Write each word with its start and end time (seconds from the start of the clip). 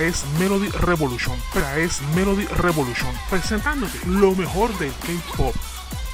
Es 0.00 0.24
Melody 0.38 0.70
Revolution. 0.70 1.38
Es 1.76 2.00
Melody 2.14 2.46
Revolution. 2.46 3.14
Presentándote 3.28 3.98
lo 4.06 4.34
mejor 4.34 4.76
del 4.78 4.94
K-pop. 4.94 5.54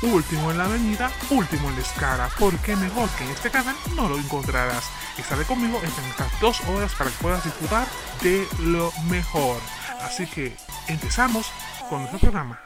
Último 0.03 0.51
en 0.51 0.59
la 0.59 0.65
avenida, 0.65 1.13
último 1.31 1.69
en 1.69 1.77
la 1.77 1.83
escala, 1.83 2.29
porque 2.37 2.75
mejor 2.75 3.09
que 3.11 3.23
en 3.23 3.31
este 3.31 3.49
canal 3.49 3.77
no 3.95 4.09
lo 4.09 4.19
encontrarás. 4.19 4.83
Estaré 5.17 5.45
conmigo 5.45 5.79
en 5.79 6.11
estas 6.11 6.41
dos 6.41 6.61
horas 6.63 6.93
para 6.99 7.11
que 7.11 7.17
puedas 7.19 7.45
disfrutar 7.45 7.87
de 8.23 8.49
lo 8.59 8.93
mejor. 9.09 9.61
Así 10.03 10.27
que 10.27 10.57
empezamos 10.89 11.47
con 11.89 12.01
nuestro 12.01 12.19
programa. 12.19 12.61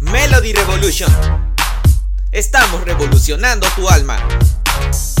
Melody 0.00 0.54
Revolution. 0.54 1.12
Estamos 2.32 2.82
revolucionando 2.84 3.66
tu 3.76 3.90
alma. 3.90 4.16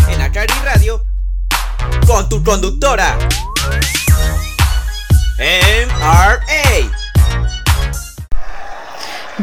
En 0.08 0.22
Acari 0.22 0.54
Radio, 0.64 1.02
con 2.06 2.28
tu 2.28 2.42
conductora. 2.42 3.16
MRA. 5.38 7.04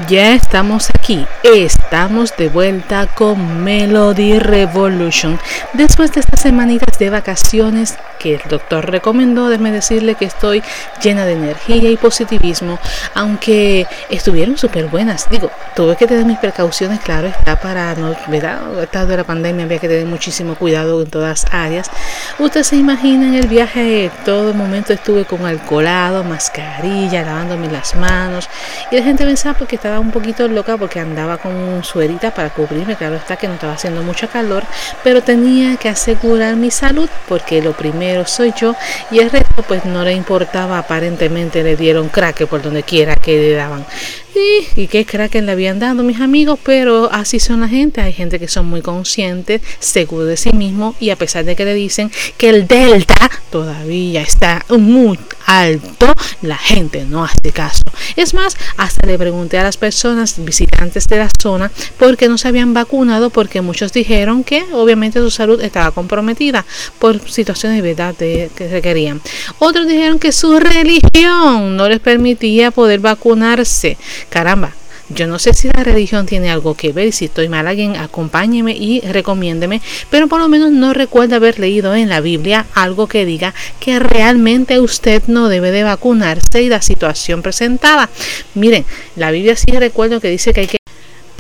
Ya 0.08 0.34
estamos 0.34 0.90
aquí, 0.90 1.28
estamos 1.44 2.36
de 2.38 2.48
vuelta 2.48 3.08
con 3.08 3.64
Melody 3.64 4.40
Revolution. 4.40 5.38
Después 5.74 6.14
de 6.14 6.22
estas 6.22 6.40
semanitas 6.40 6.98
de 6.98 7.10
vacaciones 7.10 7.98
que 8.22 8.36
el 8.36 8.42
doctor 8.48 8.90
recomendó, 8.90 9.50
déjeme 9.50 9.72
decirle 9.72 10.16
que 10.16 10.26
estoy 10.26 10.62
llena 11.02 11.26
de 11.26 11.34
energía 11.34 11.90
y 11.90 11.98
positivismo, 11.98 12.80
aunque 13.16 13.88
estuvieron 14.10 14.58
súper 14.58 14.86
buenas. 14.88 15.30
Digo, 15.30 15.50
tuve 15.76 15.96
que 15.96 16.06
tener 16.06 16.26
mis 16.26 16.38
precauciones, 16.38 17.00
claro, 17.00 17.28
está 17.28 17.60
para 17.60 17.96
no, 17.96 18.16
¿verdad? 18.28 18.82
Estado 18.84 19.08
de 19.08 19.18
la 19.18 19.24
pandemia 19.24 19.66
había 19.66 19.80
que 19.80 19.88
tener 19.88 20.06
muchísimo 20.06 20.56
cuidado 20.56 21.02
en 21.02 21.10
todas 21.10 21.46
áreas. 21.52 21.90
Usted 22.38 22.64
se 22.64 22.76
imagina 22.76 23.38
el 23.38 23.48
viaje, 23.48 24.12
todo 24.24 24.54
momento 24.54 24.94
estuve 24.94 25.26
con 25.26 25.46
alcoholado, 25.46 26.24
mascarilla, 26.24 27.24
lavándome 27.24 27.70
las 27.70 27.96
manos, 27.96 28.50
y 28.92 28.98
la 28.98 29.04
gente 29.04 29.26
pensaba 29.26 29.58
porque 29.58 29.76
estaba 29.78 30.00
un 30.00 30.12
poquito 30.12 30.48
loca 30.48 30.78
porque 30.78 31.00
andaba 31.00 31.38
con 31.38 31.84
suerita 31.84 32.32
para 32.32 32.50
cubrirme, 32.50 32.96
claro 32.96 33.16
está 33.16 33.36
que 33.36 33.48
no 33.48 33.56
estaba 33.56 33.74
haciendo 33.74 34.04
mucho 34.04 34.30
calor, 34.30 34.64
pero 35.04 35.22
tenía 35.22 35.78
que 35.78 35.90
asegurar 35.90 36.56
mi 36.56 36.70
salud 36.72 37.10
porque 37.28 37.62
lo 37.62 37.74
primero 37.74 38.11
soy 38.26 38.54
yo 38.60 38.76
y 39.12 39.20
el 39.20 39.30
resto 39.30 39.64
pues 39.68 39.86
no 39.86 40.04
le 40.04 40.14
importaba, 40.14 40.78
aparentemente 40.78 41.64
le 41.64 41.76
dieron 41.76 42.10
crack 42.10 42.46
por 42.48 42.62
donde 42.62 42.84
quiera 42.84 43.16
que 43.16 43.38
le 43.38 43.52
daban. 43.54 43.86
Y, 44.34 44.82
y 44.82 44.88
qué 44.88 45.06
crack 45.06 45.36
le 45.36 45.52
habían 45.52 45.80
dado 45.80 46.04
mis 46.04 46.22
amigos, 46.22 46.58
pero 46.64 47.12
así 47.12 47.40
son 47.40 47.62
la 47.62 47.68
gente, 47.68 48.00
hay 48.02 48.14
gente 48.14 48.40
que 48.40 48.48
son 48.48 48.66
muy 48.66 48.82
conscientes, 48.82 49.62
seguros 49.80 50.28
de 50.28 50.38
sí 50.38 50.52
mismo 50.54 50.96
y 51.00 51.10
a 51.10 51.16
pesar 51.18 51.44
de 51.44 51.56
que 51.56 51.66
le 51.66 51.74
dicen 51.74 52.12
que 52.38 52.50
el 52.50 52.68
delta 52.68 53.30
todavía 53.50 54.22
está 54.22 54.66
muy 54.70 55.20
alto, 55.46 56.14
la 56.42 56.58
gente 56.58 57.06
no 57.06 57.24
hace 57.24 57.52
caso. 57.52 57.84
Es 58.16 58.34
más, 58.34 58.56
hasta 58.78 59.06
le 59.06 59.18
pregunté 59.18 59.58
a 59.58 59.64
las 59.64 59.78
personas 59.78 60.44
visitantes 60.44 61.08
de 61.08 61.18
la 61.18 61.30
zona 61.42 61.72
por 62.00 62.18
qué 62.18 62.30
no 62.30 62.38
se 62.38 62.48
habían 62.48 62.74
vacunado, 62.74 63.30
porque 63.30 63.62
muchos 63.62 63.92
dijeron 63.92 64.44
que 64.44 64.66
obviamente 64.72 65.20
su 65.20 65.30
salud 65.30 65.62
estaba 65.62 65.92
comprometida 65.92 66.66
por 67.00 67.20
situaciones 67.30 67.78
de 67.78 67.82
que 68.18 68.68
requerían. 68.70 69.22
Otros 69.60 69.88
dijeron 69.88 70.20
que 70.20 70.32
su 70.32 70.60
religión 70.60 71.78
no 71.78 71.88
les 71.88 72.00
permitía 72.00 72.72
poder 72.72 73.00
vacunarse. 73.00 73.98
Caramba, 74.30 74.74
yo 75.14 75.28
no 75.28 75.40
sé 75.40 75.54
si 75.54 75.68
la 75.68 75.84
religión 75.84 76.26
tiene 76.26 76.50
algo 76.50 76.76
que 76.76 76.94
ver, 76.94 77.12
si 77.12 77.26
estoy 77.26 77.50
mal 77.50 77.68
alguien 77.68 77.98
acompáñeme 77.98 78.74
y 78.74 79.02
recomiéndeme, 79.02 79.82
pero 80.10 80.28
por 80.28 80.40
lo 80.40 80.48
menos 80.48 80.72
no 80.72 80.94
recuerdo 80.94 81.36
haber 81.36 81.60
leído 81.60 81.96
en 81.96 82.08
la 82.08 82.22
Biblia 82.22 82.66
algo 82.74 83.08
que 83.08 83.26
diga 83.26 83.54
que 83.80 84.00
realmente 84.00 84.80
usted 84.80 85.24
no 85.28 85.50
debe 85.50 85.72
de 85.72 85.84
vacunarse 85.84 86.62
y 86.62 86.70
la 86.70 86.82
situación 86.82 87.42
presentada. 87.42 88.10
Miren, 88.56 88.86
la 89.16 89.32
Biblia 89.32 89.56
sí 89.56 89.72
recuerdo 89.72 90.22
que 90.22 90.30
dice 90.30 90.54
que 90.54 90.62
hay 90.62 90.68
que 90.68 90.78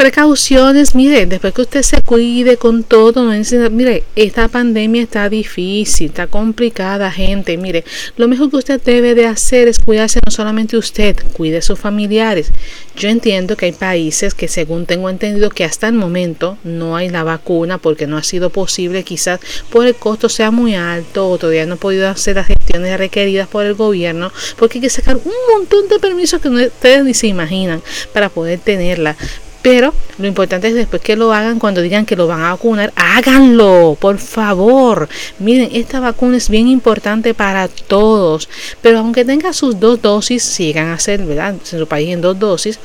precauciones, 0.01 0.95
mire, 0.95 1.27
después 1.27 1.53
que 1.53 1.61
usted 1.61 1.83
se 1.83 2.01
cuide 2.01 2.57
con 2.57 2.83
todo, 2.83 3.23
no 3.23 3.69
mire, 3.69 4.03
esta 4.15 4.47
pandemia 4.47 5.03
está 5.03 5.29
difícil, 5.29 6.07
está 6.07 6.25
complicada, 6.25 7.11
gente, 7.11 7.55
mire, 7.55 7.83
lo 8.17 8.27
mejor 8.27 8.49
que 8.49 8.55
usted 8.55 8.81
debe 8.81 9.13
de 9.13 9.27
hacer 9.27 9.67
es 9.67 9.77
cuidarse 9.77 10.19
no 10.25 10.31
solamente 10.31 10.75
usted, 10.75 11.15
cuide 11.33 11.57
a 11.57 11.61
sus 11.61 11.77
familiares. 11.77 12.49
Yo 12.95 13.09
entiendo 13.09 13.55
que 13.55 13.67
hay 13.67 13.73
países 13.73 14.33
que 14.33 14.47
según 14.47 14.87
tengo 14.87 15.07
entendido 15.07 15.51
que 15.51 15.65
hasta 15.65 15.87
el 15.87 15.93
momento 15.93 16.57
no 16.63 16.95
hay 16.95 17.09
la 17.09 17.23
vacuna 17.23 17.77
porque 17.77 18.07
no 18.07 18.17
ha 18.17 18.23
sido 18.23 18.49
posible, 18.49 19.03
quizás 19.03 19.39
por 19.69 19.85
el 19.85 19.93
costo 19.93 20.29
sea 20.29 20.49
muy 20.49 20.73
alto 20.73 21.29
o 21.29 21.37
todavía 21.37 21.67
no 21.67 21.75
ha 21.75 21.77
podido 21.77 22.09
hacer 22.09 22.37
las 22.37 22.47
gestiones 22.47 22.97
requeridas 22.97 23.47
por 23.47 23.67
el 23.67 23.75
gobierno, 23.75 24.31
porque 24.57 24.79
hay 24.79 24.81
que 24.81 24.89
sacar 24.89 25.17
un 25.17 25.55
montón 25.55 25.87
de 25.89 25.99
permisos 25.99 26.41
que 26.41 26.49
ustedes 26.49 27.03
ni 27.03 27.13
se 27.13 27.27
imaginan 27.27 27.83
para 28.13 28.29
poder 28.29 28.57
tenerla. 28.57 29.15
Pero 29.61 29.93
lo 30.17 30.27
importante 30.27 30.67
es 30.67 30.73
después 30.73 31.01
que 31.01 31.15
lo 31.15 31.33
hagan, 31.33 31.59
cuando 31.59 31.81
digan 31.81 32.05
que 32.05 32.15
lo 32.15 32.27
van 32.27 32.41
a 32.41 32.51
vacunar, 32.51 32.91
háganlo, 32.95 33.95
por 33.99 34.17
favor. 34.17 35.07
Miren, 35.39 35.69
esta 35.73 35.99
vacuna 35.99 36.37
es 36.37 36.49
bien 36.49 36.67
importante 36.67 37.33
para 37.33 37.67
todos. 37.67 38.49
Pero 38.81 38.99
aunque 38.99 39.23
tenga 39.23 39.53
sus 39.53 39.79
dos 39.79 40.01
dosis, 40.01 40.43
sigan 40.43 40.87
a 40.87 40.95
hacer, 40.95 41.23
¿verdad? 41.23 41.55
En 41.71 41.79
su 41.79 41.87
país 41.87 42.09
en 42.09 42.21
dos 42.21 42.39
dosis, 42.39 42.79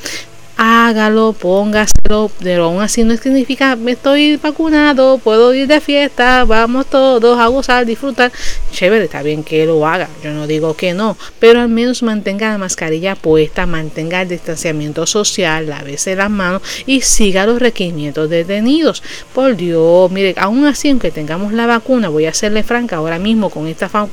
hágalo, 0.57 1.35
póngaselo, 1.35 2.31
pero 2.41 2.65
aún 2.65 2.81
así 2.81 3.05
no 3.05 3.17
significa 3.17 3.77
me 3.77 3.93
estoy 3.93 4.37
vacunado, 4.37 5.19
puedo 5.19 5.53
ir 5.55 5.67
de 5.67 5.81
fiesta, 5.81 6.45
vamos 6.45 6.87
todos 6.87 7.39
a 7.39 7.47
gozar, 7.49 7.85
disfrutar. 7.85 8.33
Chévere, 8.73 9.05
está 9.05 9.23
bien 9.23 9.45
que 9.45 9.67
lo 9.67 9.87
haga, 9.87 10.09
yo 10.23 10.33
no 10.33 10.47
digo 10.47 10.75
que 10.75 10.95
no, 10.95 11.17
pero 11.39 11.61
al 11.61 11.69
menos 11.69 12.03
mantenga 12.03 12.51
la 12.51 12.59
mascarilla 12.59 13.15
puesta, 13.15 13.67
mantenga 13.67 14.23
el 14.23 14.29
distanciamiento 14.29 15.07
social, 15.07 15.67
lávese 15.67 16.17
las 16.17 16.31
manos 16.31 16.63
y 16.87 17.03
siga 17.03 17.47
los 17.47 17.61
requerimientos 17.61 18.31
detenidos. 18.31 19.03
Por 19.35 19.57
Dios, 19.57 20.11
mire, 20.11 20.35
aún 20.39 20.65
así, 20.65 20.89
aunque 20.89 21.11
tengamos 21.11 21.53
la 21.53 21.67
vacuna, 21.67 22.09
voy 22.09 22.27
a 22.27 22.35
serle 22.35 22.63
franca 22.63 22.97
ahora 22.97 23.19
mismo 23.19 23.51
con 23.51 23.67
esta, 23.67 24.09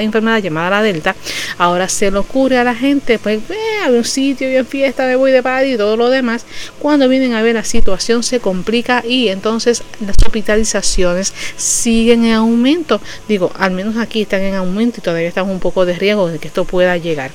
enfermedad 0.00 0.42
llamada 0.42 0.70
la 0.70 0.82
Delta, 0.82 1.14
ahora 1.58 1.88
se 1.88 2.10
le 2.10 2.18
ocurre 2.18 2.58
a 2.58 2.64
la 2.64 2.74
gente, 2.74 3.18
pues, 3.18 3.46
ve 3.48 3.56
a 3.84 3.90
un 3.90 4.04
sitio 4.04 4.50
y 4.50 4.56
en 4.56 4.66
fiesta 4.66 5.06
me 5.06 5.16
voy 5.16 5.30
de 5.30 5.42
party 5.42 5.76
todo 5.84 5.98
lo 5.98 6.08
demás, 6.08 6.46
cuando 6.78 7.10
vienen 7.10 7.34
a 7.34 7.42
ver 7.42 7.56
la 7.56 7.62
situación 7.62 8.22
se 8.22 8.40
complica 8.40 9.04
y 9.06 9.28
entonces 9.28 9.82
las 10.00 10.16
hospitalizaciones 10.24 11.34
siguen 11.58 12.24
en 12.24 12.32
aumento. 12.32 13.02
Digo, 13.28 13.52
al 13.58 13.72
menos 13.72 13.98
aquí 13.98 14.22
están 14.22 14.40
en 14.40 14.54
aumento 14.54 15.00
y 15.00 15.02
todavía 15.02 15.28
estamos 15.28 15.52
un 15.52 15.60
poco 15.60 15.84
de 15.84 15.92
riesgo 15.94 16.28
de 16.28 16.38
que 16.38 16.48
esto 16.48 16.64
pueda 16.64 16.96
llegar. 16.96 17.32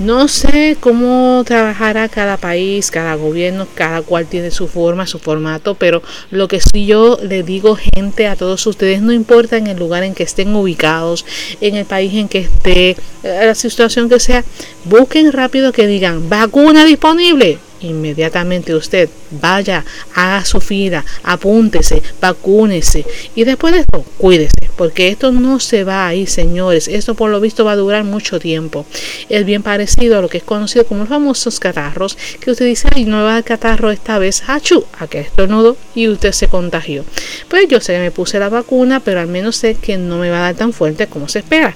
No 0.00 0.28
sé 0.28 0.78
cómo 0.80 1.42
trabajará 1.44 2.08
cada 2.08 2.38
país, 2.38 2.90
cada 2.90 3.16
gobierno, 3.16 3.66
cada 3.74 4.00
cual 4.00 4.26
tiene 4.26 4.50
su 4.50 4.66
forma, 4.66 5.06
su 5.06 5.18
formato, 5.18 5.74
pero 5.74 6.02
lo 6.30 6.48
que 6.48 6.58
sí 6.58 6.86
yo 6.86 7.18
le 7.22 7.42
digo, 7.42 7.76
gente, 7.76 8.26
a 8.26 8.34
todos 8.34 8.66
ustedes, 8.66 9.02
no 9.02 9.12
importa 9.12 9.58
en 9.58 9.66
el 9.66 9.78
lugar 9.78 10.02
en 10.02 10.14
que 10.14 10.22
estén 10.22 10.56
ubicados, 10.56 11.26
en 11.60 11.74
el 11.74 11.84
país 11.84 12.14
en 12.14 12.28
que 12.28 12.38
esté, 12.38 12.90
eh, 12.92 12.96
la 13.22 13.54
situación 13.54 14.08
que 14.08 14.20
sea, 14.20 14.42
busquen 14.86 15.32
rápido 15.32 15.70
que 15.70 15.86
digan 15.86 16.30
vacuna 16.30 16.86
disponible 16.86 17.58
inmediatamente 17.80 18.74
usted 18.74 19.08
vaya, 19.30 19.84
haga 20.14 20.44
su 20.44 20.60
fila, 20.60 21.04
apúntese, 21.22 22.02
vacúnese 22.20 23.04
y 23.34 23.44
después 23.44 23.74
de 23.74 23.80
esto, 23.80 24.04
cuídese, 24.18 24.70
porque 24.76 25.08
esto 25.08 25.32
no 25.32 25.60
se 25.60 25.84
va 25.84 26.06
a 26.06 26.14
ir, 26.14 26.28
señores. 26.28 26.88
Esto 26.88 27.14
por 27.14 27.30
lo 27.30 27.40
visto 27.40 27.64
va 27.64 27.72
a 27.72 27.76
durar 27.76 28.04
mucho 28.04 28.38
tiempo. 28.38 28.86
Es 29.28 29.44
bien 29.44 29.62
parecido 29.62 30.18
a 30.18 30.22
lo 30.22 30.28
que 30.28 30.38
es 30.38 30.44
conocido 30.44 30.86
como 30.86 31.00
los 31.00 31.08
famosos 31.08 31.60
catarros, 31.60 32.16
que 32.40 32.50
usted 32.50 32.66
dice, 32.66 32.88
ay, 32.94 33.04
no 33.04 33.22
va 33.22 33.36
a 33.36 33.42
catarro 33.42 33.90
esta 33.90 34.18
vez, 34.18 34.42
hachu, 34.46 34.84
a 34.98 35.06
que 35.06 35.20
estornudo 35.20 35.76
y 35.94 36.08
usted 36.08 36.32
se 36.32 36.48
contagió. 36.48 37.04
Pues 37.48 37.68
yo 37.68 37.80
sé 37.80 37.94
que 37.94 38.00
me 38.00 38.10
puse 38.10 38.38
la 38.38 38.48
vacuna, 38.48 39.00
pero 39.00 39.20
al 39.20 39.28
menos 39.28 39.56
sé 39.56 39.74
que 39.74 39.96
no 39.96 40.18
me 40.18 40.30
va 40.30 40.38
a 40.38 40.42
dar 40.42 40.54
tan 40.54 40.72
fuerte 40.72 41.06
como 41.06 41.28
se 41.28 41.40
espera. 41.40 41.74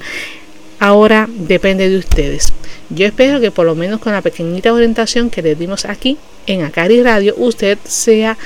Ahora 0.78 1.28
depende 1.28 1.88
de 1.88 1.98
ustedes. 1.98 2.52
Yo 2.90 3.06
espero 3.06 3.40
que 3.40 3.50
por 3.50 3.66
lo 3.66 3.74
menos 3.74 4.00
con 4.00 4.12
la 4.12 4.22
pequeñita 4.22 4.72
orientación 4.72 5.30
que 5.30 5.42
les 5.42 5.58
dimos 5.58 5.84
aquí 5.84 6.18
en 6.46 6.62
Acari 6.62 7.02
Radio, 7.02 7.34
usted 7.36 7.78
sea 7.84 8.36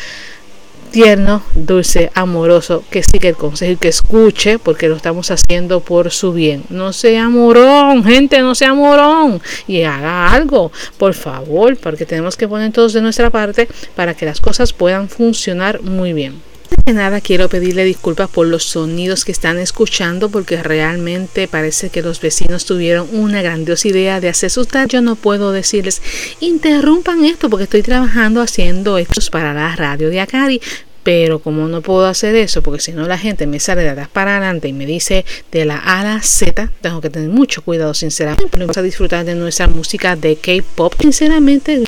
tierno, 0.91 1.43
dulce, 1.55 2.11
amoroso, 2.15 2.85
que 2.91 3.03
siga 3.03 3.29
el 3.29 3.37
consejo 3.37 3.73
y 3.73 3.77
que 3.77 3.89
escuche 3.89 4.59
porque 4.59 4.89
lo 4.89 4.97
estamos 4.97 5.31
haciendo 5.31 5.81
por 5.81 6.11
su 6.11 6.33
bien. 6.33 6.65
No 6.71 6.93
sea 6.93 7.29
morón, 7.29 8.05
gente, 8.05 8.41
no 8.41 8.55
sea 8.55 8.75
morón 8.75 9.41
y 9.67 9.83
haga 9.83 10.33
algo, 10.33 10.73
por 10.97 11.15
favor, 11.15 11.77
porque 11.77 12.07
tenemos 12.07 12.37
que 12.37 12.49
poner 12.49 12.73
todos 12.73 12.93
de 12.93 13.03
nuestra 13.03 13.31
parte 13.31 13.69
para 13.95 14.15
que 14.15 14.27
las 14.27 14.41
cosas 14.41 14.73
puedan 14.73 15.09
funcionar 15.09 15.83
muy 15.83 16.13
bien. 16.13 16.41
De 16.87 16.93
nada 16.93 17.21
quiero 17.21 17.49
pedirle 17.49 17.85
disculpas 17.85 18.29
por 18.29 18.47
los 18.47 18.65
sonidos 18.65 19.25
que 19.25 19.33
están 19.33 19.59
escuchando 19.59 20.31
porque 20.31 20.63
realmente 20.63 21.49
parece 21.49 21.91
que 21.91 22.03
los 22.03 22.21
vecinos 22.21 22.65
tuvieron 22.65 23.09
una 23.13 23.43
grandiosa 23.43 23.89
idea 23.89 24.21
de 24.21 24.29
hacer 24.29 24.49
asustar. 24.49 24.89
Yo 24.89 25.01
no 25.03 25.15
puedo 25.17 25.53
decirles 25.53 26.03
interrumpan 26.41 27.25
esto 27.25 27.51
porque 27.51 27.65
estoy 27.65 27.83
trabajando 27.83 28.41
haciendo 28.41 28.99
estos 28.99 29.31
para 29.31 29.53
la 29.55 29.77
radio 29.77 30.09
de 30.09 30.21
Acari 30.21 30.61
Pero 31.03 31.39
como 31.39 31.69
no 31.69 31.81
puedo 31.81 32.07
hacer 32.07 32.35
eso, 32.35 32.63
porque 32.63 32.81
si 32.83 32.93
no 32.93 33.07
la 33.07 33.17
gente 33.17 33.47
me 33.47 33.61
sale 33.61 33.83
de 33.83 33.91
atrás 33.91 34.09
para 34.09 34.37
adelante 34.37 34.69
y 34.69 34.73
me 34.73 34.85
dice 34.85 35.25
de 35.53 35.65
la 35.65 35.77
A 35.79 36.01
a 36.01 36.05
la 36.05 36.23
Z, 36.23 36.71
tengo 36.81 37.01
que 37.01 37.09
tener 37.09 37.31
mucho 37.31 37.63
cuidado, 37.63 37.95
sinceramente. 37.95 38.59
Vamos 38.59 38.77
a 38.77 38.83
disfrutar 38.83 39.25
de 39.25 39.35
nuestra 39.35 39.69
música 39.69 40.17
de 40.17 40.37
K-pop. 40.37 40.95
Sinceramente, 41.01 41.83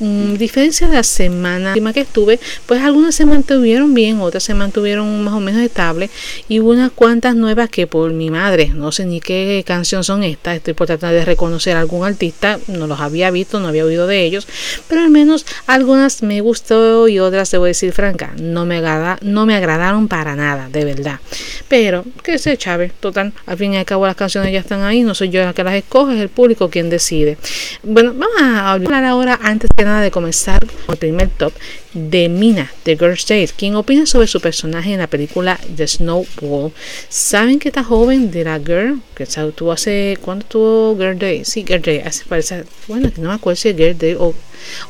Mm, 0.00 0.34
diferencia 0.34 0.88
de 0.88 0.94
la 0.94 1.02
semana 1.04 1.74
que 1.92 2.00
estuve, 2.00 2.40
pues 2.66 2.82
algunas 2.82 3.14
se 3.14 3.26
mantuvieron 3.26 3.94
bien, 3.94 4.20
otras 4.20 4.42
se 4.42 4.52
mantuvieron 4.52 5.22
más 5.22 5.34
o 5.34 5.40
menos 5.40 5.62
estables 5.62 6.10
y 6.48 6.58
unas 6.58 6.90
cuantas 6.90 7.36
nuevas 7.36 7.70
que 7.70 7.86
por 7.86 8.12
mi 8.12 8.28
madre, 8.28 8.72
no 8.74 8.90
sé 8.90 9.06
ni 9.06 9.20
qué 9.20 9.62
canción 9.64 10.02
son 10.02 10.24
estas, 10.24 10.56
estoy 10.56 10.74
por 10.74 10.88
tratar 10.88 11.12
de 11.12 11.24
reconocer 11.24 11.76
a 11.76 11.80
algún 11.80 12.04
artista, 12.04 12.58
no 12.66 12.88
los 12.88 12.98
había 12.98 13.30
visto, 13.30 13.60
no 13.60 13.68
había 13.68 13.84
oído 13.84 14.08
de 14.08 14.24
ellos, 14.24 14.48
pero 14.88 15.02
al 15.02 15.10
menos 15.10 15.46
algunas 15.68 16.24
me 16.24 16.40
gustó 16.40 17.06
y 17.06 17.20
otras, 17.20 17.52
debo 17.52 17.66
decir 17.66 17.92
franca, 17.92 18.32
no 18.36 18.66
me, 18.66 18.78
agrada, 18.78 19.18
no 19.22 19.46
me 19.46 19.54
agradaron 19.54 20.08
para 20.08 20.34
nada, 20.34 20.68
de 20.70 20.84
verdad. 20.84 21.20
Pero, 21.68 22.04
que 22.24 22.38
sé, 22.38 22.56
Chávez, 22.56 22.92
total, 22.98 23.32
al 23.46 23.56
fin 23.56 23.74
y 23.74 23.76
al 23.76 23.84
cabo 23.84 24.06
las 24.06 24.16
canciones 24.16 24.52
ya 24.52 24.58
están 24.58 24.82
ahí, 24.82 25.02
no 25.02 25.14
soy 25.14 25.30
yo 25.30 25.44
la 25.44 25.52
que 25.52 25.62
las 25.62 25.74
escoge, 25.74 26.16
es 26.16 26.20
el 26.20 26.30
público 26.30 26.68
quien 26.68 26.90
decide. 26.90 27.38
Bueno, 27.84 28.12
vamos 28.12 28.42
a 28.42 28.72
hablar 28.72 29.04
ahora 29.04 29.38
antes 29.40 29.70
de 29.84 30.10
comenzar 30.10 30.60
con 30.86 30.94
el 30.94 30.98
primer 30.98 31.28
top 31.28 31.52
de 31.94 32.28
Mina 32.28 32.72
de 32.84 32.96
Girl 32.96 33.16
Days, 33.26 33.52
quien 33.52 33.76
opina 33.76 34.04
sobre 34.04 34.26
su 34.26 34.40
personaje 34.40 34.92
en 34.92 34.98
la 34.98 35.06
película 35.06 35.58
The 35.76 35.86
Snowball. 35.86 36.72
¿Saben 37.08 37.58
que 37.58 37.68
esta 37.68 37.84
joven 37.84 38.30
de 38.30 38.44
la 38.44 38.58
Girl, 38.58 39.00
que 39.14 39.26
tuvo 39.26 39.72
hace, 39.72 40.18
¿cuándo 40.20 40.44
tuvo 40.44 40.96
Girl 40.98 41.18
Day? 41.18 41.44
Sí, 41.44 41.64
Girl 41.66 41.82
Day, 41.82 42.00
hace, 42.00 42.24
parece, 42.24 42.64
bueno, 42.88 43.10
no 43.16 43.28
me 43.28 43.34
acuerdo 43.34 43.56
si 43.56 43.68
es 43.68 43.76
Girl 43.76 43.96
Day 43.96 44.14
o, 44.14 44.34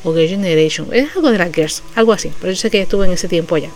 o 0.03 0.13
Girl 0.13 0.27
Generation, 0.27 0.87
es 0.91 1.15
algo 1.15 1.31
de 1.31 1.37
la 1.37 1.51
Girls, 1.53 1.83
algo 1.93 2.11
así, 2.11 2.31
pero 2.41 2.51
yo 2.51 2.57
sé 2.57 2.71
que 2.71 2.81
estuvo 2.81 3.03
en 3.03 3.11
ese 3.11 3.27
tiempo 3.27 3.55
allá. 3.55 3.69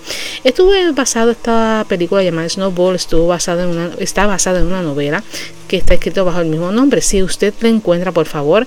Estuve 0.43 0.91
basado 0.91 1.31
esta 1.31 1.85
película 1.87 2.23
llamada 2.23 2.49
Snowball, 2.49 2.95
estuvo 2.95 3.27
basada 3.27 3.63
en 3.63 3.69
una, 3.69 3.91
está 3.99 4.25
basada 4.25 4.59
en 4.59 4.65
una 4.65 4.81
novela 4.81 5.23
que 5.67 5.77
está 5.77 5.93
escrito 5.93 6.25
bajo 6.25 6.41
el 6.41 6.47
mismo 6.47 6.71
nombre. 6.71 6.99
Si 7.01 7.21
usted 7.21 7.53
la 7.61 7.69
encuentra, 7.69 8.11
por 8.11 8.25
favor, 8.25 8.65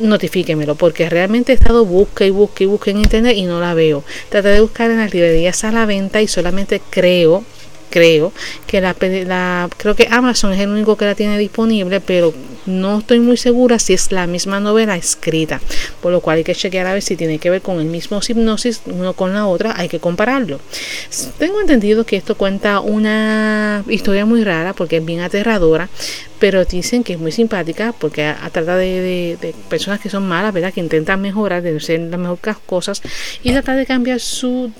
notifíquemelo, 0.00 0.74
porque 0.74 1.08
realmente 1.08 1.52
he 1.52 1.54
estado 1.54 1.84
busque 1.84 2.26
y 2.26 2.30
busque 2.30 2.64
y 2.64 2.66
busque 2.66 2.90
en 2.90 2.98
internet 2.98 3.36
y 3.36 3.44
no 3.44 3.60
la 3.60 3.74
veo. 3.74 3.91
Traté 4.28 4.48
de 4.48 4.60
buscar 4.60 4.90
en 4.90 4.98
las 4.98 5.12
librerías 5.12 5.64
a 5.64 5.72
la 5.72 5.86
venta 5.86 6.22
y 6.22 6.28
solamente 6.28 6.80
creo 6.90 7.44
creo 7.92 8.32
que 8.66 8.80
la, 8.80 8.96
la, 9.00 9.68
creo 9.76 9.94
que 9.94 10.08
Amazon 10.10 10.52
es 10.52 10.60
el 10.60 10.70
único 10.70 10.96
que 10.96 11.04
la 11.04 11.14
tiene 11.14 11.38
disponible 11.38 12.00
pero 12.00 12.34
no 12.66 12.98
estoy 12.98 13.20
muy 13.20 13.36
segura 13.36 13.78
si 13.78 13.92
es 13.92 14.10
la 14.10 14.26
misma 14.26 14.58
novela 14.58 14.96
escrita 14.96 15.60
por 16.00 16.10
lo 16.10 16.20
cual 16.20 16.38
hay 16.38 16.44
que 16.44 16.54
chequear 16.54 16.86
a 16.86 16.94
ver 16.94 17.02
si 17.02 17.16
tiene 17.16 17.38
que 17.38 17.50
ver 17.50 17.62
con 17.62 17.78
el 17.78 17.86
mismo 17.86 18.20
hipnosis 18.26 18.80
uno 18.86 19.12
con 19.12 19.34
la 19.34 19.46
otra 19.46 19.74
hay 19.76 19.88
que 19.88 20.00
compararlo 20.00 20.58
tengo 21.38 21.60
entendido 21.60 22.04
que 22.04 22.16
esto 22.16 22.36
cuenta 22.36 22.80
una 22.80 23.84
historia 23.88 24.26
muy 24.26 24.42
rara 24.42 24.72
porque 24.72 24.96
es 24.96 25.04
bien 25.04 25.20
aterradora 25.20 25.88
pero 26.42 26.64
dicen 26.64 27.04
que 27.04 27.12
es 27.12 27.20
muy 27.20 27.30
simpática 27.30 27.94
porque 27.96 28.34
trata 28.50 28.76
de, 28.76 29.38
de, 29.40 29.54
personas 29.68 30.00
que 30.00 30.10
son 30.10 30.26
malas, 30.26 30.52
¿verdad? 30.52 30.74
Que 30.74 30.80
intentan 30.80 31.20
mejorar, 31.20 31.62
de 31.62 31.78
ser 31.78 32.00
las 32.00 32.18
mejores 32.18 32.56
cosas 32.66 33.00
y 33.44 33.52
trata 33.52 33.76
de 33.76 33.86
cambiar 33.86 34.18
su 34.18 34.72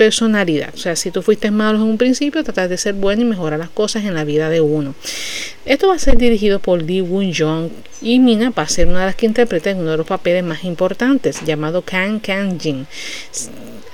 personalidad. 0.00 0.70
O 0.72 0.78
sea, 0.78 0.96
si 0.96 1.10
tú 1.10 1.20
fuiste 1.20 1.50
malo 1.50 1.76
en 1.76 1.84
un 1.84 1.98
principio, 1.98 2.42
tratar 2.42 2.70
de 2.70 2.78
ser 2.78 2.94
bueno 2.94 3.20
y 3.20 3.26
mejorar 3.26 3.58
las 3.58 3.68
cosas 3.68 4.06
en 4.06 4.14
la 4.14 4.24
vida 4.24 4.48
de 4.48 4.62
uno. 4.62 4.94
Esto 5.66 5.88
va 5.88 5.96
a 5.96 5.98
ser 5.98 6.16
dirigido 6.16 6.58
por 6.58 6.80
Lee 6.80 7.02
Woon 7.02 7.34
Jong 7.34 7.68
y 8.00 8.18
Mina 8.18 8.48
va 8.48 8.62
a 8.62 8.68
ser 8.68 8.86
una 8.86 9.00
de 9.00 9.06
las 9.06 9.14
que 9.14 9.26
interpreta 9.26 9.72
uno 9.72 9.90
de 9.90 9.98
los 9.98 10.06
papeles 10.06 10.42
más 10.42 10.64
importantes, 10.64 11.44
llamado 11.44 11.82
Kang 11.82 12.18
Kang 12.18 12.58
Jin. 12.58 12.86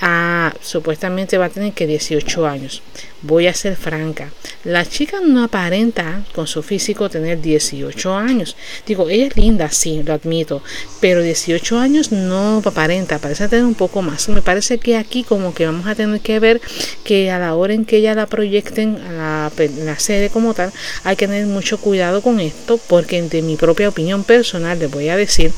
Ah, 0.01 0.55
supuestamente 0.61 1.39
va 1.39 1.47
a 1.47 1.49
tener 1.49 1.73
que 1.73 1.89
18 1.89 2.47
años. 2.47 2.83
Voy 3.27 3.49
a 3.49 3.55
ser 3.55 3.77
franca. 3.77 4.31
La 4.63 4.85
chica 4.85 5.19
no 5.21 5.43
aparenta 5.43 6.23
con 6.33 6.47
su 6.47 6.63
físico 6.63 7.11
tener 7.11 7.41
18 7.41 8.15
años. 8.15 8.57
Digo, 8.87 9.09
ella 9.11 9.27
es 9.27 9.37
linda, 9.37 9.69
sí, 9.71 10.03
lo 10.05 10.13
admito. 10.13 10.63
Pero 11.01 11.23
18 11.23 11.79
años 11.79 12.13
no 12.13 12.63
aparenta, 12.65 13.19
parece 13.19 13.49
tener 13.49 13.65
un 13.65 13.75
poco 13.75 14.01
más. 14.01 14.29
Me 14.29 14.43
parece 14.43 14.79
que 14.79 14.97
aquí 14.97 15.25
como 15.25 15.55
que 15.55 15.67
vamos 15.67 15.89
a 15.89 15.97
tener 15.97 16.21
que 16.21 16.39
ver 16.39 16.61
que 17.03 17.31
a 17.33 17.41
la 17.41 17.57
hora 17.57 17.75
en 17.75 17.85
que 17.85 17.97
ella 17.97 18.15
la 18.15 18.27
proyecten 18.27 18.97
a 18.97 19.13
la, 19.13 19.53
la 19.85 19.99
serie 19.99 20.31
como 20.31 20.55
tal, 20.55 20.73
hay 21.03 21.17
que 21.17 21.27
tener 21.27 21.47
mucho 21.47 21.79
cuidado 21.79 22.23
con 22.23 22.39
esto 22.39 22.79
porque 22.89 23.21
de 23.23 23.43
mi 23.43 23.57
propia 23.57 23.89
opinión 23.89 24.23
personal 24.23 24.79
les 24.79 24.91
voy 24.91 25.09
a 25.09 25.17
decir 25.17 25.53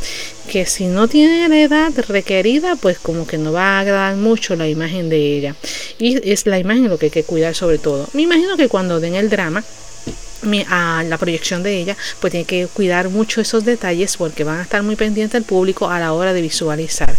que 0.48 0.66
si 0.66 0.86
no 0.86 1.06
tiene 1.08 1.48
la 1.48 1.60
edad 1.60 1.92
requerida, 2.08 2.74
pues 2.76 2.98
como 2.98 3.26
que 3.26 3.38
no 3.38 3.52
va 3.52 3.76
a 3.76 3.80
agradar 3.80 4.16
mucho 4.16 4.56
la 4.56 4.68
imagen 4.68 5.08
de 5.08 5.36
ella. 5.36 5.54
Y 5.98 6.30
es 6.30 6.46
la 6.46 6.58
imagen 6.58 6.88
lo 6.88 6.98
que 6.98 7.06
hay 7.06 7.10
que 7.10 7.22
cuidar 7.22 7.54
sobre 7.58 7.78
todo. 7.78 8.08
Me 8.12 8.22
imagino 8.22 8.56
que 8.56 8.68
cuando 8.68 9.00
den 9.00 9.14
el 9.16 9.28
drama, 9.28 9.64
a 10.68 11.02
la 11.04 11.18
proyección 11.18 11.62
de 11.62 11.78
ella, 11.78 11.96
pues 12.20 12.30
tiene 12.30 12.46
que 12.46 12.68
cuidar 12.68 13.08
mucho 13.08 13.40
esos 13.40 13.64
detalles 13.64 14.16
porque 14.16 14.44
van 14.44 14.60
a 14.60 14.62
estar 14.62 14.82
muy 14.82 14.96
pendientes 14.96 15.34
al 15.34 15.42
público 15.44 15.90
a 15.90 15.98
la 15.98 16.12
hora 16.12 16.32
de 16.32 16.40
visualizar. 16.40 17.14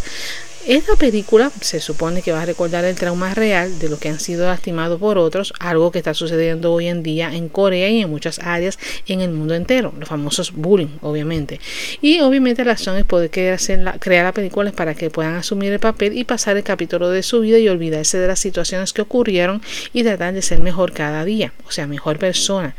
Esta 0.70 0.96
película 0.96 1.52
se 1.62 1.80
supone 1.80 2.22
que 2.22 2.32
va 2.32 2.44
a 2.44 2.46
recordar 2.46 2.86
el 2.86 2.96
trauma 2.96 3.34
real 3.34 3.80
de 3.80 3.90
los 3.90 3.98
que 3.98 4.10
han 4.10 4.20
sido 4.20 4.46
lastimados 4.46 5.00
por 5.00 5.18
otros, 5.18 5.52
algo 5.60 5.92
que 5.92 5.98
está 5.98 6.14
sucediendo 6.14 6.72
hoy 6.72 6.86
en 6.86 7.02
día 7.02 7.34
en 7.34 7.50
Corea 7.50 7.90
y 7.90 8.04
en 8.04 8.10
muchas 8.12 8.38
áreas 8.38 8.78
en 9.08 9.22
el 9.22 9.32
mundo 9.32 9.56
entero, 9.56 9.96
los 9.98 10.08
famosos 10.08 10.54
bullying, 10.54 11.00
obviamente. 11.02 11.60
Y 12.04 12.20
obviamente 12.20 12.64
la 12.64 12.74
razón 12.74 12.98
es 12.98 13.06
poder 13.06 13.32
crear 13.32 14.26
la 14.26 14.32
película 14.32 14.72
para 14.72 14.94
que 14.94 15.10
puedan 15.10 15.38
asumir 15.38 15.74
el 15.74 15.80
papel 15.80 16.16
y 16.16 16.24
pasar 16.24 16.56
el 16.56 16.64
capítulo 16.64 17.10
de 17.10 17.24
su 17.24 17.40
vida 17.40 17.58
y 17.58 17.68
olvidarse 17.68 18.20
de 18.20 18.28
las 18.28 18.38
situaciones 18.38 18.94
que 18.94 19.02
ocurrieron 19.02 19.64
y 19.92 20.04
tratar 20.04 20.36
de 20.36 20.44
ser 20.44 20.60
mejor 20.60 20.94
cada 20.94 21.26
día, 21.26 21.52
o 21.68 21.72
sea, 21.72 21.88
mejor 21.88 22.20
persona. 22.20 22.76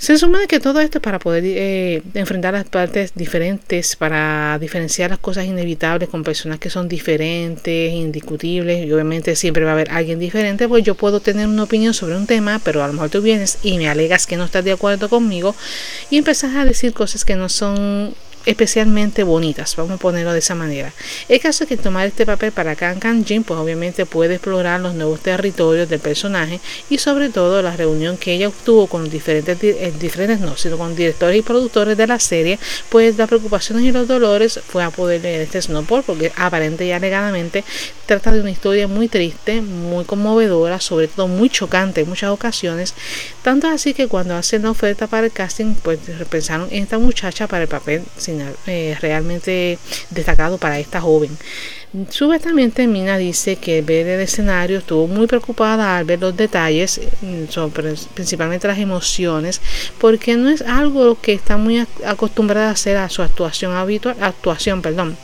Se 0.00 0.16
supone 0.16 0.46
que 0.46 0.60
todo 0.60 0.80
esto 0.80 0.96
es 0.96 1.02
para 1.02 1.18
poder 1.18 1.44
eh, 1.44 2.02
enfrentar 2.14 2.54
las 2.54 2.66
partes 2.66 3.12
diferentes, 3.14 3.96
para 3.96 4.58
diferenciar 4.58 5.10
las 5.10 5.18
cosas 5.18 5.44
inevitables 5.44 6.08
con 6.08 6.24
personas 6.24 6.58
que 6.58 6.70
son 6.70 6.88
diferentes, 6.88 7.92
indiscutibles, 7.92 8.86
y 8.86 8.90
obviamente 8.94 9.36
siempre 9.36 9.62
va 9.62 9.72
a 9.72 9.74
haber 9.74 9.90
alguien 9.90 10.18
diferente, 10.18 10.66
pues 10.68 10.84
yo 10.84 10.94
puedo 10.94 11.20
tener 11.20 11.46
una 11.46 11.64
opinión 11.64 11.92
sobre 11.92 12.16
un 12.16 12.26
tema, 12.26 12.62
pero 12.64 12.82
a 12.82 12.86
lo 12.86 12.94
mejor 12.94 13.10
tú 13.10 13.20
vienes 13.20 13.58
y 13.62 13.76
me 13.76 13.90
alegas 13.90 14.26
que 14.26 14.38
no 14.38 14.46
estás 14.46 14.64
de 14.64 14.72
acuerdo 14.72 15.10
conmigo 15.10 15.54
y 16.08 16.16
empezás 16.16 16.56
a 16.56 16.64
decir 16.64 16.94
cosas 16.94 17.26
que 17.26 17.36
no 17.36 17.50
son 17.50 18.14
especialmente 18.50 19.22
bonitas, 19.22 19.76
vamos 19.76 19.92
a 19.92 19.96
ponerlo 19.96 20.32
de 20.32 20.40
esa 20.40 20.54
manera. 20.56 20.92
El 21.28 21.40
caso 21.40 21.64
es 21.64 21.68
que 21.68 21.76
tomar 21.76 22.06
este 22.08 22.26
papel 22.26 22.50
para 22.50 22.74
Kang 22.74 22.98
Kang 22.98 23.24
Jin, 23.24 23.44
pues 23.44 23.58
obviamente 23.60 24.06
puede 24.06 24.34
explorar 24.34 24.80
los 24.80 24.94
nuevos 24.94 25.20
territorios 25.20 25.88
del 25.88 26.00
personaje 26.00 26.60
y 26.88 26.98
sobre 26.98 27.28
todo 27.28 27.62
la 27.62 27.76
reunión 27.76 28.16
que 28.16 28.32
ella 28.34 28.48
obtuvo 28.48 28.88
con 28.88 29.02
los 29.02 29.12
diferentes, 29.12 29.56
eh, 29.62 29.92
diferentes 30.00 30.40
no, 30.40 30.56
sino 30.56 30.76
con 30.78 30.96
directores 30.96 31.38
y 31.38 31.42
productores 31.42 31.96
de 31.96 32.06
la 32.06 32.18
serie, 32.18 32.58
pues 32.88 33.16
las 33.16 33.28
preocupaciones 33.28 33.84
y 33.84 33.92
los 33.92 34.08
dolores 34.08 34.60
fue 34.66 34.82
a 34.82 34.90
poder 34.90 35.22
leer 35.22 35.42
este 35.42 35.62
Snowball, 35.62 36.02
porque 36.02 36.32
aparente 36.36 36.84
y 36.84 36.90
alegadamente 36.90 37.64
trata 38.06 38.32
de 38.32 38.40
una 38.40 38.50
historia 38.50 38.88
muy 38.88 39.06
triste, 39.06 39.60
muy 39.60 40.04
conmovedora, 40.04 40.80
sobre 40.80 41.06
todo 41.06 41.28
muy 41.28 41.50
chocante 41.50 42.00
en 42.00 42.08
muchas 42.08 42.30
ocasiones, 42.30 42.94
tanto 43.42 43.68
así 43.68 43.94
que 43.94 44.08
cuando 44.08 44.34
hacen 44.34 44.62
la 44.62 44.70
oferta 44.70 45.06
para 45.06 45.26
el 45.26 45.32
casting, 45.32 45.74
pues 45.82 46.00
pensaron 46.28 46.68
en 46.72 46.82
esta 46.82 46.98
muchacha 46.98 47.46
para 47.46 47.62
el 47.62 47.68
papel 47.68 48.02
eh, 48.66 48.96
realmente 49.00 49.78
destacado 50.10 50.58
para 50.58 50.78
esta 50.78 51.00
joven. 51.00 51.36
Supuestamente 52.08 52.86
Mina 52.86 53.18
dice 53.18 53.56
que 53.56 53.82
ver 53.82 54.06
el 54.06 54.20
escenario 54.20 54.78
estuvo 54.78 55.08
muy 55.08 55.26
preocupada 55.26 55.96
al 55.96 56.04
ver 56.04 56.20
los 56.20 56.36
detalles, 56.36 57.00
mm, 57.20 57.44
principalmente 58.14 58.68
las 58.68 58.78
emociones, 58.78 59.60
porque 59.98 60.36
no 60.36 60.50
es 60.50 60.62
algo 60.62 61.20
que 61.20 61.32
está 61.32 61.56
muy 61.56 61.84
acostumbrada 62.04 62.68
a 62.68 62.72
hacer 62.72 62.96
a 62.96 63.08
su 63.08 63.22
actuación 63.22 63.72
habitual, 63.72 64.16
actuación, 64.20 64.82
perdón 64.82 65.16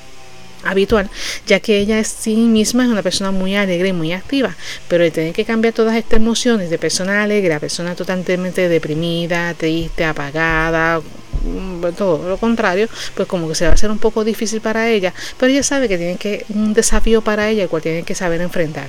habitual, 0.67 1.09
ya 1.47 1.61
que 1.61 1.79
ella 1.79 1.99
es 1.99 2.09
sí 2.09 2.37
misma 2.37 2.85
es 2.85 2.91
una 2.91 3.03
persona 3.03 3.31
muy 3.31 3.57
alegre 3.57 3.89
y 3.89 3.93
muy 3.93 4.13
activa, 4.13 4.55
pero 4.89 5.05
el 5.05 5.13
tener 5.13 5.33
que 5.33 5.45
cambiar 5.45 5.75
todas 5.75 5.97
estas 5.97 6.19
emociones 6.19 6.71
de 6.71 6.79
persona 6.79 7.23
alegre 7.23 7.55
a 7.55 7.61
persona 7.61 7.95
totalmente 7.95 8.69
deprimida, 8.69 9.55
triste, 9.55 10.05
apagada, 10.05 11.01
mm, 11.01 11.93
todo 11.97 12.29
lo 12.29 12.37
contrario, 12.39 12.89
pues 13.15 13.29
como 13.29 13.49
que 13.49 13.55
se 13.55 13.65
va 13.65 13.71
a 13.71 13.75
hacer 13.75 13.91
un 13.91 13.99
poco 13.99 14.25
difícil 14.25 14.61
para 14.61 14.89
ella, 14.89 15.13
pero 15.39 15.53
ella 15.53 15.63
sabe 15.63 15.89
que 15.89 15.99
tiene 15.99 16.17
que 16.17 16.45
un 16.51 16.75
desafío 16.75 17.23
para 17.23 17.49
ella 17.49 17.65
el 17.65 17.69
cual 17.69 17.83
tiene 17.83 18.03
que 18.03 18.15
saber 18.15 18.41
enfrentar. 18.41 18.89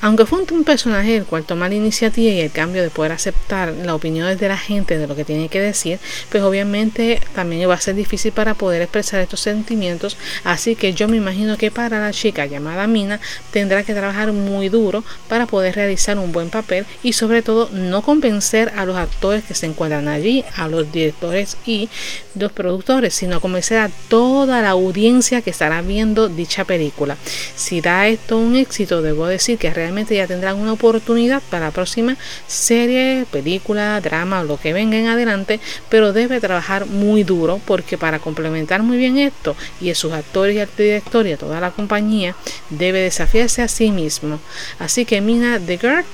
Aunque 0.00 0.26
fue 0.26 0.40
un 0.50 0.64
personaje 0.64 1.16
el 1.16 1.24
cual 1.24 1.44
toma 1.44 1.68
la 1.68 1.74
iniciativa 1.74 2.32
y 2.32 2.40
el 2.40 2.50
cambio 2.50 2.82
de 2.82 2.90
poder 2.90 3.12
aceptar 3.12 3.72
las 3.72 3.94
opiniones 3.94 4.38
de 4.38 4.48
la 4.48 4.58
gente 4.58 4.98
de 4.98 5.06
lo 5.06 5.16
que 5.16 5.24
tiene 5.24 5.48
que 5.48 5.60
decir, 5.60 5.98
pues 6.30 6.42
obviamente 6.42 7.20
también 7.34 7.68
va 7.68 7.74
a 7.74 7.80
ser 7.80 7.94
difícil 7.94 8.32
para 8.32 8.54
poder 8.54 8.82
expresar 8.82 9.20
estos 9.20 9.40
sentimientos. 9.40 10.16
Así 10.44 10.76
que 10.76 10.92
yo 10.92 11.08
me 11.08 11.16
imagino 11.16 11.56
que 11.56 11.70
para 11.70 11.98
la 11.98 12.12
chica 12.12 12.46
llamada 12.46 12.86
Mina 12.86 13.20
tendrá 13.50 13.82
que 13.82 13.94
trabajar 13.94 14.32
muy 14.32 14.68
duro 14.68 15.02
para 15.28 15.46
poder 15.46 15.74
realizar 15.74 16.18
un 16.18 16.32
buen 16.32 16.50
papel 16.50 16.86
y 17.02 17.12
sobre 17.12 17.42
todo 17.42 17.70
no 17.72 18.02
convencer 18.02 18.72
a 18.76 18.84
los 18.84 18.96
actores 18.96 19.44
que 19.44 19.54
se 19.54 19.66
encuentran 19.66 20.08
allí, 20.08 20.44
a 20.56 20.68
los 20.68 20.92
directores 20.92 21.56
y 21.66 21.88
los 22.34 22.52
productores, 22.52 23.14
sino 23.14 23.40
convencer 23.40 23.78
a 23.78 23.90
toda 24.08 24.62
la 24.62 24.70
audiencia 24.70 25.42
que 25.42 25.50
estará 25.50 25.80
viendo 25.82 26.28
dicha 26.28 26.64
película. 26.64 27.16
Si 27.54 27.80
da 27.80 28.08
esto 28.08 28.38
un 28.38 28.56
éxito, 28.56 29.02
debo 29.02 29.26
decir 29.26 29.58
que 29.58 29.72
realmente 29.72 29.95
ya 30.04 30.26
tendrán 30.26 30.56
una 30.56 30.72
oportunidad 30.72 31.42
para 31.50 31.66
la 31.66 31.70
próxima 31.70 32.16
serie, 32.46 33.24
película, 33.30 34.00
drama 34.00 34.40
o 34.40 34.44
lo 34.44 34.58
que 34.58 34.72
venga 34.72 34.98
en 34.98 35.06
adelante, 35.06 35.60
pero 35.88 36.12
debe 36.12 36.40
trabajar 36.40 36.86
muy 36.86 37.24
duro 37.24 37.60
porque 37.64 37.98
para 37.98 38.18
complementar 38.18 38.82
muy 38.82 38.96
bien 38.96 39.18
esto 39.18 39.56
y 39.80 39.90
a 39.90 39.94
sus 39.94 40.12
actores 40.12 40.56
y 40.56 40.60
al 40.60 40.68
director 40.76 41.26
y 41.26 41.32
a 41.32 41.36
toda 41.36 41.60
la 41.60 41.70
compañía 41.70 42.34
debe 42.70 43.00
desafiarse 43.00 43.62
a 43.62 43.68
sí 43.68 43.90
mismo. 43.90 44.40
Así 44.78 45.04
que 45.04 45.20
Mina 45.20 45.58
The 45.58 45.78
Girl, 45.78 46.04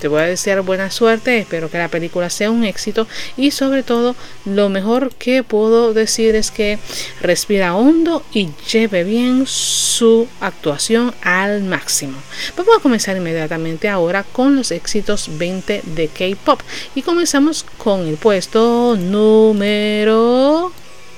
te 0.00 0.08
voy 0.08 0.22
a 0.22 0.26
desear 0.26 0.60
buena 0.62 0.90
suerte, 0.90 1.38
espero 1.38 1.70
que 1.70 1.78
la 1.78 1.88
película 1.88 2.30
sea 2.30 2.50
un 2.50 2.64
éxito 2.64 3.06
y 3.36 3.50
sobre 3.50 3.82
todo 3.82 4.14
lo 4.44 4.68
mejor 4.68 5.12
que 5.14 5.42
puedo 5.42 5.92
decir 5.92 6.34
es 6.34 6.50
que 6.50 6.78
respira 7.20 7.74
hondo 7.74 8.22
y 8.32 8.50
lleve 8.70 9.04
bien 9.04 9.46
su 9.46 10.28
actuación 10.40 11.14
al 11.22 11.62
máximo. 11.62 12.18
Vamos 12.56 12.76
a 12.78 12.80
comenzar 12.80 12.99
inmediatamente 13.08 13.88
ahora 13.88 14.22
con 14.24 14.56
los 14.56 14.70
éxitos 14.70 15.30
20 15.38 15.82
de 15.84 16.08
K-Pop 16.08 16.60
y 16.94 17.02
comenzamos 17.02 17.64
con 17.78 18.06
el 18.06 18.16
puesto 18.16 18.96
número 18.96 20.72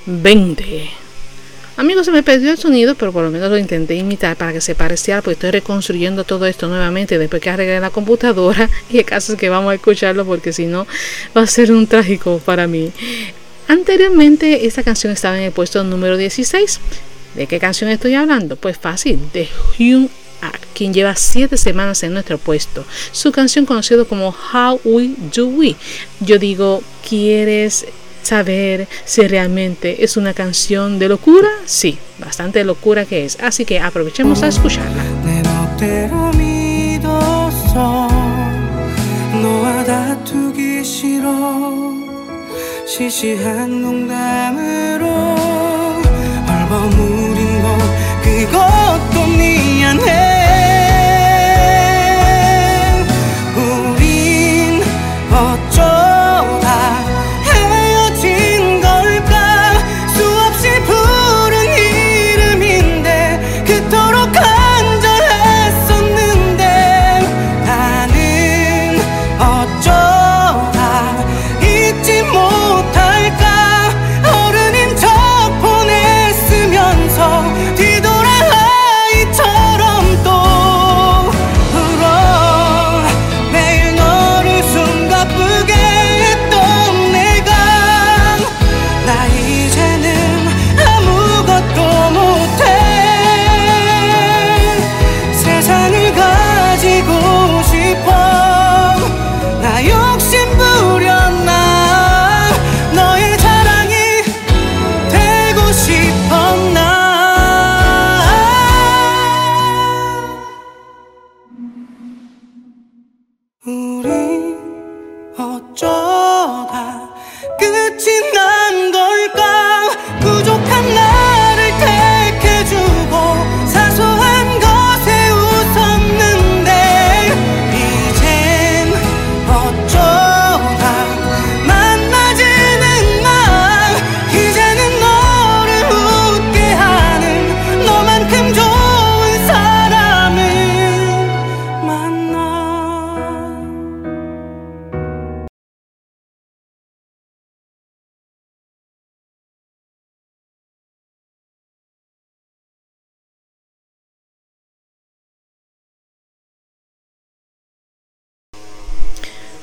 20. 0.05 1.03
Amigos, 1.75 2.05
se 2.05 2.11
me 2.11 2.21
perdió 2.21 2.51
el 2.51 2.57
sonido, 2.59 2.93
pero 2.93 3.11
por 3.11 3.23
lo 3.23 3.31
menos 3.31 3.49
lo 3.49 3.57
intenté 3.57 3.95
imitar 3.95 4.37
para 4.37 4.53
que 4.53 4.61
se 4.61 4.75
pareciera, 4.75 5.23
porque 5.23 5.33
estoy 5.33 5.51
reconstruyendo 5.51 6.23
todo 6.23 6.45
esto 6.45 6.67
nuevamente 6.67 7.17
después 7.17 7.41
que 7.41 7.49
arreglé 7.49 7.79
la 7.79 7.89
computadora. 7.89 8.69
Y 8.91 8.99
el 8.99 9.05
caso 9.05 9.33
es 9.33 9.39
que 9.39 9.49
vamos 9.49 9.71
a 9.71 9.75
escucharlo 9.75 10.23
porque 10.23 10.53
si 10.53 10.67
no 10.67 10.85
va 11.35 11.41
a 11.41 11.47
ser 11.47 11.71
un 11.71 11.87
trágico 11.87 12.39
para 12.45 12.67
mí. 12.67 12.91
Anteriormente 13.67 14.67
esta 14.67 14.83
canción 14.83 15.13
estaba 15.13 15.37
en 15.37 15.45
el 15.45 15.51
puesto 15.51 15.83
número 15.83 16.15
16. 16.15 16.79
¿De 17.33 17.47
qué 17.47 17.59
canción 17.59 17.89
estoy 17.89 18.13
hablando? 18.13 18.55
Pues 18.55 18.77
fácil, 18.77 19.19
de 19.33 19.49
Hyun 19.77 20.11
quien 20.74 20.94
lleva 20.94 21.16
7 21.16 21.56
semanas 21.56 22.02
en 22.04 22.12
nuestro 22.12 22.38
puesto. 22.38 22.84
Su 23.10 23.32
canción 23.32 23.66
conocida 23.66 24.04
como 24.04 24.28
How 24.28 24.80
We 24.84 25.10
Do 25.34 25.48
We. 25.48 25.74
Yo 26.20 26.38
digo, 26.38 26.82
¿quieres 27.06 27.86
saber 28.22 28.86
si 29.04 29.26
realmente 29.26 30.04
es 30.04 30.16
una 30.16 30.34
canción 30.34 30.98
de 31.00 31.08
locura? 31.08 31.48
Sí, 31.66 31.98
bastante 32.18 32.62
locura 32.64 33.04
que 33.04 33.24
es. 33.24 33.38
Así 33.40 33.64
que 33.64 33.80
aprovechemos 33.80 34.42
a 34.42 34.48
escucharla. 34.48 35.04
시시한 42.88 43.80
농담으로 43.80 45.06
얼버무린 46.48 47.62
것 47.62 47.78
그것 48.22 48.81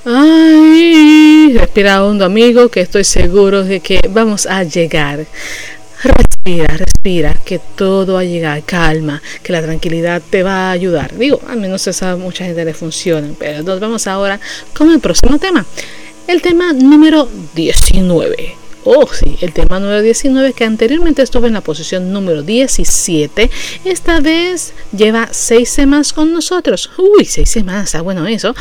Ay, 0.05 1.53
respira 1.59 2.03
hondo 2.03 2.25
amigo, 2.25 2.71
que 2.71 2.81
estoy 2.81 3.05
seguro 3.05 3.65
de 3.65 3.81
que 3.81 4.01
vamos 4.09 4.47
a 4.47 4.65
llegar. 4.65 5.27
Respira, 6.03 6.75
respira, 6.75 7.35
que 7.45 7.59
todo 7.77 8.15
va 8.15 8.21
a 8.21 8.25
llegar, 8.25 8.63
calma, 8.63 9.21
que 9.43 9.53
la 9.53 9.61
tranquilidad 9.61 10.23
te 10.31 10.43
va 10.43 10.69
a 10.69 10.71
ayudar. 10.71 11.15
Digo, 11.19 11.43
al 11.47 11.59
menos 11.59 12.03
a 12.03 12.17
mucha 12.17 12.47
gente 12.47 12.65
le 12.65 12.73
funciona, 12.73 13.29
pero 13.39 13.63
nos 13.63 13.79
vamos 13.79 14.07
ahora 14.07 14.41
con 14.75 14.91
el 14.91 15.01
próximo 15.01 15.39
tema. 15.39 15.67
El 16.27 16.41
tema 16.41 16.73
número 16.73 17.29
19. 17.55 18.55
Oh, 18.85 19.07
sí, 19.07 19.37
el 19.43 19.53
tema 19.53 19.79
número 19.81 20.01
19 20.01 20.55
que 20.55 20.65
anteriormente 20.65 21.21
estuvo 21.21 21.47
en 21.47 21.53
la 21.53 21.61
posición 21.61 22.11
número 22.11 22.43
17, 22.43 23.51
esta 23.85 24.21
vez 24.21 24.73
lleva 24.97 25.29
6 25.31 25.69
semanas 25.69 26.15
con 26.15 26.33
nosotros. 26.33 26.91
Uy, 26.97 27.27
6 27.27 27.51
semanas, 27.51 27.85
está 27.85 28.01
bueno 28.01 28.27
eso 28.27 28.55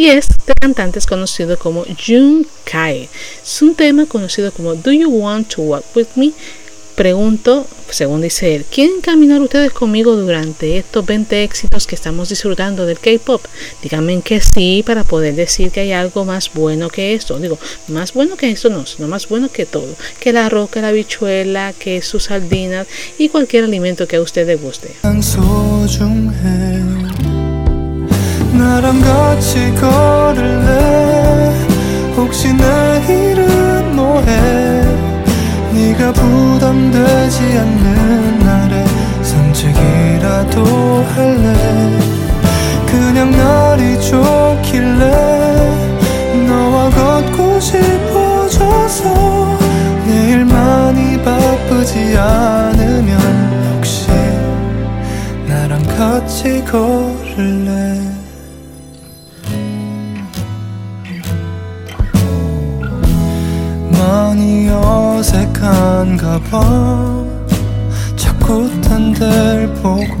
y 0.00 0.06
este 0.06 0.54
cantante 0.58 0.98
es 0.98 1.04
conocido 1.04 1.58
como 1.58 1.84
Jun 1.84 2.46
Kai. 2.64 3.06
Es 3.42 3.60
un 3.60 3.74
tema 3.74 4.06
conocido 4.06 4.50
como 4.50 4.74
Do 4.74 4.92
You 4.92 5.10
Want 5.10 5.54
to 5.54 5.60
Walk 5.60 5.84
With 5.94 6.06
Me? 6.14 6.32
Pregunto, 6.94 7.66
según 7.90 8.22
dice 8.22 8.56
él, 8.56 8.64
¿quieren 8.64 9.02
caminar 9.02 9.42
ustedes 9.42 9.72
conmigo 9.72 10.16
durante 10.16 10.78
estos 10.78 11.04
20 11.04 11.44
éxitos 11.44 11.86
que 11.86 11.96
estamos 11.96 12.30
disfrutando 12.30 12.86
del 12.86 12.98
K-pop? 12.98 13.42
Díganme 13.82 14.22
que 14.22 14.40
sí 14.40 14.82
para 14.86 15.04
poder 15.04 15.34
decir 15.34 15.70
que 15.70 15.80
hay 15.80 15.92
algo 15.92 16.24
más 16.24 16.50
bueno 16.54 16.88
que 16.88 17.12
esto. 17.12 17.38
Digo, 17.38 17.58
más 17.88 18.14
bueno 18.14 18.38
que 18.38 18.50
esto 18.50 18.70
no, 18.70 18.86
sino 18.86 19.06
más 19.06 19.28
bueno 19.28 19.50
que 19.52 19.66
todo. 19.66 19.94
Que 20.18 20.32
la 20.32 20.48
roca, 20.48 20.80
la 20.80 20.92
bichuela, 20.92 21.74
que 21.78 22.00
sus 22.00 22.24
sardinas 22.24 22.86
y 23.18 23.28
cualquier 23.28 23.64
alimento 23.64 24.08
que 24.08 24.16
a 24.16 24.22
usted 24.22 24.46
le 24.46 24.56
guste. 24.56 24.94
나랑 28.60 29.00
같이 29.00 29.72
걸을래? 29.80 31.54
혹시 32.14 32.52
내일은 32.52 33.96
뭐해? 33.96 34.84
네가 35.72 36.12
부담되지 36.12 37.40
않는 37.58 38.38
날에 38.40 38.84
산책이라도 39.22 40.64
할래? 41.14 41.54
그냥 42.86 43.30
날이 43.30 43.98
좋길래 44.02 45.10
너와 46.46 46.90
걷고 46.90 47.60
싶어져서 47.60 49.58
내일 50.06 50.44
많이 50.44 51.16
바쁘지 51.22 52.14
않으면 52.18 53.74
혹시 53.74 54.10
나랑 55.48 55.82
같이 55.96 56.62
걸을래? 56.64 58.19
어색한가 64.90 66.40
봐. 66.50 67.24
자꾸 68.16 68.68
딴 68.80 69.12
데를 69.12 69.72
보고 69.74 70.16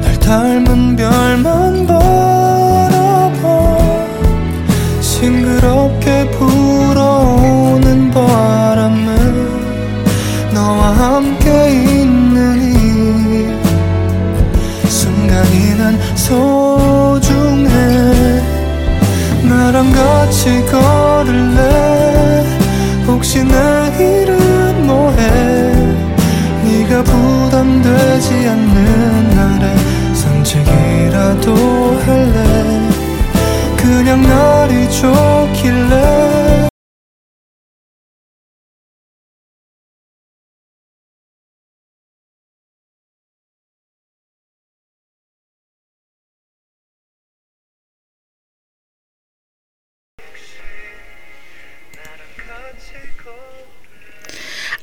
날 0.00 0.18
닮은 0.18 0.96
별만 0.96 1.86
바라봐. 1.86 3.42
싱그럽 5.00 5.81
혹시 23.34 23.44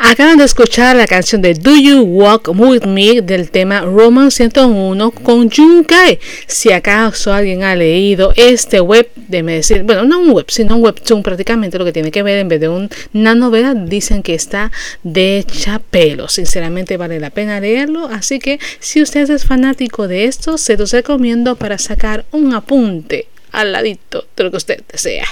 Acaban 0.10 0.40
de 0.40 0.46
escuchar 0.46 0.96
la 0.96 1.06
canción 1.06 1.44
de 1.44 1.54
Do 1.54 1.78
You 1.78 2.02
Walk 2.02 2.50
With 2.58 2.86
Me 2.86 3.22
del 3.22 3.52
tema 3.52 3.82
Roman 3.82 4.32
101 4.32 5.12
con 5.12 5.52
Junkai. 5.52 6.18
Si 6.48 6.72
acaso 6.72 7.32
alguien 7.32 7.62
ha 7.62 7.76
leído 7.76 8.34
este 8.36 8.82
web, 8.82 9.08
déme 9.16 9.54
decir, 9.54 9.84
bueno, 9.84 10.06
no 10.06 10.18
un 10.18 10.32
web, 10.32 10.46
sino 10.48 10.78
un 10.78 10.84
webtoon 10.84 11.22
prácticamente 11.22 11.78
lo 11.78 11.86
que 11.86 11.94
tiene 11.94 12.10
que 12.10 12.24
ver 12.24 12.40
en 12.40 12.48
vez 12.48 12.60
de 12.60 12.70
una 12.70 13.36
novela, 13.36 13.76
dicen 13.76 14.24
que 14.24 14.34
está 14.34 14.72
de 15.04 15.38
hecha 15.38 15.78
pelo. 15.78 16.28
Sinceramente 16.28 16.98
vale 16.98 17.20
la 17.20 17.30
pena 17.30 17.60
leerlo, 17.60 18.08
así 18.08 18.40
que 18.40 18.60
si 18.80 19.04
usted 19.04 19.30
es 19.30 19.46
fanático 19.46 20.08
de 20.08 20.26
esto, 20.26 20.58
se 20.58 20.76
los 20.76 20.92
recomiendo 20.92 21.56
para 21.56 21.78
sacar 21.78 22.26
un 22.32 22.56
apunte 22.56 23.28
al 23.52 23.74
ladito 23.74 24.26
de 24.36 24.44
lo 24.44 24.50
que 24.50 24.58
usted 24.58 24.82
desea. 24.92 25.28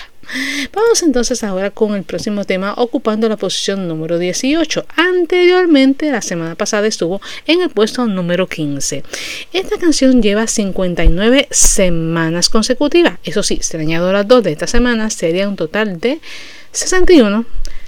Vamos 0.73 1.03
entonces 1.03 1.43
ahora 1.43 1.71
con 1.71 1.95
el 1.95 2.03
próximo 2.03 2.45
tema 2.45 2.73
ocupando 2.77 3.29
la 3.29 3.37
posición 3.37 3.87
número 3.87 4.17
18. 4.19 4.85
Anteriormente, 4.95 6.11
la 6.11 6.21
semana 6.21 6.55
pasada 6.55 6.87
estuvo 6.87 7.21
en 7.45 7.61
el 7.61 7.69
puesto 7.69 8.05
número 8.05 8.47
15. 8.47 9.03
Esta 9.53 9.77
canción 9.77 10.21
lleva 10.21 10.47
59 10.47 11.47
semanas 11.51 12.49
consecutivas. 12.49 13.19
Eso 13.23 13.43
sí, 13.43 13.59
si 13.61 13.77
añado 13.77 14.11
las 14.11 14.27
dos 14.27 14.43
de 14.43 14.51
esta 14.51 14.67
semana, 14.67 15.09
sería 15.09 15.47
un 15.47 15.55
total 15.55 15.99
de 15.99 16.19
61 16.71 17.45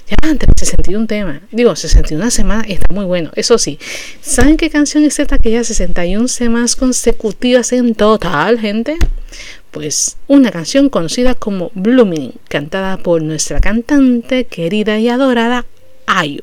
ya 0.09 0.15
antes 0.27 0.49
61 0.57 1.05
temas, 1.05 1.41
digo 1.51 1.75
61 1.75 2.31
semanas 2.31 2.65
está 2.67 2.91
muy 2.91 3.05
bueno. 3.05 3.29
Eso 3.35 3.59
sí, 3.59 3.77
¿saben 4.21 4.57
qué 4.57 4.71
canción 4.71 5.03
es 5.03 5.19
esta 5.19 5.37
que 5.37 5.51
ya 5.51 5.63
61 5.63 6.27
semanas 6.27 6.75
consecutivas 6.75 7.71
en 7.73 7.93
total, 7.93 8.59
gente? 8.59 8.97
Pues 9.71 10.17
una 10.27 10.51
canción 10.51 10.89
conocida 10.89 11.35
como 11.35 11.71
Blooming, 11.75 12.33
cantada 12.47 12.97
por 12.97 13.21
nuestra 13.21 13.59
cantante 13.59 14.45
querida 14.45 14.99
y 14.99 15.09
adorada 15.09 15.65
Ayu. 16.07 16.41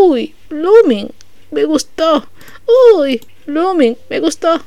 Uy, 0.00 0.34
Blooming, 0.48 1.10
me 1.50 1.64
gustó. 1.64 2.26
Uy, 2.96 3.20
Blooming, 3.46 3.96
me 4.08 4.20
gustó. 4.20 4.60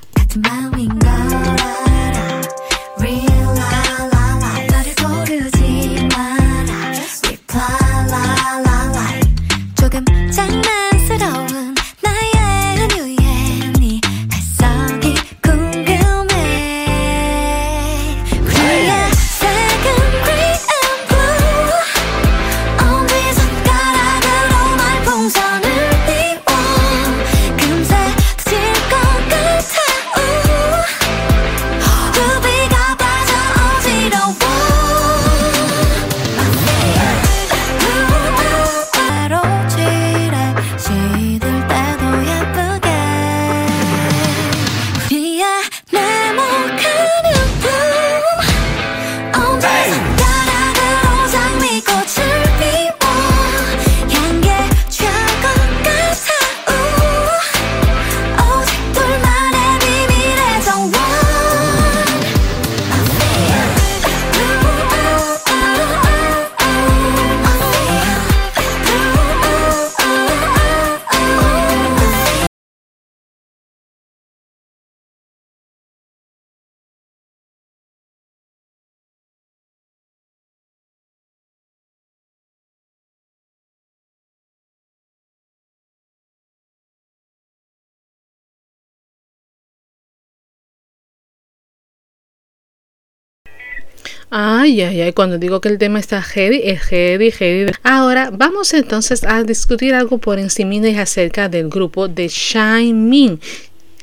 Ay, 94.31 94.81
ay, 94.81 95.01
ay, 95.01 95.13
cuando 95.13 95.39
digo 95.39 95.59
que 95.59 95.69
el 95.69 95.79
tema 95.79 95.99
está 95.99 96.21
heavy, 96.21 96.61
es 96.63 96.81
heavy, 96.81 97.31
heavy. 97.31 97.71
Ahora 97.81 98.29
vamos 98.31 98.73
entonces 98.75 99.23
a 99.23 99.43
discutir 99.43 99.95
algo 99.95 100.19
por 100.19 100.37
encima 100.37 100.69
acerca 101.01 101.49
del 101.49 101.67
grupo 101.67 102.07
de 102.07 102.27
Shine 102.27 102.93
Min. 102.93 103.39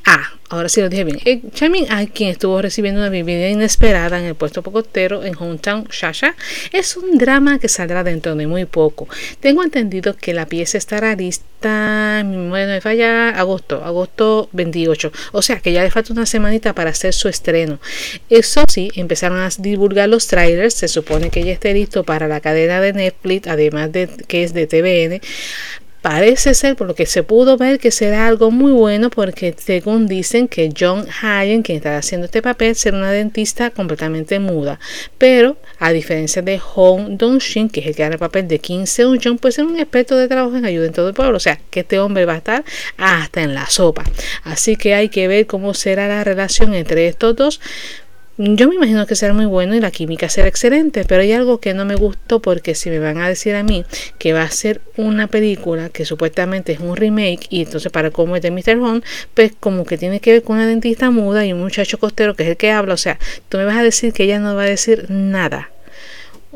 Ah, 0.05 0.36
ahora 0.49 0.69
sí 0.69 0.81
lo 0.81 0.89
dije 0.89 1.05
bien. 1.05 1.19
Eh, 1.25 1.41
Chamin 1.53 1.91
A, 1.91 2.07
quien 2.07 2.31
estuvo 2.31 2.61
recibiendo 2.61 3.01
una 3.01 3.11
bebida 3.11 3.49
inesperada 3.49 4.19
en 4.19 4.25
el 4.25 4.35
puesto 4.35 4.63
pocotero 4.63 5.25
en 5.25 5.35
Hometown 5.37 5.87
Shasha, 5.91 6.35
es 6.73 6.97
un 6.97 7.19
drama 7.19 7.59
que 7.59 7.69
saldrá 7.69 8.05
dentro 8.05 8.35
de 8.35 8.47
muy 8.47 8.65
poco. 8.65 9.09
Tengo 9.41 9.63
entendido 9.63 10.17
que 10.17 10.35
la 10.35 10.47
pieza 10.47 10.79
estará 10.79 11.15
lista, 11.15 12.23
bueno, 12.25 12.73
me 12.73 12.81
falla, 12.81 13.31
agosto, 13.31 13.85
agosto 13.85 14.49
28. 14.53 15.13
O 15.33 15.43
sea 15.43 15.61
que 15.61 15.73
ya 15.73 15.83
le 15.83 15.91
falta 15.91 16.13
una 16.13 16.27
semanita 16.27 16.75
para 16.75 16.91
hacer 16.91 17.13
su 17.13 17.29
estreno. 17.29 17.81
Eso 18.31 18.65
sí, 18.69 18.91
empezaron 18.95 19.39
a 19.41 19.49
divulgar 19.59 20.09
los 20.09 20.27
trailers. 20.27 20.75
Se 20.75 20.89
supone 20.89 21.31
que 21.31 21.45
ya 21.45 21.53
esté 21.53 21.73
listo 21.75 22.05
para 22.05 22.29
la 22.29 22.41
cadena 22.41 22.81
de 22.81 22.93
Netflix, 22.93 23.49
además 23.49 23.93
de 23.93 24.09
que 24.29 24.45
es 24.45 24.53
de 24.53 24.67
TVN 24.67 25.21
Parece 26.07 26.55
ser, 26.55 26.77
por 26.77 26.87
lo 26.87 26.95
que 26.95 27.05
se 27.05 27.25
pudo 27.25 27.57
ver, 27.57 27.81
que 27.81 27.91
será 27.91 28.29
algo 28.29 28.53
muy 28.53 28.71
bueno 28.71 29.11
porque 29.11 29.53
según 29.59 30.07
dicen 30.07 30.47
que 30.47 30.73
John 30.79 31.05
Hayen, 31.21 31.65
quien 31.65 31.79
está 31.79 31.99
haciendo 31.99 32.27
este 32.27 32.43
papel, 32.43 32.77
será 32.77 32.97
una 32.97 33.11
dentista 33.11 33.71
completamente 33.71 34.39
muda. 34.39 34.79
Pero, 35.19 35.57
a 35.81 35.91
diferencia 35.91 36.43
de 36.43 36.61
Hong 36.61 37.19
Dong-shin, 37.19 37.69
que 37.69 37.81
es 37.81 37.87
el 37.89 37.97
que 37.97 38.05
hará 38.05 38.13
el 38.13 38.21
papel 38.21 38.47
de 38.47 38.61
Kim 38.61 38.85
Seung-jong, 38.85 39.41
pues 39.41 39.59
es 39.59 39.65
un 39.65 39.81
experto 39.81 40.17
de 40.17 40.29
trabajo 40.29 40.57
en 40.57 40.65
ayuda 40.65 40.87
en 40.87 40.93
todo 40.93 41.09
el 41.09 41.15
pueblo. 41.15 41.39
O 41.39 41.41
sea, 41.41 41.59
que 41.71 41.81
este 41.81 41.99
hombre 41.99 42.25
va 42.25 42.35
a 42.35 42.37
estar 42.37 42.65
hasta 42.99 43.43
en 43.43 43.53
la 43.53 43.67
sopa. 43.67 44.05
Así 44.45 44.77
que 44.77 44.95
hay 44.95 45.09
que 45.09 45.27
ver 45.27 45.49
cómo 45.49 45.75
será 45.75 46.07
la 46.07 46.23
relación 46.23 46.75
entre 46.75 47.09
estos 47.09 47.35
dos 47.35 47.61
Yo 48.39 48.69
me 48.69 48.75
imagino 48.75 49.07
que 49.07 49.17
será 49.17 49.33
muy 49.33 49.47
bueno 49.47 49.75
y 49.75 49.81
la 49.81 49.91
química 49.91 50.29
será 50.29 50.47
excelente, 50.47 51.07
pero 51.07 51.23
hay 51.23 51.33
algo 51.33 51.59
que 51.59 51.73
no 51.73 51.87
me 51.87 51.95
gustó 51.95 52.43
porque 52.43 52.75
si 52.75 52.91
me 52.91 52.99
van 52.99 53.17
a 53.17 53.29
decir 53.29 53.55
a 53.55 53.63
mí 53.63 53.87
que 54.19 54.35
va 54.35 54.43
a 54.43 54.51
ser 54.51 54.83
una 54.99 55.27
película 55.27 55.89
que 55.89 56.05
supuestamente 56.05 56.73
es 56.73 56.81
un 56.81 56.97
remake 56.97 57.47
y 57.49 57.63
entonces 57.63 57.91
para 57.91 58.11
cómo 58.11 58.37
es 58.37 58.43
de 58.43 58.51
Mr. 58.51 58.77
Home, 58.79 59.01
pues 59.33 59.53
como 59.59 59.87
que 59.87 59.97
tiene 59.97 60.21
que 60.21 60.33
ver 60.33 60.43
con 60.43 60.57
una 60.57 60.67
dentista 60.67 61.11
muda 61.11 61.47
y 61.47 61.55
un 61.55 61.61
muchacho 61.61 61.99
costero 61.99 62.35
que 62.35 62.43
es 62.43 62.51
el 62.51 62.57
que 62.59 62.73
habla, 62.73 62.93
o 62.93 62.99
sea, 62.99 63.19
tú 63.49 63.57
me 63.57 63.65
vas 63.65 63.79
a 63.79 63.83
decir 63.83 64.13
que 64.13 64.25
ella 64.25 64.39
no 64.39 64.55
va 64.55 64.65
a 64.65 64.67
decir 64.67 65.07
nada. 65.09 65.71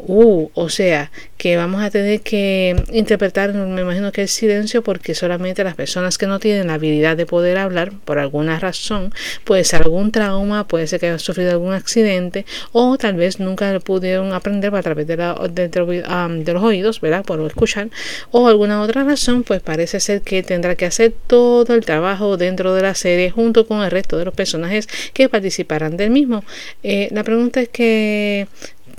Uh, 0.07 0.51
o 0.55 0.69
sea, 0.69 1.11
que 1.37 1.57
vamos 1.57 1.83
a 1.83 1.91
tener 1.91 2.21
que 2.21 2.77
interpretar, 2.93 3.53
me 3.55 3.81
imagino 3.81 4.13
que 4.13 4.23
el 4.23 4.29
silencio, 4.29 4.83
porque 4.83 5.15
solamente 5.15 5.65
las 5.65 5.75
personas 5.75 6.19
que 6.19 6.27
no 6.27 6.39
tienen 6.39 6.67
la 6.69 6.75
habilidad 6.75 7.17
de 7.17 7.27
poder 7.27 7.59
hablar, 7.59 7.93
por 8.05 8.19
alguna 8.19 8.59
razón, 8.59 9.13
puede 9.45 9.65
ser 9.65 9.83
algún 9.83 10.13
trauma, 10.13 10.67
puede 10.67 10.87
ser 10.87 11.01
que 11.01 11.07
hayan 11.07 11.19
sufrido 11.19 11.51
algún 11.51 11.73
accidente, 11.73 12.47
o 12.73 12.97
tal 12.99 13.15
vez 13.15 13.41
nunca 13.41 13.79
pudieron 13.81 14.33
aprender 14.33 14.75
a 14.75 14.83
través 14.83 15.07
de, 15.07 15.17
de, 15.17 16.53
los 16.53 16.63
oídos, 16.63 17.01
¿verdad? 17.01 17.25
Por 17.25 17.41
escuchar, 17.47 17.89
o 18.31 18.49
alguna 18.49 18.83
otra 18.83 19.05
razón, 19.05 19.43
pues 19.43 19.61
parece 19.63 20.01
ser 20.01 20.23
que 20.23 20.43
tendrá 20.43 20.77
que 20.77 20.87
hacer 20.87 21.13
todo 21.27 21.75
el 21.75 21.85
trabajo 21.85 22.37
dentro 22.37 22.75
de 22.75 22.83
la 22.83 22.95
serie 22.95 23.31
junto 23.31 23.67
con 23.67 23.83
el 23.83 23.91
resto 23.91 24.19
de 24.19 24.25
los 24.25 24.35
personajes 24.35 24.89
que 25.13 25.29
participarán 25.29 25.97
del 25.97 26.11
mismo. 26.11 26.45
Eh, 26.83 27.09
la 27.13 27.25
pregunta 27.25 27.61
es 27.61 27.69
que 27.69 28.47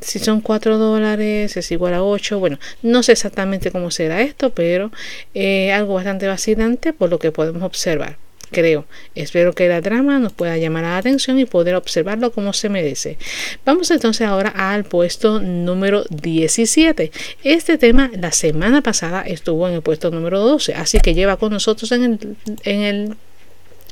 si 0.02 0.20
son 0.20 0.42
4 0.42 0.78
dólares 0.78 1.56
es 1.56 1.72
igual 1.72 1.94
a 1.94 2.04
8 2.04 2.40
bueno 2.40 2.60
no 2.82 3.04
sé 3.04 3.14
exactamente 3.14 3.72
cómo 3.72 3.92
será 3.92 4.22
esto 4.22 4.52
pero 4.52 4.92
eh, 5.34 5.72
algo 5.72 5.94
bastante 5.94 6.28
vacilante 6.28 6.94
por 6.94 7.10
lo 7.10 7.20
que 7.20 7.32
podemos 7.32 7.64
observar 7.64 8.18
creo. 8.52 8.86
Espero 9.16 9.54
que 9.54 9.68
la 9.68 9.82
trama 9.82 10.20
nos 10.20 10.34
pueda 10.34 10.58
llamar 10.58 10.84
la 10.84 10.98
atención 10.98 11.40
y 11.40 11.46
poder 11.46 11.76
observarlo 11.76 12.32
como 12.32 12.54
se 12.54 12.70
merece. 12.70 13.18
Vamos 13.66 13.90
entonces 13.90 14.28
ahora 14.28 14.50
al 14.50 14.84
puesto 14.84 15.40
número 15.40 16.04
17. 16.10 17.12
Este 17.44 17.78
tema 17.78 18.12
la 18.14 18.32
semana 18.32 18.82
pasada 18.82 19.22
estuvo 19.22 19.68
en 19.68 19.76
el 19.76 19.82
puesto 19.82 20.12
número 20.12 20.40
12, 20.42 20.76
así 20.76 21.00
que 21.00 21.14
lleva 21.14 21.38
con 21.38 21.52
nosotros 21.52 21.92
en 21.94 22.04
el, 22.04 22.36
en 22.64 22.82
el 22.82 23.16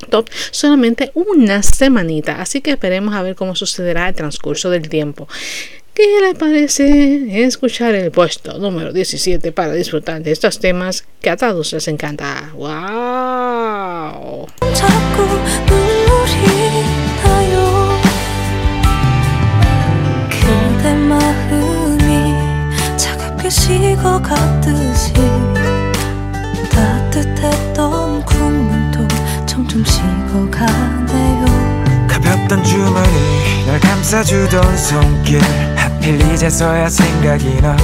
top 0.09 0.29
solamente 0.51 1.11
una 1.13 1.61
semanita, 1.63 2.41
así 2.41 2.61
que 2.61 2.71
esperemos 2.71 3.15
a 3.15 3.21
ver 3.21 3.35
cómo 3.35 3.55
sucederá 3.55 4.07
el 4.07 4.15
transcurso 4.15 4.69
del 4.69 4.87
tiempo. 4.87 5.27
¿Qué 5.99 6.21
le 6.21 6.33
parece 6.33 7.43
escuchar 7.43 7.93
el 7.93 8.09
puesto 8.09 8.57
número 8.57 8.93
17 8.93 9.51
para 9.51 9.73
disfrutar 9.73 10.23
de 10.23 10.31
estos 10.31 10.57
temas 10.57 11.03
que 11.19 11.29
a 11.29 11.35
todos 11.35 11.73
les 11.73 11.89
encanta? 11.89 12.53
¡Wow! 12.55 14.47
가볍던 32.49 32.63
주머니 32.63 33.65
널 33.67 33.79
감싸주던 33.79 34.75
손길 34.77 35.39
하필 35.75 36.19
이제서야 36.33 36.89
생각이 36.89 37.61
나. 37.61 37.77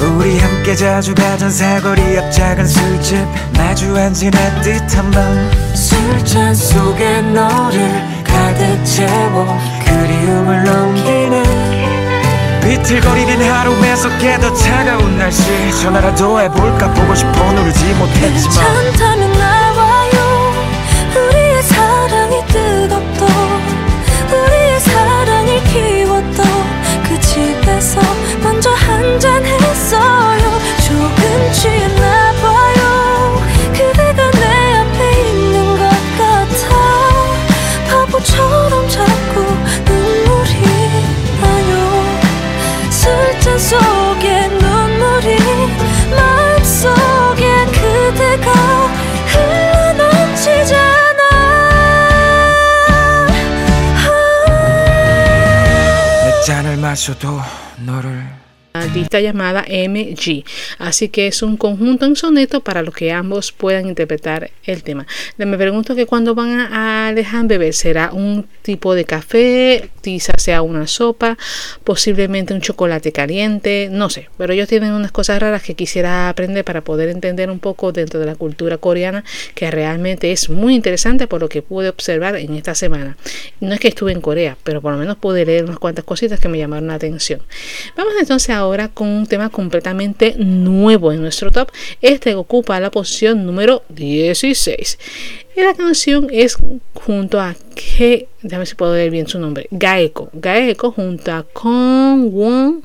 우리 0.00 0.38
함께 0.40 0.74
자주 0.74 1.14
가던 1.14 1.50
사거리 1.50 2.16
옆 2.16 2.32
작은 2.32 2.66
술집 2.66 3.24
마주 3.56 3.96
앉은 3.96 4.30
애틋한 4.30 5.12
밤. 5.12 5.50
술잔 5.74 6.54
속에 6.54 7.20
너를 7.20 8.02
가득 8.24 8.84
채워 8.84 9.58
그리움을 9.84 10.64
넘기네. 10.64 11.42
비틀거리는 12.64 13.50
하루에서 13.50 14.08
깨더 14.18 14.54
차가운 14.54 15.18
날씨. 15.18 15.42
전화라도 15.82 16.40
해볼까? 16.40 16.92
보고 16.94 17.14
싶어 17.14 17.52
누르지 17.52 17.84
못했지만. 17.94 18.74
괜찮다면 18.82 19.32
나와요. 19.38 20.52
우리의 21.14 21.62
사랑이 21.64 22.46
뜨 22.48 22.81
집에서 27.82 28.00
먼저 28.42 28.70
한 28.70 29.18
잔 29.18 29.44
했어요. 29.44 30.60
조금 30.86 31.52
취했나봐요. 31.52 33.42
그대가 33.72 34.30
내 34.30 34.74
앞에 34.74 35.28
있는 35.28 35.76
것 35.78 35.88
같아. 36.18 36.64
바보처럼 37.90 38.88
자꾸 38.88 39.40
눈물이 39.84 40.52
나요. 41.40 41.72
술잔 42.90 43.58
속에 43.58 44.46
눈물이 44.48 45.36
마음속에 46.16 47.66
그대가 47.66 48.52
흘러넘치잖아. 49.26 51.20
내 56.24 56.42
짠을 56.46 56.76
마셔도 56.76 57.40
너를 57.84 58.21
llamada 59.20 59.64
MG. 59.68 60.44
Así 60.78 61.08
que 61.08 61.26
es 61.26 61.42
un 61.42 61.56
conjunto 61.56 62.06
en 62.06 62.16
soneto 62.16 62.60
para 62.60 62.82
los 62.82 62.94
que 62.94 63.12
ambos 63.12 63.52
puedan 63.52 63.86
interpretar 63.86 64.50
el 64.64 64.82
tema. 64.82 65.06
Me 65.36 65.56
pregunto 65.56 65.94
que 65.94 66.06
cuando 66.06 66.34
van 66.34 66.68
a 66.72 67.12
dejar 67.14 67.46
beber 67.46 67.74
será 67.74 68.10
un 68.12 68.46
tipo 68.62 68.94
de 68.94 69.04
café, 69.04 69.90
quizás 70.02 70.42
sea 70.42 70.62
una 70.62 70.86
sopa, 70.86 71.36
posiblemente 71.84 72.54
un 72.54 72.60
chocolate 72.60 73.12
caliente, 73.12 73.88
no 73.90 74.10
sé. 74.10 74.28
Pero 74.38 74.52
ellos 74.52 74.68
tienen 74.68 74.92
unas 74.92 75.12
cosas 75.12 75.40
raras 75.40 75.62
que 75.62 75.74
quisiera 75.74 76.28
aprender 76.28 76.64
para 76.64 76.82
poder 76.82 77.08
entender 77.08 77.50
un 77.50 77.58
poco 77.58 77.92
dentro 77.92 78.20
de 78.20 78.26
la 78.26 78.34
cultura 78.34 78.78
coreana 78.78 79.24
que 79.54 79.70
realmente 79.70 80.32
es 80.32 80.48
muy 80.50 80.74
interesante 80.74 81.26
por 81.26 81.40
lo 81.40 81.48
que 81.48 81.62
pude 81.62 81.88
observar 81.88 82.36
en 82.36 82.54
esta 82.54 82.74
semana. 82.74 83.16
No 83.60 83.72
es 83.74 83.80
que 83.80 83.88
estuve 83.88 84.12
en 84.12 84.20
Corea, 84.20 84.56
pero 84.62 84.80
por 84.80 84.92
lo 84.92 84.98
menos 84.98 85.16
pude 85.16 85.44
leer 85.44 85.64
unas 85.64 85.78
cuantas 85.78 86.04
cositas 86.04 86.38
que 86.40 86.48
me 86.48 86.58
llamaron 86.58 86.88
la 86.88 86.94
atención. 86.94 87.40
Vamos 87.96 88.14
entonces 88.18 88.50
a 88.50 88.66
con 88.88 89.08
un 89.08 89.26
tema 89.26 89.48
completamente 89.48 90.34
nuevo 90.38 91.12
en 91.12 91.20
nuestro 91.20 91.50
top. 91.50 91.70
Este 92.00 92.34
ocupa 92.34 92.80
la 92.80 92.90
posición 92.90 93.44
número 93.44 93.82
16. 93.88 94.98
Y 95.56 95.60
la 95.60 95.74
canción 95.74 96.28
es 96.30 96.56
junto 96.94 97.40
a 97.40 97.54
que, 97.74 98.28
déjame 98.42 98.66
si 98.66 98.74
puedo 98.74 98.94
leer 98.94 99.10
bien 99.10 99.26
su 99.26 99.38
nombre, 99.38 99.66
Gaeko. 99.70 100.30
Gaeko 100.32 100.92
junto 100.92 101.32
a 101.32 101.42
Kong 101.42 102.32
Won 102.32 102.82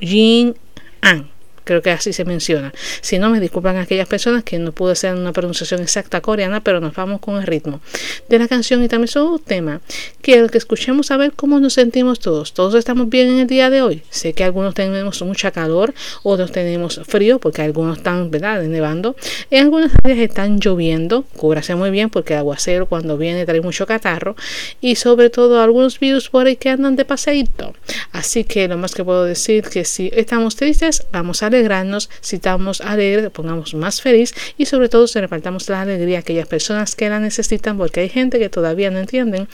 Jin 0.00 0.54
An 1.00 1.31
creo 1.64 1.82
que 1.82 1.90
así 1.90 2.12
se 2.12 2.24
menciona. 2.24 2.72
Si 3.00 3.18
no, 3.18 3.30
me 3.30 3.40
disculpan 3.40 3.76
aquellas 3.76 4.08
personas 4.08 4.44
que 4.44 4.58
no 4.58 4.72
pude 4.72 4.92
hacer 4.92 5.14
una 5.14 5.32
pronunciación 5.32 5.80
exacta 5.80 6.20
coreana, 6.20 6.62
pero 6.62 6.80
nos 6.80 6.94
vamos 6.94 7.20
con 7.20 7.36
el 7.36 7.46
ritmo 7.46 7.80
de 8.28 8.38
la 8.38 8.48
canción 8.48 8.82
y 8.82 8.88
también 8.88 9.08
su 9.08 9.40
tema. 9.44 9.80
Quiero 10.20 10.48
que 10.48 10.58
escuchemos 10.58 11.10
a 11.10 11.16
ver 11.16 11.32
cómo 11.32 11.60
nos 11.60 11.74
sentimos 11.74 12.20
todos. 12.20 12.52
Todos 12.52 12.74
estamos 12.74 13.08
bien 13.08 13.28
en 13.28 13.38
el 13.40 13.46
día 13.46 13.70
de 13.70 13.82
hoy. 13.82 14.02
Sé 14.10 14.32
que 14.32 14.44
algunos 14.44 14.74
tenemos 14.74 15.20
mucha 15.22 15.50
calor, 15.50 15.94
otros 16.22 16.52
tenemos 16.52 17.00
frío, 17.06 17.38
porque 17.38 17.62
algunos 17.62 17.98
están, 17.98 18.30
¿verdad?, 18.30 18.62
nevando. 18.62 19.16
En 19.50 19.64
algunas 19.64 19.92
áreas 20.04 20.18
están 20.18 20.58
lloviendo. 20.58 21.24
Cúbrase 21.36 21.74
muy 21.74 21.90
bien 21.90 22.10
porque 22.10 22.34
el 22.34 22.40
aguacero 22.40 22.86
cuando 22.86 23.18
viene 23.18 23.44
trae 23.44 23.60
mucho 23.60 23.86
catarro. 23.86 24.36
Y 24.80 24.96
sobre 24.96 25.30
todo 25.30 25.60
algunos 25.60 25.98
virus 25.98 26.28
por 26.28 26.46
ahí 26.46 26.56
que 26.56 26.70
andan 26.70 26.96
de 26.96 27.04
paseíto. 27.04 27.74
Así 28.12 28.44
que 28.44 28.68
lo 28.68 28.78
más 28.78 28.94
que 28.94 29.04
puedo 29.04 29.24
decir 29.24 29.64
que 29.64 29.84
si 29.84 30.10
estamos 30.14 30.56
tristes, 30.56 31.06
vamos 31.12 31.42
a 31.42 31.50
alegrarnos, 31.52 32.10
si 32.20 32.36
estamos 32.36 32.80
alegres, 32.80 33.30
pongamos 33.30 33.74
más 33.74 34.00
feliz 34.00 34.34
y 34.58 34.66
sobre 34.66 34.88
todo 34.88 35.06
se 35.06 35.20
repartamos 35.20 35.68
la 35.68 35.82
alegría 35.82 36.18
a 36.18 36.20
aquellas 36.20 36.48
personas 36.48 36.94
que 36.96 37.08
la 37.08 37.20
necesitan 37.20 37.76
porque 37.78 38.00
hay 38.00 38.08
gente 38.08 38.38
que 38.38 38.48
todavía 38.48 38.90
no 38.90 38.98
entienden 38.98 39.48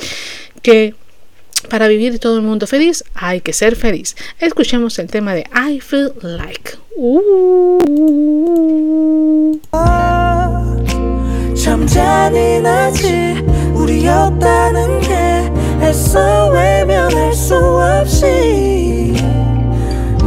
que 0.63 0.95
para 1.69 1.89
vivir 1.89 2.19
todo 2.19 2.37
el 2.37 2.43
mundo 2.43 2.67
feliz 2.67 3.05
hay 3.15 3.41
que 3.41 3.53
ser 3.53 3.75
feliz. 3.77 4.17
Escuchemos 4.39 4.99
el 4.99 5.09
tema 5.09 5.35
de 5.35 5.45
I 5.53 5.81
Feel 5.81 6.13
Like. 6.23 6.79
Uh. 6.97 7.79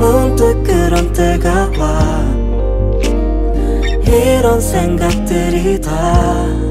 문득 0.01 0.63
그런 0.63 1.13
때가 1.13 1.71
와. 1.77 2.41
이런 4.03 4.59
생각들이 4.59 5.79
다 5.79 6.70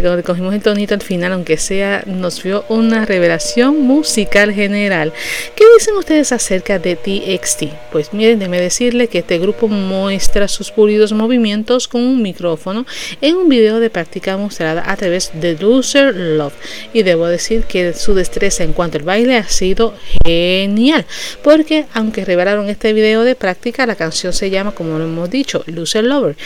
Cuando 0.00 0.22
cogimos 0.22 0.54
el 0.54 0.62
tonito 0.62 0.94
al 0.94 1.02
final, 1.02 1.32
aunque 1.32 1.56
sea, 1.56 2.02
nos 2.06 2.42
vio 2.42 2.64
una 2.68 3.04
revelación 3.04 3.82
musical 3.82 4.52
general. 4.52 5.12
¿Qué 5.56 5.64
dicen 5.76 5.96
ustedes 5.96 6.32
acerca 6.32 6.78
de 6.78 6.96
TXT? 6.96 7.64
Pues 7.90 8.12
miren, 8.12 8.38
déjeme 8.38 8.60
decirle 8.60 9.08
que 9.08 9.18
este 9.18 9.38
grupo 9.38 9.68
muestra 9.68 10.48
sus 10.48 10.70
pulidos 10.70 11.12
movimientos 11.12 11.88
con 11.88 12.02
un 12.02 12.22
micrófono 12.22 12.86
en 13.20 13.36
un 13.36 13.48
video 13.48 13.80
de 13.80 13.90
práctica 13.90 14.36
mostrada 14.36 14.84
a 14.86 14.96
través 14.96 15.30
de 15.34 15.56
Loser 15.56 16.14
Love. 16.14 16.54
Y 16.92 17.02
debo 17.02 17.26
decir 17.26 17.64
que 17.64 17.92
su 17.94 18.14
destreza 18.14 18.64
en 18.64 18.72
cuanto 18.72 18.98
al 18.98 19.04
baile 19.04 19.36
ha 19.36 19.48
sido 19.48 19.94
genial, 20.24 21.06
porque 21.42 21.86
aunque 21.94 22.24
revelaron 22.24 22.68
este 22.68 22.92
video 22.92 23.24
de 23.24 23.34
práctica, 23.34 23.86
la 23.86 23.96
canción 23.96 24.32
se 24.32 24.50
llama, 24.50 24.72
como 24.72 24.98
lo 24.98 25.04
hemos 25.04 25.30
dicho, 25.30 25.64
Loser 25.66 26.04
Lover. 26.04 26.36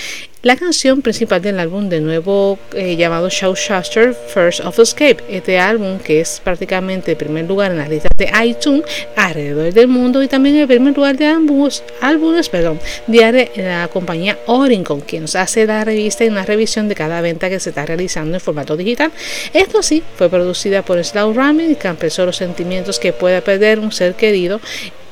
La 0.42 0.56
canción 0.56 1.02
principal 1.02 1.40
del 1.40 1.60
álbum 1.60 1.88
de 1.88 2.00
nuevo 2.00 2.58
eh, 2.74 2.96
llamado 2.96 3.30
Showshaster 3.42 4.14
First 4.14 4.60
of 4.60 4.78
Escape, 4.78 5.16
este 5.28 5.58
álbum 5.58 5.98
que 5.98 6.20
es 6.20 6.40
prácticamente 6.44 7.10
el 7.10 7.16
primer 7.16 7.44
lugar 7.44 7.72
en 7.72 7.78
las 7.78 7.88
listas 7.88 8.12
de 8.16 8.30
iTunes 8.44 8.84
alrededor 9.16 9.72
del 9.72 9.88
mundo 9.88 10.22
y 10.22 10.28
también 10.28 10.54
el 10.56 10.68
primer 10.68 10.94
lugar 10.96 11.16
de 11.16 11.26
ambos 11.26 11.82
álbumes, 12.00 12.48
perdón, 12.48 12.78
de 13.08 13.50
la 13.56 13.88
compañía 13.92 14.38
Oricon, 14.46 15.00
quien 15.00 15.22
nos 15.22 15.34
hace 15.34 15.66
la 15.66 15.84
revista 15.84 16.24
y 16.24 16.28
una 16.28 16.44
revisión 16.44 16.88
de 16.88 16.94
cada 16.94 17.20
venta 17.20 17.48
que 17.48 17.58
se 17.58 17.70
está 17.70 17.84
realizando 17.84 18.36
en 18.36 18.40
formato 18.40 18.76
digital. 18.76 19.10
Esto 19.52 19.82
sí, 19.82 20.04
fue 20.16 20.28
producida 20.28 20.82
por 20.82 21.02
Slow 21.02 21.32
Ramen 21.32 21.74
que 21.74 21.88
expresó 21.88 22.24
los 22.24 22.36
sentimientos 22.36 23.00
que 23.00 23.12
puede 23.12 23.42
perder 23.42 23.80
un 23.80 23.90
ser 23.90 24.14
querido. 24.14 24.60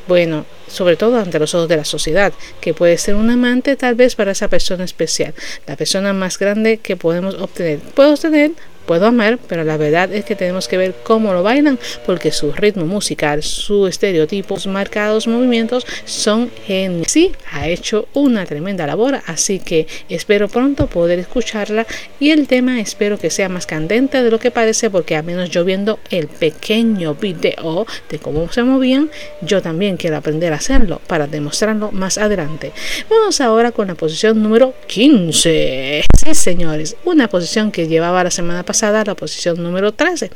Bueno, 0.07 0.47
sobre 0.70 0.96
todo 0.96 1.18
ante 1.18 1.38
los 1.38 1.54
ojos 1.54 1.68
de 1.68 1.76
la 1.76 1.85
sociedad, 1.85 2.33
que 2.61 2.74
puede 2.74 2.96
ser 2.98 3.14
un 3.14 3.30
amante 3.30 3.76
tal 3.76 3.94
vez 3.94 4.14
para 4.14 4.33
esa 4.33 4.48
persona 4.48 4.85
especial, 4.85 5.35
la 5.66 5.76
persona 5.76 6.12
más 6.12 6.38
grande 6.38 6.78
que 6.78 6.96
podemos 6.96 7.35
obtener. 7.35 7.78
Puedo 7.80 8.14
obtener 8.14 8.52
puedo 8.90 9.06
amar, 9.06 9.38
pero 9.46 9.62
la 9.62 9.76
verdad 9.76 10.12
es 10.12 10.24
que 10.24 10.35
tenemos 10.35 10.66
que 10.66 10.76
ver 10.76 10.96
cómo 11.04 11.33
lo 11.33 11.44
bailan, 11.44 11.78
porque 12.06 12.33
su 12.33 12.50
ritmo 12.50 12.87
musical, 12.87 13.44
su 13.44 13.87
estereotipo, 13.87 14.59
sus 14.59 14.72
marcados 14.72 15.28
movimientos 15.28 15.87
son 16.04 16.50
geniales. 16.66 17.12
Sí, 17.12 17.30
ha 17.52 17.68
hecho 17.68 18.09
una 18.14 18.46
tremenda 18.46 18.88
labor, 18.88 19.20
así 19.26 19.61
que 19.61 19.87
espero 20.09 20.48
pronto 20.48 20.88
poder 20.88 21.20
escucharla 21.20 21.87
y 22.18 22.30
el 22.30 22.48
tema 22.48 22.80
espero 22.80 23.16
que 23.16 23.30
sea 23.30 23.48
más 23.48 23.64
candente 23.64 24.24
de 24.24 24.30
lo 24.33 24.40
que 24.40 24.50
parece, 24.50 24.90
porque 24.90 25.14
a 25.14 25.22
menos 25.22 25.50
yo 25.50 25.64
viendo 25.64 26.00
el 26.11 26.26
pequeño 26.26 27.14
video 27.14 27.87
de 28.09 28.18
cómo 28.18 28.50
se 28.50 28.64
movían, 28.64 29.09
yo 29.40 29.62
también 29.62 29.98
quiero 29.98 30.16
aprender 30.16 30.52
a 30.52 30.60
hacerlo 30.61 31.01
para 31.07 31.27
demostrarlo 31.27 31.90
más 31.90 32.18
adelante. 32.18 32.73
Vamos 33.09 33.40
ahora 33.40 33.73
con 33.73 33.88
la 33.88 33.94
posición 33.94 34.42
número 34.42 34.75
15. 34.87 36.03
Sí, 36.18 36.35
señores, 36.35 36.96
una 37.07 37.29
posición 37.29 37.73
que 37.73 37.88
llevaba 37.88 38.23
la 38.23 38.31
semana 38.31 38.62
pasada 38.62 39.03
la 39.05 39.14
posición 39.14 39.62
número 39.62 39.92
13, 39.92 40.31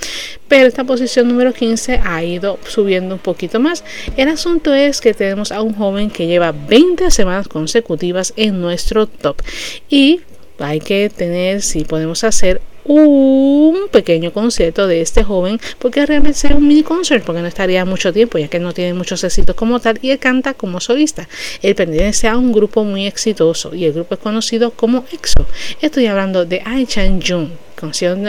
pero 0.49 0.67
esta 0.67 0.85
posición 0.85 1.29
número 1.29 1.53
15 1.53 2.01
ha 2.03 2.25
ido 2.25 2.59
subiendo 2.67 3.15
un 3.15 3.21
poquito 3.21 3.61
más. 3.61 3.85
El 4.17 4.29
asunto 4.29 4.73
es 4.73 5.03
que 5.03 5.13
tenemos 5.13 5.53
a 5.53 5.61
un 5.61 5.75
joven 5.75 6.11
que 6.11 6.27
lleva 6.27 6.53
20 6.53 7.11
semanas 7.11 7.47
consecutivas 7.47 8.33
en 8.37 8.63
nuestro 8.63 9.07
top 9.07 9.43
y 9.91 10.23
hay 10.59 10.81
que 10.81 11.11
tener 11.11 11.61
si 11.61 11.85
podemos 11.85 12.25
hacer 12.25 12.63
un 12.85 13.89
pequeño 13.91 14.33
concierto 14.33 14.87
de 14.87 15.01
este 15.01 15.25
joven 15.25 15.59
porque 15.79 16.05
realmente 16.05 16.39
sería 16.39 16.57
un 16.57 16.69
mini 16.69 16.83
concert 16.83 17.25
porque 17.25 17.41
no 17.41 17.49
estaría 17.49 17.85
mucho 17.85 18.13
tiempo 18.13 18.39
ya 18.39 18.49
que 18.49 18.59
no 18.59 18.73
tiene 18.73 18.95
muchos 18.95 19.25
éxitos 19.25 19.57
como 19.57 19.81
tal 19.81 19.99
y 20.03 20.11
él 20.11 20.19
canta 20.19 20.55
como 20.55 20.81
solista. 20.81 21.29
Él 21.63 21.75
pertenece 21.75 22.29
a 22.29 22.37
un 22.37 22.53
grupo 22.53 22.85
muy 22.85 23.07
exitoso 23.07 23.75
y 23.75 23.85
el 23.85 23.93
grupo 23.93 24.15
es 24.15 24.21
conocido 24.21 24.71
como 24.71 25.05
EXO. 25.11 25.47
Estoy 25.81 26.07
hablando 26.07 26.45
de 26.45 26.63
Ai 26.65 26.87
Chan 26.87 27.21
Jung 27.27 27.49
canción, 27.75 28.25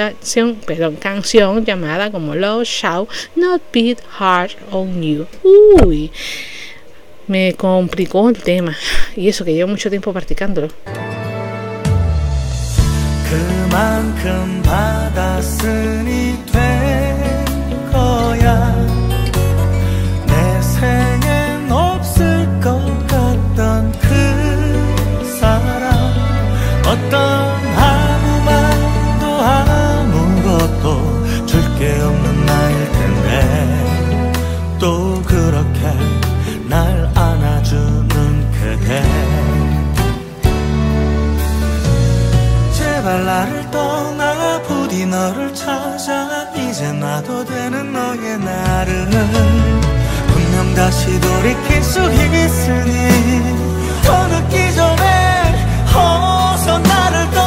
perdón, 0.65 0.95
canción 0.97 1.63
llamada 1.63 2.11
como 2.11 2.35
Love 2.35 2.65
Shall 2.65 3.07
Not 3.35 3.61
Beat 3.71 3.99
Hard 4.19 4.51
on 4.71 5.01
You. 5.01 5.27
Uy 5.43 6.11
me 7.27 7.53
complicó 7.53 8.29
el 8.29 8.37
tema 8.37 8.75
y 9.15 9.29
eso 9.29 9.43
que 9.45 9.53
llevo 9.53 9.69
mucho 9.69 9.89
tiempo 9.89 10.13
practicándolo. 10.13 10.67
그 10.85 11.24
만큼 13.75 14.61
받았으니 14.63 16.45
된 16.45 16.74
놔도 47.05 47.45
되는 47.45 47.93
너의 47.93 48.39
나를 48.39 49.09
분명 50.27 50.73
다시 50.73 51.21
돌이킬 51.21 51.83
수 51.83 51.99
있으니 51.99 53.55
더 54.03 54.27
늦기 54.27 54.73
전에 54.73 55.67
어서 55.93 56.79
나를 56.79 57.29
떠 57.29 57.44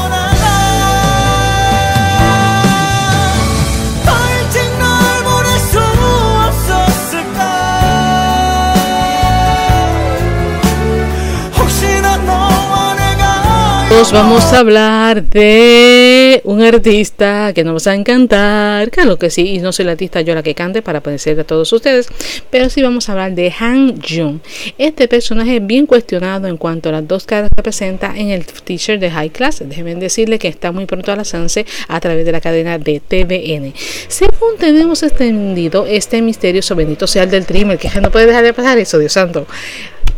vamos 14.13 14.53
a 14.53 14.61
hablar 14.61 15.23
de 15.25 16.41
un 16.45 16.63
artista 16.63 17.53
que 17.53 17.65
nos 17.65 17.87
va 17.87 17.93
a 17.93 17.95
encantar. 17.95 18.91
Claro 18.91 19.19
que 19.19 19.29
sí, 19.29 19.55
y 19.55 19.59
no 19.59 19.73
soy 19.73 19.85
la 19.85 19.93
artista 19.93 20.21
yo 20.21 20.35
la 20.35 20.43
que 20.43 20.55
cante 20.55 20.83
para 20.83 21.01
parecer 21.01 21.39
a 21.41 21.45
todos 21.45 21.73
ustedes, 21.73 22.09
pero 22.51 22.71
sí 22.71 22.83
vamos 22.83 23.09
a 23.09 23.13
hablar 23.13 23.35
de 23.35 23.53
Han 23.59 24.01
Jung. 24.01 24.39
Este 24.79 25.09
personaje 25.09 25.57
es 25.57 25.67
bien 25.67 25.87
cuestionado 25.87 26.49
en 26.49 26.57
cuanto 26.57 26.89
a 26.89 26.93
las 26.93 27.07
dos 27.07 27.25
caras 27.25 27.51
que 27.55 27.63
presenta 27.63 28.15
en 28.17 28.31
el 28.31 28.47
teacher 28.47 28.99
de 28.99 29.11
High 29.11 29.31
Class. 29.31 29.63
Déjenme 29.65 29.95
decirle 29.97 30.39
que 30.39 30.49
está 30.49 30.73
muy 30.73 30.87
pronto 30.87 31.13
a 31.13 31.17
lanzarse 31.17 31.67
a 31.89 32.01
través 32.01 32.25
de 32.25 32.33
la 32.33 32.41
cadena 32.41 32.79
de 32.79 33.01
TVN. 33.01 33.75
Según 34.09 34.57
tenemos 34.59 35.03
extendido 35.03 35.87
este 35.87 36.23
misterioso 36.23 36.75
bendito 36.75 37.07
sea 37.07 37.25
el 37.25 37.31
del 37.31 37.47
trimmer, 37.47 37.79
que 37.79 37.91
no 38.01 38.11
puede 38.11 38.27
dejar 38.27 38.45
de 38.45 38.55
pasar 38.55 38.79
eso, 38.79 38.99
Dios 38.99 39.13
santo. 39.13 39.47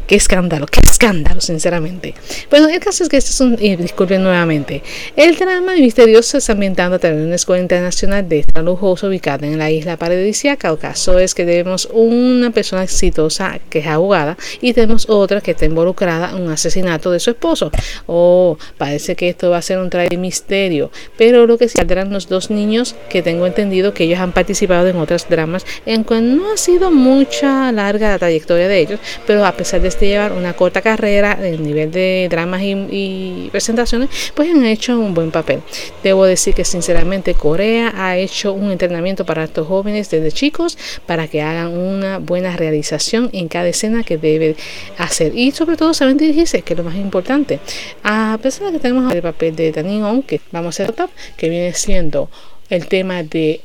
Qué 0.06 0.16
escándalo, 0.16 0.66
qué 0.66 0.80
escándalo, 0.82 1.40
sinceramente. 1.40 2.14
Bueno, 2.50 2.68
el 2.68 2.80
caso 2.80 3.04
es 3.04 3.08
que 3.08 3.16
este 3.16 3.30
es 3.30 3.40
un. 3.40 3.56
eh, 3.60 3.76
disculpen 3.76 4.22
nuevamente. 4.22 4.82
El 5.14 5.36
drama 5.36 5.74
misterioso 5.74 6.38
está 6.38 6.52
ambientando 6.52 6.96
a 6.96 6.98
través 6.98 7.20
de 7.20 7.26
una 7.26 7.36
escuela 7.36 7.62
internacional 7.62 8.28
de 8.28 8.40
esta 8.40 8.60
lujosa 8.62 9.06
ubicada 9.06 9.46
en 9.46 9.58
la 9.58 9.70
isla 9.70 9.96
paradisíaca. 9.96 10.68
El 10.68 10.78
caso 10.78 11.18
es 11.18 11.34
que 11.34 11.44
tenemos 11.44 11.88
una 11.92 12.50
persona 12.50 12.82
exitosa 12.82 13.60
que 13.70 13.78
es 13.78 13.86
abogada 13.86 14.36
y 14.60 14.72
tenemos 14.72 15.08
otra 15.08 15.40
que 15.40 15.52
está 15.52 15.64
involucrada 15.66 16.30
en 16.30 16.42
un 16.42 16.50
asesinato 16.50 17.12
de 17.12 17.20
su 17.20 17.30
esposo. 17.30 17.70
Oh, 18.06 18.58
parece 18.78 19.14
que 19.14 19.28
esto 19.28 19.50
va 19.50 19.58
a 19.58 19.62
ser 19.62 19.78
un 19.78 19.90
traje 19.90 20.08
de 20.10 20.16
misterio. 20.16 20.90
Pero 21.16 21.46
lo 21.46 21.56
que 21.56 21.68
saldrán 21.68 22.12
los 22.12 22.28
dos 22.28 22.50
niños 22.50 22.96
que 23.08 23.22
tengo 23.22 23.46
entendido 23.46 23.94
que 23.94 24.04
ellos 24.04 24.18
han 24.18 24.32
participado 24.32 24.88
en 24.88 24.96
otros 24.96 25.28
dramas 25.28 25.64
en 25.86 26.04
que 26.04 26.20
no 26.20 26.52
ha 26.52 26.56
sido 26.56 26.90
mucha 26.90 27.70
larga 27.70 28.10
la 28.10 28.18
trayectoria 28.18 28.66
de 28.66 28.80
ellos, 28.80 29.00
pero 29.26 29.46
a 29.46 29.52
pesar 29.52 29.79
de 29.82 29.88
este 29.88 30.08
llevar 30.08 30.32
una 30.32 30.54
corta 30.54 30.82
carrera 30.82 31.38
en 31.40 31.62
nivel 31.62 31.90
de 31.90 32.28
dramas 32.30 32.62
y, 32.62 32.72
y 32.90 33.48
presentaciones, 33.50 34.08
pues 34.34 34.50
han 34.50 34.64
hecho 34.64 34.98
un 34.98 35.14
buen 35.14 35.30
papel. 35.30 35.62
Debo 36.02 36.24
decir 36.24 36.54
que 36.54 36.64
sinceramente 36.64 37.34
Corea 37.34 37.92
ha 37.96 38.16
hecho 38.16 38.52
un 38.52 38.70
entrenamiento 38.70 39.24
para 39.24 39.44
estos 39.44 39.66
jóvenes 39.66 40.10
desde 40.10 40.32
chicos 40.32 40.76
para 41.06 41.28
que 41.28 41.42
hagan 41.42 41.76
una 41.76 42.18
buena 42.18 42.56
realización 42.56 43.30
en 43.32 43.48
cada 43.48 43.68
escena 43.68 44.02
que 44.02 44.18
debe 44.18 44.56
hacer 44.98 45.36
y 45.36 45.52
sobre 45.52 45.76
todo 45.76 45.94
saben 45.94 46.16
dirigirse, 46.16 46.62
que 46.62 46.74
es 46.74 46.78
lo 46.78 46.84
más 46.84 46.96
importante. 46.96 47.60
A 48.02 48.38
pesar 48.42 48.66
de 48.66 48.72
que 48.74 48.78
tenemos 48.80 49.12
el 49.12 49.22
papel 49.22 49.56
de 49.56 49.72
Tanin 49.72 50.22
que 50.22 50.40
vamos 50.52 50.78
a 50.78 50.84
hacer 50.84 50.94
top, 50.94 51.10
que 51.36 51.48
viene 51.48 51.72
siendo 51.74 52.30
el 52.68 52.86
tema 52.86 53.22
de 53.22 53.60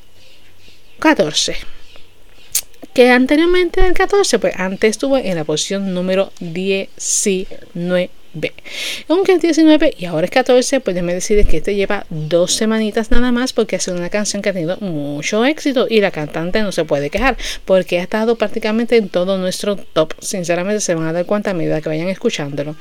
14. 0.99 1.74
Que 2.95 3.11
anteriormente 3.11 3.85
el 3.85 3.93
14, 3.93 4.39
pues 4.39 4.53
antes 4.57 4.91
estuvo 4.91 5.17
en 5.17 5.35
la 5.35 5.43
posición 5.43 5.93
número 5.93 6.31
19. 6.39 8.09
Aunque 9.07 9.33
es 9.33 9.41
19 9.41 9.95
y 9.97 10.05
ahora 10.05 10.25
es 10.25 10.31
14, 10.31 10.79
pues 10.79 10.93
déjame 10.93 11.13
decirles 11.13 11.47
que 11.47 11.57
este 11.57 11.75
lleva 11.75 12.05
dos 12.09 12.53
semanitas 12.53 13.11
nada 13.11 13.31
más 13.31 13.53
porque 13.53 13.75
ha 13.75 13.79
sido 13.79 13.97
una 13.97 14.09
canción 14.09 14.41
que 14.41 14.49
ha 14.49 14.53
tenido 14.53 14.77
mucho 14.77 15.45
éxito 15.45 15.87
y 15.89 16.01
la 16.01 16.11
cantante 16.11 16.61
no 16.61 16.71
se 16.71 16.85
puede 16.85 17.09
quejar 17.09 17.37
porque 17.65 17.99
ha 17.99 18.03
estado 18.03 18.35
prácticamente 18.35 18.97
en 18.97 19.09
todo 19.09 19.37
nuestro 19.37 19.75
top. 19.75 20.13
Sinceramente 20.19 20.81
se 20.81 20.95
van 20.95 21.07
a 21.07 21.13
dar 21.13 21.25
cuenta 21.25 21.51
a 21.51 21.53
medida 21.53 21.81
que 21.81 21.89
vayan 21.89 22.09
escuchándolo. 22.09 22.75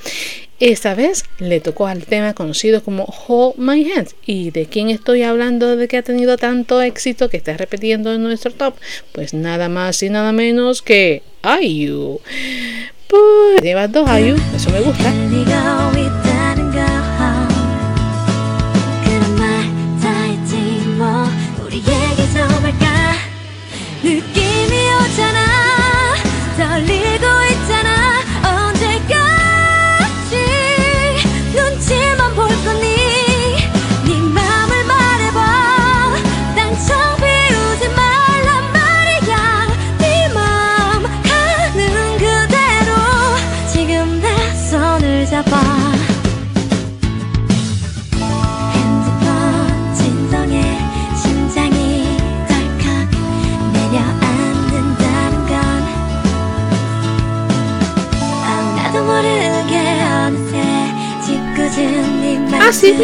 Esta 0.61 0.95
vez 0.95 1.25
le 1.39 1.61
tocó 1.61 1.89
al 1.89 2.05
tema 2.05 2.33
conocido 2.33 2.83
como 2.83 3.05
Hold 3.05 3.57
My 3.59 3.91
Hand. 3.93 4.11
¿Y 4.25 4.51
de 4.51 4.67
quién 4.67 4.89
estoy 4.89 5.23
hablando 5.23 5.77
de 5.77 5.89
que 5.89 5.97
ha 5.97 6.03
tenido 6.03 6.37
tanto 6.37 6.81
éxito 6.81 7.29
que 7.29 7.37
está 7.37 7.57
repitiendo 7.57 8.15
en 8.15 8.23
nuestro 8.23 8.53
top? 8.53 8.75
Pues 9.13 9.35
nada 9.35 9.69
más 9.69 10.03
y 10.03 10.11
nada 10.11 10.33
menos 10.33 10.81
que 10.81 11.23
IU. 11.61 12.21
Pues 13.09 13.63
lleva 13.63 13.89
dos 13.89 14.09
IU, 14.09 14.37
eso 14.55 14.71
me 14.71 14.81
gusta. 14.81 15.13
찾아봐. 45.35 45.57
핸드폰 48.73 49.95
진동에 49.97 50.79
심장이 51.17 52.05
덜컥 52.47 52.87
내려앉는다는 53.73 55.35
건 55.49 55.53
아, 58.45 58.47
나도 58.77 58.97
모르게 59.05 59.75
어느새 60.05 60.55
짓궂은 61.25 62.21
네 62.21 62.27
아, 62.37 62.41
말씀. 62.59 62.95
아, 62.95 62.99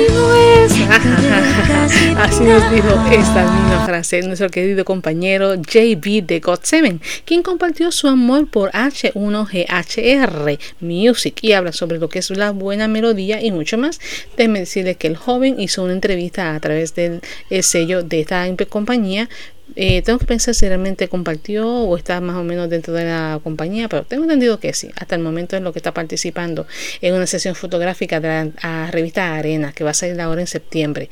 Así 0.90 2.42
nos 2.42 2.68
dijo 2.72 2.88
esta 3.12 3.44
misma 3.44 3.86
frase 3.86 4.22
nuestro 4.22 4.48
querido 4.48 4.84
compañero 4.84 5.54
JB 5.54 6.26
de 6.26 6.42
God7, 6.42 7.00
quien 7.24 7.44
compartió 7.44 7.92
su 7.92 8.08
amor 8.08 8.48
por 8.48 8.72
H1GHR 8.72 10.58
Music 10.80 11.38
y 11.42 11.52
habla 11.52 11.72
sobre 11.72 11.98
lo 11.98 12.08
que 12.08 12.18
es 12.18 12.30
la 12.30 12.50
buena 12.50 12.88
melodía 12.88 13.40
y 13.40 13.52
mucho 13.52 13.78
más. 13.78 14.00
Déjeme 14.36 14.58
decirle 14.60 14.96
que 14.96 15.06
el 15.06 15.16
joven 15.16 15.60
hizo 15.60 15.84
una 15.84 15.92
entrevista 15.92 16.56
a 16.56 16.60
través 16.60 16.96
del 16.96 17.20
sello 17.62 18.02
de 18.02 18.20
esta 18.20 18.44
compañía 18.68 19.28
eh, 19.76 20.02
tengo 20.02 20.18
que 20.18 20.26
pensar 20.26 20.54
si 20.54 20.66
realmente 20.66 21.08
compartió 21.08 21.68
o 21.68 21.96
está 21.96 22.20
más 22.20 22.36
o 22.36 22.44
menos 22.44 22.68
dentro 22.70 22.94
de 22.94 23.04
la 23.04 23.40
compañía, 23.42 23.88
pero 23.88 24.04
tengo 24.04 24.24
entendido 24.24 24.58
que 24.60 24.72
sí. 24.72 24.90
Hasta 24.96 25.14
el 25.14 25.22
momento 25.22 25.56
es 25.56 25.62
lo 25.62 25.72
que 25.72 25.78
está 25.78 25.92
participando 25.92 26.66
en 27.00 27.14
una 27.14 27.26
sesión 27.26 27.54
fotográfica 27.54 28.20
de 28.20 28.52
la 28.62 28.90
revista 28.90 29.34
Arena, 29.34 29.72
que 29.72 29.84
va 29.84 29.90
a 29.90 29.94
salir 29.94 30.20
ahora 30.20 30.40
en 30.40 30.46
septiembre. 30.46 31.10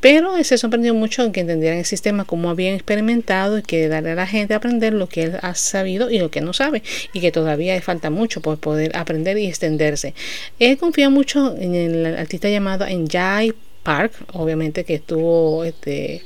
Pero 0.00 0.42
se 0.44 0.58
sorprendió 0.58 0.94
mucho 0.94 1.24
en 1.24 1.32
que 1.32 1.40
entendieran 1.40 1.78
el 1.78 1.84
sistema, 1.84 2.24
como 2.24 2.50
habían 2.50 2.74
experimentado 2.74 3.58
y 3.58 3.62
que 3.62 3.88
darle 3.88 4.12
a 4.12 4.14
la 4.14 4.26
gente 4.26 4.54
a 4.54 4.58
aprender 4.58 4.92
lo 4.92 5.08
que 5.08 5.24
él 5.24 5.38
ha 5.42 5.54
sabido 5.54 6.10
y 6.10 6.18
lo 6.18 6.30
que 6.30 6.40
no 6.40 6.52
sabe, 6.52 6.82
y 7.12 7.20
que 7.20 7.32
todavía 7.32 7.80
falta 7.80 8.10
mucho 8.10 8.40
por 8.40 8.58
poder 8.58 8.96
aprender 8.96 9.38
y 9.38 9.46
extenderse. 9.46 10.14
Él 10.58 10.78
confía 10.78 11.10
mucho 11.10 11.56
en 11.56 11.74
el 11.74 12.06
artista 12.16 12.48
llamado 12.48 12.86
Enjay 12.86 13.54
Park, 13.82 14.12
obviamente 14.32 14.84
que 14.84 14.94
estuvo 14.94 15.64
este 15.64 16.22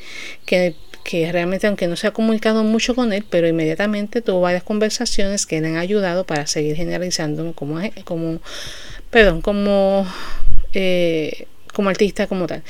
que 0.47 0.75
que 1.05 1.31
realmente 1.33 1.67
aunque 1.67 1.87
no 1.87 1.97
se 1.97 2.07
ha 2.07 2.13
comunicado 2.13 2.65
mucho 2.65 2.95
con 2.95 3.13
él, 3.13 3.25
pero 3.29 3.49
inmediatamente 3.49 4.23
tuvo 4.23 4.41
varias 4.41 4.63
conversaciones 4.63 5.47
que 5.47 5.61
le 5.61 5.69
han 5.69 5.77
ayudado 5.77 6.25
para 6.25 6.47
seguir 6.47 6.77
generalizando 6.77 7.53
como, 7.55 7.81
como 8.05 8.41
perdón, 9.11 9.43
como, 9.43 10.07
eh, 10.73 11.47
como 11.73 11.89
artista 11.89 12.27
como 12.27 12.47
tal. 12.47 12.63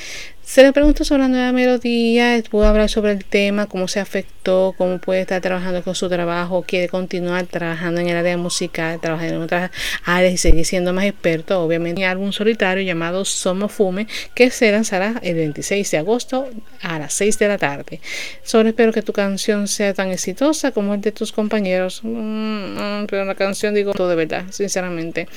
Se 0.52 0.62
le 0.62 0.74
preguntó 0.74 1.02
sobre 1.02 1.22
la 1.22 1.28
nueva 1.28 1.52
melodía, 1.52 2.38
pudo 2.50 2.66
hablar 2.66 2.90
sobre 2.90 3.12
el 3.12 3.24
tema, 3.24 3.64
cómo 3.68 3.88
se 3.88 4.00
afectó, 4.00 4.74
cómo 4.76 4.98
puede 4.98 5.22
estar 5.22 5.40
trabajando 5.40 5.82
con 5.82 5.94
su 5.94 6.10
trabajo, 6.10 6.62
quiere 6.68 6.90
continuar 6.90 7.46
trabajando 7.46 8.02
en 8.02 8.10
el 8.10 8.18
área 8.18 8.36
musical, 8.36 9.00
trabajar 9.00 9.30
en 9.30 9.40
otras 9.40 9.70
áreas 10.04 10.34
y 10.34 10.36
seguir 10.36 10.66
siendo 10.66 10.92
más 10.92 11.06
experto. 11.06 11.62
Obviamente, 11.62 12.02
un 12.02 12.06
álbum 12.06 12.32
solitario 12.32 12.84
llamado 12.84 13.24
Somo 13.24 13.68
Fume, 13.70 14.06
que 14.34 14.50
se 14.50 14.70
lanzará 14.70 15.14
el 15.22 15.36
26 15.36 15.90
de 15.90 15.96
agosto 15.96 16.50
a 16.82 16.98
las 16.98 17.14
6 17.14 17.38
de 17.38 17.48
la 17.48 17.56
tarde. 17.56 18.02
Solo 18.42 18.68
espero 18.68 18.92
que 18.92 19.00
tu 19.00 19.14
canción 19.14 19.68
sea 19.68 19.94
tan 19.94 20.10
exitosa 20.10 20.72
como 20.72 20.92
el 20.92 21.00
de 21.00 21.12
tus 21.12 21.32
compañeros. 21.32 22.00
Mm, 22.02 23.06
pero 23.08 23.24
la 23.24 23.36
canción, 23.36 23.72
digo 23.72 23.94
todo 23.94 24.10
de 24.10 24.16
verdad, 24.16 24.44
sinceramente. 24.50 25.28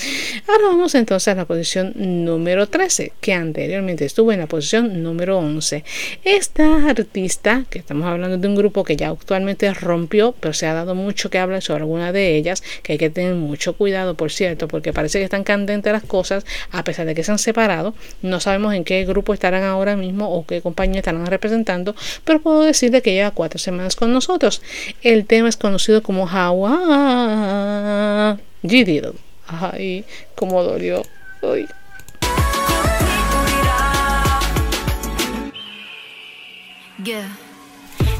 Ahora 0.45 0.65
vamos 0.67 0.93
entonces 0.93 1.29
a 1.29 1.35
la 1.35 1.45
posición 1.45 1.93
número 1.95 2.67
13, 2.67 3.13
que 3.21 3.31
anteriormente 3.31 4.03
estuvo 4.03 4.33
en 4.33 4.39
la 4.39 4.47
posición 4.47 5.04
número 5.05 5.37
11. 5.37 5.85
Esta 6.23 6.89
artista, 6.89 7.63
que 7.69 7.79
estamos 7.79 8.05
hablando 8.05 8.37
de 8.37 8.47
un 8.47 8.55
grupo 8.55 8.83
que 8.83 8.97
ya 8.97 9.09
actualmente 9.09 9.73
rompió, 9.73 10.35
pero 10.39 10.53
se 10.53 10.67
ha 10.67 10.73
dado 10.73 10.95
mucho 10.95 11.29
que 11.29 11.39
hablar 11.39 11.61
sobre 11.61 11.81
alguna 11.81 12.11
de 12.11 12.35
ellas, 12.35 12.61
que 12.83 12.93
hay 12.93 12.97
que 12.97 13.09
tener 13.09 13.35
mucho 13.35 13.77
cuidado, 13.77 14.15
por 14.15 14.31
cierto, 14.31 14.67
porque 14.67 14.91
parece 14.91 15.19
que 15.19 15.23
están 15.23 15.43
candentes 15.43 15.93
las 15.93 16.03
cosas, 16.03 16.45
a 16.71 16.83
pesar 16.83 17.05
de 17.05 17.15
que 17.15 17.23
se 17.23 17.31
han 17.31 17.39
separado. 17.39 17.93
No 18.21 18.41
sabemos 18.41 18.73
en 18.73 18.83
qué 18.83 19.05
grupo 19.05 19.33
estarán 19.33 19.63
ahora 19.63 19.95
mismo 19.95 20.29
o 20.29 20.45
qué 20.45 20.61
compañía 20.61 20.99
estarán 20.99 21.25
representando, 21.25 21.95
pero 22.23 22.41
puedo 22.41 22.63
decirle 22.63 23.01
que 23.01 23.13
lleva 23.13 23.31
cuatro 23.31 23.59
semanas 23.59 23.95
con 23.95 24.11
nosotros. 24.11 24.61
El 25.01 25.25
tema 25.25 25.47
es 25.49 25.57
conocido 25.57 26.03
como 26.03 26.27
Hawa 26.27 28.37
G. 28.63 29.13
Ay, 29.47 30.03
como 30.35 30.63
dolió. 30.63 31.03
Ay. 31.41 31.67
Yeah. 37.03 37.27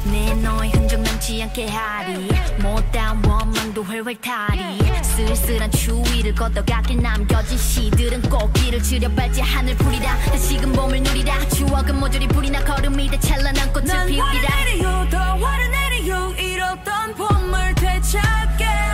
내 0.06 0.34
너의 0.36 0.72
흔적 0.72 1.00
남지 1.00 1.42
않게 1.44 1.68
하리. 1.68 2.30
못다운 2.62 3.24
원망도 3.26 3.84
훨훨 3.84 4.16
타리. 4.22 4.80
쓸쓸한 5.02 5.72
추위를 5.72 6.36
걷어가길 6.36 7.02
남겨진 7.02 7.58
시들은 7.58 8.22
꽃길을 8.30 8.84
지려밟지 8.84 9.42
하늘 9.42 9.76
풀이라. 9.78 10.18
다시금 10.26 10.74
봄을 10.74 11.02
누리라. 11.02 11.48
추억은 11.50 12.00
모조리 12.00 12.28
불이 12.28 12.52
나 12.52 12.64
걸음이 12.64 13.10
돼 13.10 13.20
찬란한 13.20 13.74
꽃을 13.74 14.06
피우리라. 14.06 14.24
난 14.24 14.66
내리요 14.66 15.08
더 15.10 15.18
화를 15.18 15.72
내리요. 15.72 16.36
잃었던 16.38 17.16
봄을 17.16 17.76
되찾게 17.76 18.85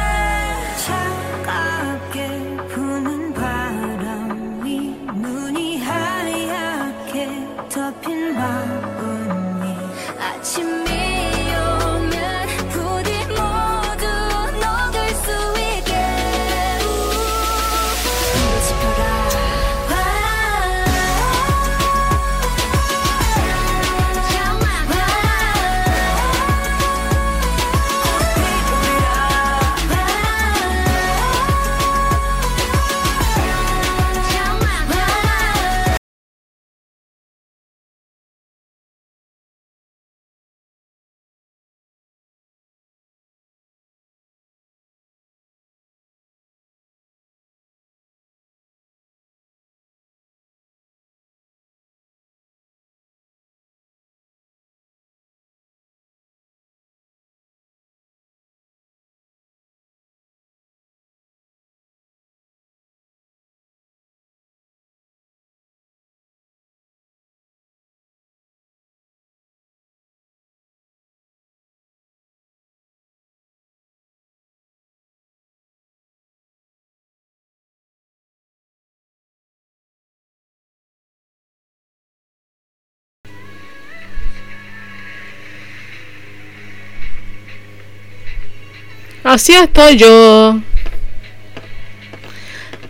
Así 89.34 89.54
estoy 89.54 89.96
yo. 89.96 90.60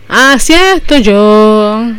Así 0.08 0.52
estoy 0.52 1.00
yo. 1.00 1.92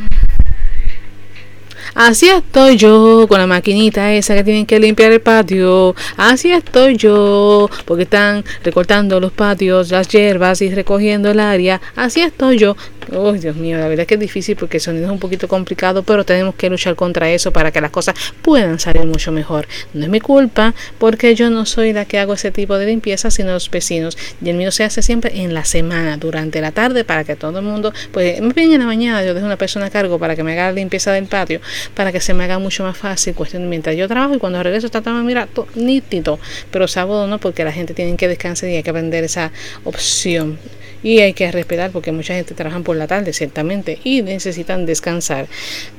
Así 1.95 2.27
estoy 2.27 2.75
yo 2.75 3.25
con 3.29 3.39
la 3.39 3.47
maquinita 3.47 4.11
esa 4.11 4.35
que 4.35 4.43
tienen 4.43 4.65
que 4.65 4.81
limpiar 4.81 5.13
el 5.13 5.21
patio. 5.21 5.95
Así 6.17 6.51
estoy 6.51 6.97
yo 6.97 7.69
porque 7.85 8.03
están 8.03 8.43
recortando 8.65 9.21
los 9.21 9.31
patios, 9.31 9.91
las 9.91 10.09
hierbas 10.09 10.61
y 10.61 10.75
recogiendo 10.75 11.31
el 11.31 11.39
área. 11.39 11.79
Así 11.95 12.19
estoy 12.19 12.57
yo 12.57 12.75
Oh, 13.11 13.33
Dios 13.33 13.55
mío, 13.55 13.77
la 13.77 13.87
verdad 13.87 14.01
es 14.01 14.07
que 14.07 14.13
es 14.15 14.19
difícil 14.19 14.55
porque 14.55 14.77
el 14.77 14.81
sonido 14.81 15.05
es 15.05 15.11
un 15.11 15.19
poquito 15.19 15.47
complicado, 15.47 16.03
pero 16.03 16.23
tenemos 16.23 16.55
que 16.55 16.69
luchar 16.69 16.95
contra 16.95 17.29
eso 17.29 17.51
para 17.51 17.71
que 17.71 17.81
las 17.81 17.91
cosas 17.91 18.15
puedan 18.41 18.79
salir 18.79 19.05
mucho 19.05 19.31
mejor. 19.31 19.67
No 19.93 20.03
es 20.03 20.09
mi 20.09 20.19
culpa 20.19 20.73
porque 20.99 21.35
yo 21.35 21.49
no 21.49 21.65
soy 21.65 21.93
la 21.93 22.05
que 22.05 22.19
hago 22.19 22.33
ese 22.33 22.51
tipo 22.51 22.77
de 22.77 22.85
limpieza, 22.85 23.31
sino 23.31 23.51
los 23.51 23.69
vecinos. 23.69 24.17
Y 24.41 24.49
el 24.49 24.55
mío 24.55 24.71
se 24.71 24.83
hace 24.83 25.01
siempre 25.01 25.41
en 25.41 25.53
la 25.53 25.65
semana, 25.65 26.17
durante 26.17 26.61
la 26.61 26.71
tarde, 26.71 27.03
para 27.03 27.23
que 27.23 27.35
todo 27.35 27.59
el 27.59 27.65
mundo, 27.65 27.93
pues 28.11 28.41
me 28.41 28.53
bien 28.53 28.71
en 28.71 28.79
la 28.79 28.85
mañana 28.85 29.23
yo 29.23 29.33
dejo 29.33 29.45
una 29.45 29.57
persona 29.57 29.87
a 29.87 29.89
cargo 29.89 30.19
para 30.19 30.35
que 30.35 30.43
me 30.43 30.53
haga 30.53 30.67
la 30.67 30.73
limpieza 30.73 31.11
del 31.11 31.25
patio, 31.25 31.59
para 31.95 32.11
que 32.11 32.19
se 32.19 32.33
me 32.33 32.43
haga 32.43 32.59
mucho 32.59 32.83
más 32.83 32.97
fácil, 32.97 33.33
cuestión 33.33 33.67
mientras 33.69 33.95
yo 33.95 34.07
trabajo 34.07 34.35
y 34.35 34.39
cuando 34.39 34.61
regreso 34.63 34.85
está 34.85 35.01
todo, 35.01 35.21
mira, 35.23 35.47
todo 35.47 35.67
nítido, 35.75 36.39
pero 36.71 36.87
sábado 36.87 37.27
no, 37.27 37.39
porque 37.39 37.63
la 37.63 37.71
gente 37.71 37.93
tiene 37.93 38.15
que 38.15 38.27
descansar 38.27 38.69
y 38.69 38.75
hay 38.75 38.83
que 38.83 38.89
aprender 38.89 39.23
esa 39.23 39.51
opción 39.83 40.59
y 41.03 41.19
hay 41.19 41.33
que 41.33 41.51
respetar 41.51 41.91
porque 41.91 42.11
mucha 42.11 42.33
gente 42.33 42.55
trabaja 42.55 42.79
por 42.79 42.95
la 42.95 43.07
tarde, 43.07 43.33
ciertamente, 43.33 43.99
y 44.03 44.21
necesitan 44.21 44.85
descansar. 44.85 45.47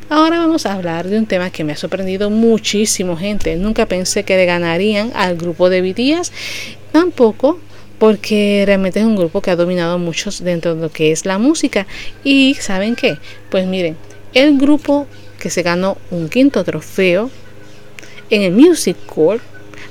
Ahora 0.09 0.39
vamos 0.39 0.67
a 0.67 0.73
hablar 0.73 1.09
de 1.09 1.19
un 1.19 1.27
tema 1.27 1.51
que 1.51 1.63
me 1.63 1.73
ha 1.73 1.77
sorprendido 1.77 2.31
muchísimo, 2.31 3.17
gente. 3.17 3.55
Nunca 3.57 3.87
pensé 3.87 4.25
que 4.25 4.37
le 4.37 4.47
ganarían 4.47 5.13
al 5.15 5.37
grupo 5.37 5.69
de 5.69 5.83
BTS, 5.83 6.33
tampoco 6.91 7.61
porque 7.99 8.65
realmente 8.67 9.01
es 9.01 9.07
un 9.07 9.17
grupo 9.17 9.41
que 9.41 9.51
ha 9.51 9.57
dominado 9.57 9.99
muchos 9.99 10.43
dentro 10.43 10.75
de 10.75 10.81
lo 10.81 10.91
que 10.91 11.13
es 11.13 11.25
la 11.27 11.39
música. 11.39 11.87
Y 12.25 12.55
¿saben 12.55 12.97
qué? 12.97 13.19
Pues 13.51 13.67
miren, 13.67 13.97
el 14.33 14.59
grupo 14.59 15.07
que 15.39 15.51
se 15.51 15.63
ganó 15.63 15.99
un 16.11 16.29
quinto 16.29 16.65
trofeo 16.65 17.31
en 18.31 18.43
el 18.43 18.53
Music 18.53 18.97
Core 19.07 19.41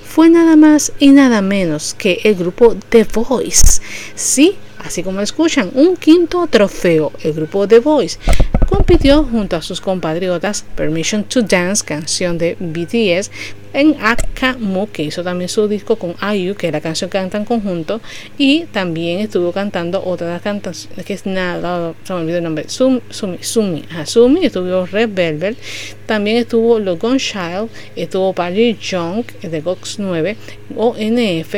fue 0.04 0.30
nada 0.30 0.56
más 0.56 0.92
y 1.00 1.10
nada 1.10 1.42
menos 1.42 1.96
que 1.96 2.20
el 2.24 2.36
grupo 2.36 2.76
The 2.90 3.06
Voice. 3.06 3.82
Sí, 4.16 4.56
así 4.84 5.04
como 5.04 5.22
escuchan, 5.22 5.72
un 5.74 5.96
quinto 5.96 6.48
trofeo. 6.48 7.12
El 7.24 7.34
grupo 7.34 7.68
The 7.68 7.80
Voice 7.80 8.18
compitió 8.68 9.24
junto 9.24 9.56
a 9.56 9.62
sus 9.62 9.82
compatriotas 9.82 10.66
Permission 10.76 11.24
to 11.26 11.42
Dance, 11.42 11.86
canción 11.86 12.38
de 12.38 12.56
BTS, 12.60 13.30
en 13.74 13.96
Akamu, 14.00 14.88
que 14.92 15.04
hizo 15.04 15.24
también 15.24 15.50
su 15.50 15.68
disco 15.68 15.96
con 15.96 16.16
IU, 16.22 16.56
que 16.56 16.68
es 16.68 16.74
la 16.74 16.82
canción 16.82 17.10
que 17.10 17.18
cantan 17.18 17.46
conjunto, 17.46 18.02
y 18.38 18.66
también 18.66 19.20
estuvo 19.20 19.52
cantando 19.52 20.04
otra 20.04 20.40
canciones 20.40 20.90
que 21.06 21.14
es 21.14 21.26
nada, 21.26 21.94
se 22.04 22.14
me 22.14 22.20
olvidó 22.20 22.38
el 22.38 22.44
nombre, 22.44 22.66
Sumi, 22.68 23.02
Sumi, 23.10 23.40
Sumi, 23.42 23.84
Sumi, 24.06 24.46
estuvo 24.46 24.86
Red 24.86 25.10
Velvet, 25.14 25.58
también 26.06 26.38
estuvo 26.38 26.80
Logan 26.80 27.18
Child, 27.18 27.70
estuvo 27.96 28.34
Party 28.34 28.78
Junk 28.80 29.32
de 29.42 29.62
Gox 29.62 30.00
9, 30.00 30.38
ONF, 30.76 31.56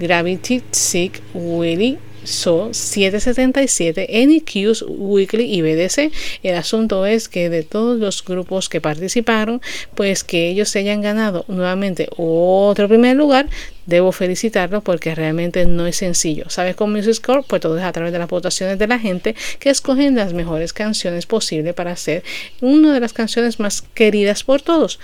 Gravity 0.00 0.62
Sick, 0.70 1.20
Willy 1.34 1.98
So 2.24 2.72
777, 2.72 4.08
NQs, 4.26 4.84
Weekly 4.88 5.44
y 5.44 5.62
BDC. 5.62 6.12
El 6.42 6.56
asunto 6.56 7.06
es 7.06 7.28
que 7.28 7.50
de 7.50 7.62
todos 7.62 7.98
los 7.98 8.24
grupos 8.24 8.68
que 8.68 8.80
participaron, 8.80 9.60
pues 9.94 10.24
que 10.24 10.48
ellos 10.48 10.68
se 10.68 10.80
hayan 10.80 11.02
ganado 11.02 11.44
nuevamente 11.48 12.08
otro 12.16 12.88
primer 12.88 13.16
lugar, 13.16 13.48
debo 13.86 14.12
felicitarlos 14.12 14.82
porque 14.82 15.14
realmente 15.14 15.66
no 15.66 15.86
es 15.86 15.96
sencillo. 15.96 16.48
¿Sabes 16.48 16.76
con 16.76 16.92
Music 16.92 17.14
Score? 17.14 17.44
Pues 17.46 17.60
todo 17.60 17.78
es 17.78 17.84
a 17.84 17.92
través 17.92 18.12
de 18.12 18.18
las 18.18 18.28
votaciones 18.28 18.78
de 18.78 18.86
la 18.86 18.98
gente 18.98 19.34
que 19.58 19.70
escogen 19.70 20.16
las 20.16 20.32
mejores 20.32 20.72
canciones 20.72 21.26
posibles 21.26 21.74
para 21.74 21.94
ser 21.96 22.22
una 22.60 22.94
de 22.94 23.00
las 23.00 23.12
canciones 23.12 23.60
más 23.60 23.82
queridas 23.82 24.44
por 24.44 24.62
todos. 24.62 24.98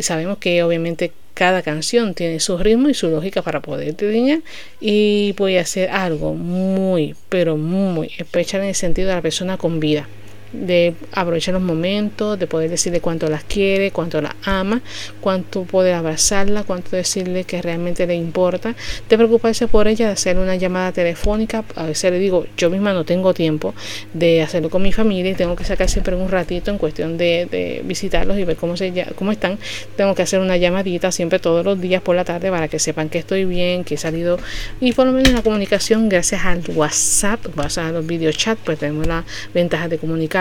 Sabemos 0.00 0.38
que 0.38 0.62
obviamente 0.62 1.12
cada 1.36 1.60
canción 1.60 2.14
tiene 2.14 2.40
su 2.40 2.56
ritmo 2.56 2.88
y 2.88 2.94
su 2.94 3.10
lógica 3.10 3.42
para 3.42 3.60
poder 3.60 3.94
diseñar 3.94 4.40
y 4.80 5.34
voy 5.36 5.58
a 5.58 5.60
hacer 5.60 5.90
algo 5.90 6.32
muy, 6.32 7.14
pero 7.28 7.58
muy 7.58 8.10
especial 8.16 8.62
en 8.62 8.68
el 8.70 8.74
sentido 8.74 9.10
de 9.10 9.16
la 9.16 9.20
persona 9.20 9.58
con 9.58 9.78
vida 9.78 10.08
de 10.52 10.94
aprovechar 11.12 11.54
los 11.54 11.62
momentos, 11.62 12.38
de 12.38 12.46
poder 12.46 12.70
decirle 12.70 13.00
cuánto 13.00 13.28
las 13.28 13.44
quiere, 13.44 13.90
cuánto 13.90 14.20
la 14.20 14.36
ama, 14.44 14.80
cuánto 15.20 15.64
poder 15.64 15.94
abrazarla, 15.94 16.64
cuánto 16.64 16.96
decirle 16.96 17.44
que 17.44 17.60
realmente 17.62 18.06
le 18.06 18.14
importa, 18.14 18.74
de 19.08 19.16
preocuparse 19.16 19.68
por 19.68 19.88
ella, 19.88 20.06
de 20.06 20.12
hacer 20.12 20.38
una 20.38 20.56
llamada 20.56 20.92
telefónica. 20.92 21.64
A 21.74 21.84
veces 21.84 22.10
le 22.10 22.18
digo, 22.18 22.46
yo 22.56 22.70
misma 22.70 22.92
no 22.92 23.04
tengo 23.04 23.34
tiempo 23.34 23.74
de 24.14 24.42
hacerlo 24.42 24.70
con 24.70 24.82
mi 24.82 24.92
familia 24.92 25.32
y 25.32 25.34
tengo 25.34 25.56
que 25.56 25.64
sacar 25.64 25.88
siempre 25.88 26.16
un 26.16 26.28
ratito 26.28 26.70
en 26.70 26.78
cuestión 26.78 27.18
de, 27.18 27.46
de 27.50 27.82
visitarlos 27.84 28.38
y 28.38 28.44
ver 28.44 28.56
cómo, 28.56 28.76
se, 28.76 29.06
cómo 29.16 29.32
están. 29.32 29.58
Tengo 29.96 30.14
que 30.14 30.22
hacer 30.22 30.40
una 30.40 30.56
llamadita 30.56 31.12
siempre 31.12 31.38
todos 31.38 31.64
los 31.64 31.80
días 31.80 32.02
por 32.02 32.16
la 32.16 32.24
tarde 32.24 32.50
para 32.50 32.68
que 32.68 32.78
sepan 32.78 33.08
que 33.08 33.18
estoy 33.18 33.44
bien, 33.44 33.84
que 33.84 33.94
he 33.94 33.98
salido 33.98 34.38
y 34.80 34.92
por 34.92 35.06
lo 35.06 35.12
menos 35.12 35.32
la 35.32 35.42
comunicación 35.42 36.08
gracias 36.08 36.44
al 36.44 36.62
WhatsApp, 36.74 37.40
vas 37.54 37.78
a 37.78 37.90
los 37.90 38.06
videochats, 38.06 38.60
pues 38.64 38.78
tenemos 38.78 39.06
la 39.06 39.24
ventaja 39.54 39.88
de 39.88 39.98
comunicar 39.98 40.35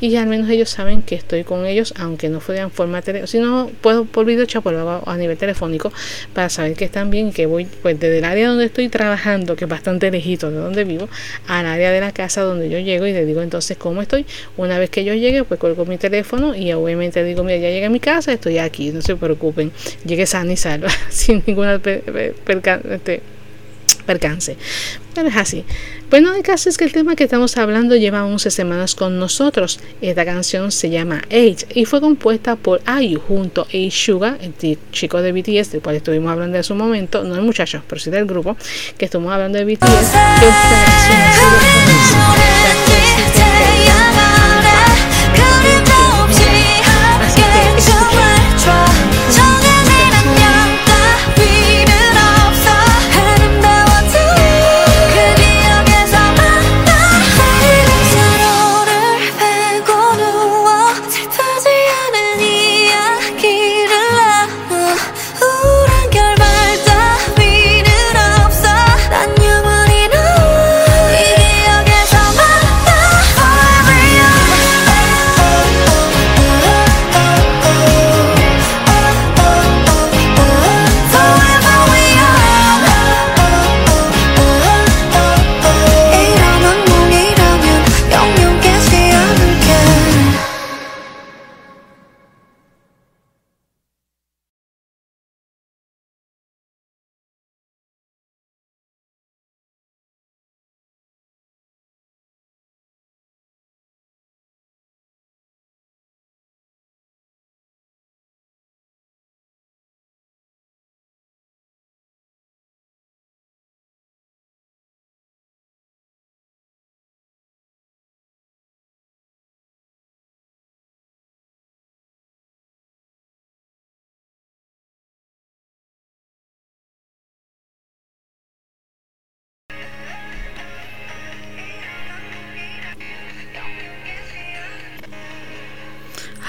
y 0.00 0.16
al 0.16 0.26
menos 0.26 0.48
ellos 0.50 0.70
saben 0.70 1.02
que 1.02 1.14
estoy 1.14 1.44
con 1.44 1.66
ellos, 1.66 1.94
aunque 1.98 2.28
no 2.28 2.40
fuera 2.40 2.62
en 2.62 2.70
forma 2.70 3.02
telefónica, 3.02 3.26
si 3.26 3.38
no 3.38 3.70
puedo 3.80 4.04
por 4.04 4.24
video 4.24 4.46
pues 4.62 4.76
lo 4.76 5.08
a 5.08 5.16
nivel 5.16 5.36
telefónico 5.36 5.92
para 6.32 6.48
saber 6.48 6.74
que 6.74 6.84
están 6.84 7.10
bien 7.10 7.28
y 7.28 7.32
que 7.32 7.46
voy 7.46 7.66
pues 7.82 7.98
desde 7.98 8.18
el 8.18 8.24
área 8.24 8.48
donde 8.48 8.66
estoy 8.66 8.88
trabajando, 8.88 9.56
que 9.56 9.64
es 9.64 9.70
bastante 9.70 10.10
lejito 10.10 10.50
de 10.50 10.58
donde 10.58 10.84
vivo, 10.84 11.08
al 11.46 11.66
área 11.66 11.90
de 11.90 12.00
la 12.00 12.12
casa 12.12 12.42
donde 12.42 12.68
yo 12.68 12.78
llego 12.78 13.06
y 13.06 13.12
le 13.12 13.24
digo 13.24 13.42
entonces 13.42 13.76
cómo 13.76 14.02
estoy. 14.02 14.26
Una 14.56 14.78
vez 14.78 14.90
que 14.90 15.04
yo 15.04 15.14
llegue, 15.14 15.44
pues 15.44 15.60
colgo 15.60 15.84
mi 15.84 15.98
teléfono 15.98 16.54
y 16.54 16.72
obviamente 16.72 17.22
digo, 17.24 17.44
mira, 17.44 17.58
ya 17.58 17.68
llegué 17.68 17.86
a 17.86 17.90
mi 17.90 18.00
casa, 18.00 18.32
estoy 18.32 18.58
aquí, 18.58 18.90
no 18.90 19.02
se 19.02 19.16
preocupen, 19.16 19.72
llegue 20.04 20.26
sana 20.26 20.52
y 20.52 20.56
salva, 20.56 20.88
sin 21.10 21.42
ninguna 21.46 21.74
este, 21.74 23.22
percance. 23.96 24.56
Pero 25.14 25.28
es 25.28 25.36
así. 25.36 25.64
Bueno, 26.10 26.34
el 26.34 26.42
caso 26.42 26.68
es 26.68 26.76
que 26.76 26.84
el 26.84 26.92
tema 26.92 27.16
que 27.16 27.24
estamos 27.24 27.56
hablando 27.56 27.96
lleva 27.96 28.24
11 28.24 28.50
semanas 28.50 28.94
con 28.94 29.18
nosotros. 29.18 29.80
Esta 30.00 30.24
canción 30.24 30.70
se 30.70 30.90
llama 30.90 31.22
Age 31.30 31.66
y 31.74 31.84
fue 31.84 32.00
compuesta 32.00 32.56
por 32.56 32.80
IU 33.00 33.20
junto 33.20 33.62
a 33.62 33.90
Suga, 33.90 34.38
el 34.40 34.78
chico 34.92 35.20
de 35.20 35.32
BTS, 35.32 35.72
del 35.72 35.80
cual 35.82 35.96
estuvimos 35.96 36.30
hablando 36.30 36.56
en 36.56 36.64
su 36.64 36.74
momento, 36.74 37.24
no 37.24 37.34
el 37.34 37.42
muchacho, 37.42 37.82
pero 37.88 38.00
sí 38.00 38.10
del 38.10 38.26
grupo, 38.26 38.56
que 38.96 39.06
estuvimos 39.06 39.32
hablando 39.32 39.58
de 39.58 39.64
BTS. 39.64 40.12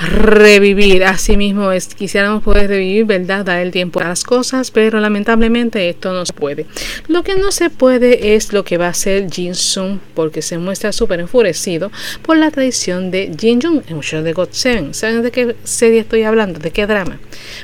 Revivir. 0.08 1.04
Así 1.04 1.38
mismo 1.38 1.72
es, 1.72 1.88
quisiéramos 1.94 2.44
poder 2.44 2.70
revivir, 2.70 3.06
¿verdad? 3.06 3.46
Dar 3.46 3.60
el 3.60 3.72
tiempo 3.72 4.00
a 4.00 4.08
las 4.08 4.24
cosas, 4.24 4.72
pero 4.72 5.00
lamentablemente 5.00 5.90
esto 5.90 6.14
no 6.14 6.26
se 6.26 6.34
puede. 6.34 6.66
Lo 7.08 7.24
que 7.24 7.36
no 7.36 7.52
se 7.52 7.70
puede 7.70 8.36
es 8.36 8.54
lo 8.54 8.64
que 8.64 8.78
va 8.78 8.88
a 8.88 8.90
hacer 8.90 9.30
Jin 9.30 9.56
Sung, 9.56 10.00
porque 10.14 10.42
se 10.42 10.58
muestra 10.58 10.92
súper 10.92 11.20
enfurecido 11.20 11.92
por 12.22 12.38
la 12.38 12.52
traición 12.52 13.12
de 13.12 13.32
Jin 13.38 13.62
Jung 13.62 13.82
en 13.88 13.98
un 13.98 14.04
show 14.04 14.24
de 14.24 14.34
God. 14.34 14.50
¿Saben 14.52 15.22
de 15.22 15.32
qué 15.32 15.56
serie 15.64 16.00
estoy 16.00 16.24
hablando? 16.24 16.60
¿De 16.60 16.72
qué 16.72 16.88
drama? 16.88 17.20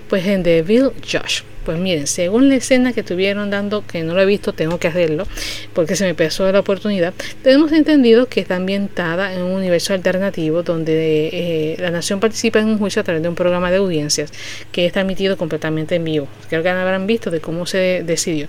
Pues 0.09 0.25
en 0.27 0.43
The 0.43 0.61
Bill 0.61 0.91
Josh. 1.01 1.41
Pues 1.65 1.77
miren, 1.77 2.07
según 2.07 2.49
la 2.49 2.55
escena 2.55 2.93
que 2.93 3.01
estuvieron 3.01 3.49
dando, 3.49 3.85
que 3.85 4.03
no 4.03 4.13
lo 4.13 4.21
he 4.21 4.25
visto, 4.25 4.53
tengo 4.53 4.79
que 4.79 4.87
hacerlo, 4.87 5.25
porque 5.73 5.95
se 5.95 6.05
me 6.05 6.13
pasó 6.13 6.51
la 6.51 6.59
oportunidad, 6.59 7.13
tenemos 7.41 7.71
entendido 7.71 8.27
que 8.27 8.41
está 8.41 8.57
ambientada 8.57 9.33
en 9.33 9.41
un 9.41 9.51
universo 9.51 9.93
alternativo 9.93 10.63
donde 10.63 11.29
eh, 11.31 11.75
la 11.79 11.91
nación 11.91 12.19
participa 12.19 12.59
en 12.59 12.67
un 12.67 12.77
juicio 12.77 13.01
a 13.01 13.03
través 13.03 13.23
de 13.23 13.29
un 13.29 13.35
programa 13.35 13.71
de 13.71 13.77
audiencias 13.77 14.31
que 14.71 14.85
es 14.85 14.93
transmitido 14.93 15.37
completamente 15.37 15.95
en 15.95 16.03
vivo. 16.03 16.27
Creo 16.49 16.63
que 16.63 16.69
habrán 16.69 17.07
visto 17.07 17.31
de 17.31 17.39
cómo 17.39 17.65
se 17.65 18.03
decidió. 18.05 18.47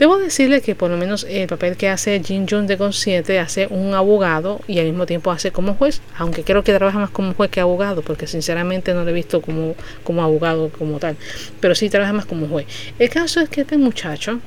Debo 0.00 0.16
decirle 0.16 0.62
que 0.62 0.74
por 0.74 0.90
lo 0.90 0.96
menos 0.96 1.26
el 1.28 1.46
papel 1.46 1.76
que 1.76 1.90
hace 1.90 2.22
Jin 2.24 2.48
Jung 2.48 2.66
de 2.66 2.78
consciente 2.78 3.38
hace 3.38 3.66
un 3.66 3.92
abogado 3.92 4.62
y 4.66 4.78
al 4.78 4.86
mismo 4.86 5.04
tiempo 5.04 5.30
hace 5.30 5.52
como 5.52 5.74
juez, 5.74 6.00
aunque 6.16 6.42
creo 6.42 6.64
que 6.64 6.72
trabaja 6.72 6.98
más 6.98 7.10
como 7.10 7.34
juez 7.34 7.50
que 7.50 7.60
abogado, 7.60 8.00
porque 8.00 8.26
sinceramente 8.26 8.94
no 8.94 9.04
lo 9.04 9.10
he 9.10 9.12
visto 9.12 9.42
como, 9.42 9.74
como 10.02 10.22
abogado 10.22 10.70
como 10.70 10.98
tal, 10.98 11.18
pero 11.60 11.74
sí 11.74 11.90
trabaja 11.90 12.14
más 12.14 12.24
como 12.24 12.48
juez. 12.48 12.66
El 12.98 13.10
caso 13.10 13.40
es 13.40 13.50
que 13.50 13.60
este 13.60 13.76
muchacho, 13.76 14.40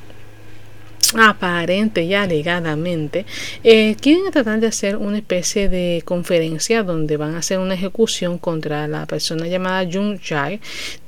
aparente 1.17 2.03
y 2.03 2.13
alegadamente, 2.13 3.25
eh, 3.63 3.95
quieren 3.99 4.31
tratar 4.31 4.59
de 4.59 4.67
hacer 4.67 4.97
una 4.97 5.17
especie 5.17 5.69
de 5.69 6.01
conferencia 6.05 6.83
donde 6.83 7.17
van 7.17 7.35
a 7.35 7.39
hacer 7.39 7.59
una 7.59 7.73
ejecución 7.73 8.37
contra 8.37 8.87
la 8.87 9.05
persona 9.05 9.47
llamada 9.47 9.87
Jung 9.91 10.19
Jae 10.21 10.59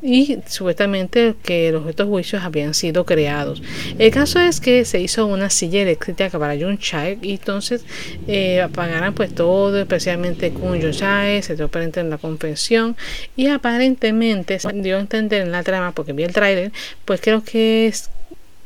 y 0.02 0.38
supuestamente 0.48 1.36
que 1.44 1.72
los 1.72 1.88
estos 1.88 2.08
juicios 2.08 2.44
habían 2.44 2.74
sido 2.74 3.06
creados. 3.06 3.62
El 3.98 4.12
caso 4.12 4.40
es 4.40 4.60
que 4.60 4.86
se 4.86 5.00
hizo 5.00 5.26
una 5.26 5.50
silla 5.50 5.82
eléctrica 5.82 6.38
para 6.38 6.56
Jung 6.56 6.80
Jae 6.80 7.18
y 7.22 7.32
entonces 7.32 7.86
eh, 8.28 8.62
apagaran 8.62 9.14
pues 9.14 9.34
todo, 9.34 9.80
especialmente 9.80 10.52
con 10.52 10.82
Jung 10.82 10.94
Jae, 10.94 11.42
se 11.42 11.56
dio 11.56 11.68
presente 11.70 12.00
en 12.00 12.10
la 12.10 12.18
confesión 12.18 12.96
y 13.36 13.48
aparentemente 13.48 14.60
se 14.60 14.72
dio 14.74 14.98
a 14.98 15.00
entender 15.00 15.42
en 15.42 15.52
la 15.52 15.64
trama 15.64 15.94
porque 15.94 16.14
vi 16.14 16.24
el 16.24 16.34
trailer, 16.34 16.72
pues 17.06 17.22
creo 17.22 17.44
que 17.44 17.88
es 17.88 18.10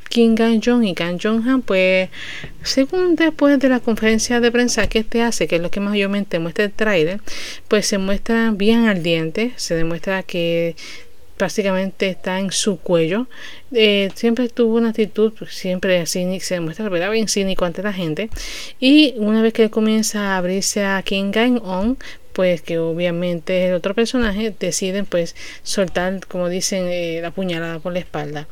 Kim 0.10 0.36
Gang-jong 0.36 0.84
y 0.84 0.94
Kang 0.96 1.20
Jong-han, 1.22 1.62
pues 1.62 2.10
según 2.64 3.16
después 3.16 3.60
de 3.60 3.70
la 3.70 3.80
conferencia 3.80 4.40
de 4.40 4.52
prensa 4.52 4.88
que 4.88 5.00
este 5.00 5.22
hace, 5.22 5.48
que 5.48 5.58
es 5.58 5.62
lo 5.62 5.72
que 5.72 5.80
mayormente 5.80 6.40
muestra 6.40 6.66
el 6.66 6.72
trailer, 6.72 7.22
pues 7.68 7.86
se 7.86 7.98
muestra 8.00 8.52
bien 8.52 8.86
ardiente, 8.86 9.54
se 9.56 9.76
demuestra 9.76 10.24
que 10.24 10.76
prácticamente 11.38 12.10
está 12.10 12.40
en 12.40 12.52
su 12.52 12.80
cuello. 12.80 13.28
Eh, 13.72 14.10
siempre 14.14 14.50
tuvo 14.50 14.76
una 14.76 14.90
actitud, 14.90 15.32
siempre 15.50 16.06
cínica, 16.06 16.44
se 16.44 16.56
demuestra 16.56 16.90
¿verdad? 16.90 17.12
bien 17.12 17.30
cínico 17.30 17.64
ante 17.64 17.82
la 17.82 17.94
gente. 17.94 18.30
Y 18.80 19.14
una 19.18 19.42
vez 19.42 19.54
que 19.54 19.70
comienza 19.70 20.34
a 20.34 20.38
abrirse 20.38 20.84
a 20.84 21.02
Kim 21.02 21.32
Gang-on, 21.32 21.98
pues 22.40 22.62
que 22.62 22.80
obviamente 22.80 23.68
el 23.68 23.74
otro 23.74 23.94
personaje, 23.94 24.56
deciden 24.58 25.06
pues 25.06 25.36
soltar, 25.62 26.26
como 26.26 26.48
dicen, 26.48 26.86
eh, 26.88 27.20
la 27.22 27.32
puñalada 27.32 27.80
por 27.80 27.92
la 27.92 28.00
espalda. 28.00 28.48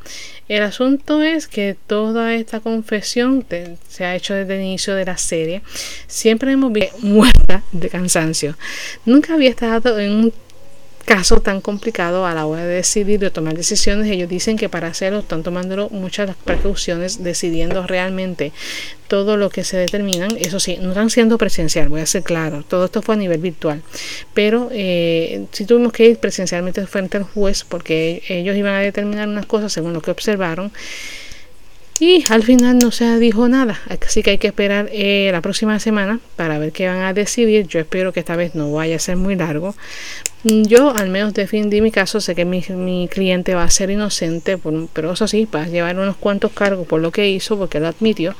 El 0.46 0.62
asunto 0.62 1.22
es 1.22 1.48
que 1.48 1.74
toda 1.86 2.34
esta 2.34 2.60
confesión 2.60 3.46
se 3.88 4.04
ha 4.04 4.14
hecho 4.14 4.34
desde 4.34 4.56
el 4.56 4.60
inicio 4.60 4.94
de 4.94 5.06
la 5.06 5.16
serie. 5.16 5.62
Siempre 6.06 6.52
hemos 6.52 6.70
visto 6.70 6.98
muerta 6.98 7.62
de 7.72 7.88
cansancio. 7.88 8.58
Nunca 9.06 9.32
había 9.32 9.48
estado 9.48 9.98
en 9.98 10.12
un 10.12 10.32
caso 11.08 11.40
tan 11.40 11.62
complicado 11.62 12.26
a 12.26 12.34
la 12.34 12.44
hora 12.44 12.66
de 12.66 12.74
decidir, 12.74 13.18
de 13.18 13.30
tomar 13.30 13.56
decisiones. 13.56 14.10
Ellos 14.10 14.28
dicen 14.28 14.58
que 14.58 14.68
para 14.68 14.88
hacerlo 14.88 15.20
están 15.20 15.42
tomando 15.42 15.88
muchas 15.88 16.36
precauciones, 16.44 17.24
decidiendo 17.24 17.86
realmente 17.86 18.52
todo 19.08 19.38
lo 19.38 19.48
que 19.48 19.64
se 19.64 19.78
determinan. 19.78 20.36
Eso 20.38 20.60
sí, 20.60 20.76
no 20.82 20.90
están 20.90 21.08
siendo 21.08 21.38
presencial, 21.38 21.88
voy 21.88 22.02
a 22.02 22.06
ser 22.06 22.24
claro. 22.24 22.62
Todo 22.62 22.84
esto 22.84 23.00
fue 23.00 23.14
a 23.14 23.18
nivel 23.18 23.40
virtual. 23.40 23.82
Pero 24.34 24.68
eh, 24.70 25.46
si 25.50 25.64
tuvimos 25.64 25.94
que 25.94 26.04
ir 26.04 26.18
presencialmente 26.18 26.86
frente 26.86 27.16
al 27.16 27.22
juez 27.22 27.64
porque 27.64 28.22
ellos 28.28 28.54
iban 28.54 28.74
a 28.74 28.80
determinar 28.80 29.28
unas 29.28 29.46
cosas 29.46 29.72
según 29.72 29.94
lo 29.94 30.02
que 30.02 30.10
observaron. 30.10 30.70
Y 32.00 32.24
al 32.28 32.44
final 32.44 32.78
no 32.78 32.92
se 32.92 33.18
dijo 33.18 33.48
nada, 33.48 33.80
así 33.88 34.22
que 34.22 34.30
hay 34.30 34.38
que 34.38 34.46
esperar 34.46 34.88
eh, 34.92 35.30
la 35.32 35.40
próxima 35.40 35.80
semana 35.80 36.20
para 36.36 36.60
ver 36.60 36.70
qué 36.70 36.86
van 36.86 37.02
a 37.02 37.12
decidir. 37.12 37.66
Yo 37.66 37.80
espero 37.80 38.12
que 38.12 38.20
esta 38.20 38.36
vez 38.36 38.54
no 38.54 38.70
vaya 38.70 38.94
a 38.96 39.00
ser 39.00 39.16
muy 39.16 39.34
largo. 39.34 39.74
Yo 40.44 40.94
al 40.94 41.08
menos 41.08 41.34
defendí 41.34 41.80
mi 41.80 41.90
caso, 41.90 42.20
sé 42.20 42.34
que 42.34 42.44
mi, 42.44 43.08
cliente 43.08 43.54
va 43.54 43.64
a 43.64 43.70
ser 43.70 43.90
inocente, 43.90 44.58
pero 44.92 45.12
eso 45.12 45.26
sí, 45.26 45.48
va 45.52 45.62
a 45.62 45.68
llevar 45.68 45.98
unos 45.98 46.16
cuantos 46.16 46.52
cargos 46.52 46.86
por 46.86 47.00
lo 47.00 47.10
que 47.10 47.28
hizo, 47.28 47.58
porque 47.58 47.80
lo 47.80 47.88
admitió. 47.88 48.36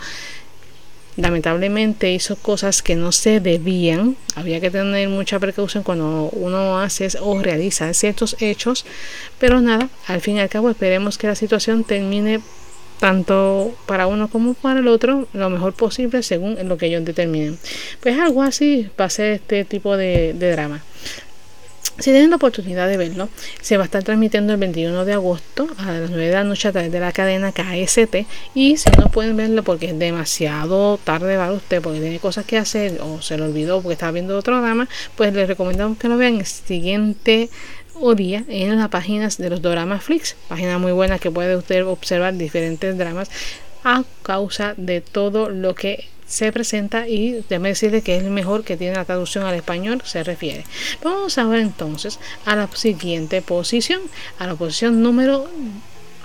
Lamentablemente 1.17 2.13
hizo 2.13 2.37
cosas 2.37 2.81
que 2.81 2.95
no 2.95 3.11
se 3.11 3.41
debían. 3.41 4.17
Había 4.37 4.61
que 4.61 4.71
tener 4.71 5.09
mucha 5.09 5.41
precaución 5.41 5.83
cuando 5.83 6.31
uno 6.31 6.79
hace 6.79 7.09
o 7.21 7.43
realiza 7.43 7.93
ciertos 7.93 8.37
hechos. 8.39 8.87
Pero 9.41 9.61
nada, 9.61 9.89
al 10.07 10.21
fin 10.21 10.37
y 10.37 10.41
al 10.41 10.49
cabo 10.49 10.71
esperemos 10.71 11.19
que 11.19 11.27
la 11.27 11.35
situación 11.35 11.83
termine 11.83 12.41
tanto 13.01 13.75
para 13.87 14.07
uno 14.07 14.29
como 14.29 14.55
para 14.55 14.81
el 14.81 14.89
otro 14.89 15.29
lo 15.33 15.51
mejor 15.51 15.73
posible 15.73 16.23
según 16.23 16.57
lo 16.69 16.77
que 16.77 16.87
ellos 16.87 17.05
determinen. 17.05 17.59
Pues 18.01 18.19
algo 18.19 18.43
así 18.43 18.89
va 19.01 19.07
a 19.07 19.11
ser 19.11 19.33
este 19.33 19.65
tipo 19.65 19.97
de, 19.97 20.35
drama. 20.35 20.83
Si 21.99 22.13
tienen 22.13 22.31
la 22.31 22.37
oportunidad 22.37 22.89
de 22.89 22.97
verlo, 22.97 23.29
se 23.61 23.77
va 23.77 23.83
a 23.83 23.87
estar 23.87 24.05
transmitiendo 24.05 24.53
el 24.53 24.59
21 24.61 25.05
de 25.05 25.15
agosto 25.15 25.67
a 25.79 25.93
las 25.93 26.11
9 26.11 26.27
de 26.27 26.33
la 26.33 26.45
noche 26.45 26.69
a 26.69 26.73
través 26.73 26.93
de 26.93 27.01
la 27.01 27.13
cadena 27.13 27.53
KST. 27.53 28.27
Y 28.55 28.77
si 28.77 28.91
no 28.99 29.09
pueden 29.11 29.37
verlo 29.37 29.65
porque 29.65 29.87
es 29.87 29.99
demasiado 29.99 30.99
tarde 31.03 31.37
para 31.37 31.53
usted, 31.53 31.83
porque 31.83 32.01
tiene 32.01 32.21
cosas 32.21 32.45
que 32.45 32.57
hacer 32.57 33.01
o 33.01 33.21
se 33.21 33.37
lo 33.37 33.47
olvidó 33.47 33.81
porque 33.83 33.95
estaba 33.95 34.13
viendo 34.13 34.39
otro 34.39 34.61
drama, 34.61 34.89
pues 35.17 35.33
les 35.35 35.49
recomendamos 35.49 35.99
que 35.99 36.09
lo 36.09 36.17
vean 36.17 36.37
el 36.37 36.47
siguiente 36.47 37.51
día 38.17 38.45
en 38.49 38.77
las 38.77 38.89
páginas 38.89 39.39
de 39.39 39.51
los 39.51 39.61
doramas 39.61 40.05
Flix, 40.05 40.37
página 40.49 40.79
muy 40.79 40.93
buena 40.93 41.19
que 41.19 41.33
puede 41.33 41.57
usted 41.57 41.85
observar 41.85 42.35
diferentes 42.37 42.97
dramas 42.97 43.29
a 43.83 44.05
causa 44.23 44.75
de 44.77 45.01
todo 45.01 45.51
lo 45.51 45.75
que 45.75 46.09
se 46.29 46.53
presenta 46.53 47.09
y 47.09 47.33
déjeme 47.49 47.71
decirle 47.71 48.03
que 48.03 48.17
es 48.17 48.23
el 48.23 48.31
mejor 48.31 48.63
que 48.63 48.77
tiene 48.77 48.95
la 48.95 49.05
traducción 49.05 49.45
al 49.45 49.55
español 49.55 50.03
se 50.05 50.23
refiere. 50.23 50.65
Vamos 51.03 51.39
a 51.39 51.45
ver 51.45 51.61
entonces 51.61 52.19
a 52.45 52.55
la 52.55 52.69
siguiente 52.75 53.43
posición, 53.43 54.03
a 54.39 54.47
la 54.47 54.55
posición 54.55 55.03
número 55.03 55.49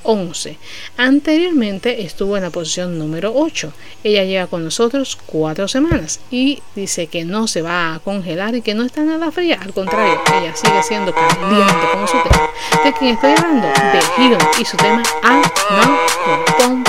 11. 0.03 0.57
Anteriormente 0.97 2.03
estuvo 2.03 2.37
en 2.37 2.43
la 2.43 2.49
posición 2.49 2.99
número 2.99 3.33
8. 3.35 3.71
Ella 4.03 4.23
lleva 4.23 4.47
con 4.47 4.63
nosotros 4.63 5.17
cuatro 5.25 5.67
semanas 5.67 6.19
y 6.29 6.61
dice 6.75 7.07
que 7.07 7.25
no 7.25 7.47
se 7.47 7.61
va 7.61 7.95
a 7.95 7.99
congelar 7.99 8.55
y 8.55 8.61
que 8.61 8.73
no 8.73 8.83
está 8.83 9.01
nada 9.01 9.31
fría. 9.31 9.59
Al 9.61 9.73
contrario, 9.73 10.21
ella 10.37 10.55
sigue 10.55 10.83
siendo 10.83 11.13
caliente 11.13 11.73
como 11.91 12.07
su 12.07 12.17
tema. 12.21 12.49
¿De 12.83 12.93
quién 12.93 13.15
estoy 13.15 13.31
hablando? 13.31 13.67
De 13.67 14.23
Hiro 14.23 14.37
y 14.59 14.65
su 14.65 14.77
tema 14.77 15.03
Al 15.23 15.41
No 15.41 15.97
Pom 16.57 16.83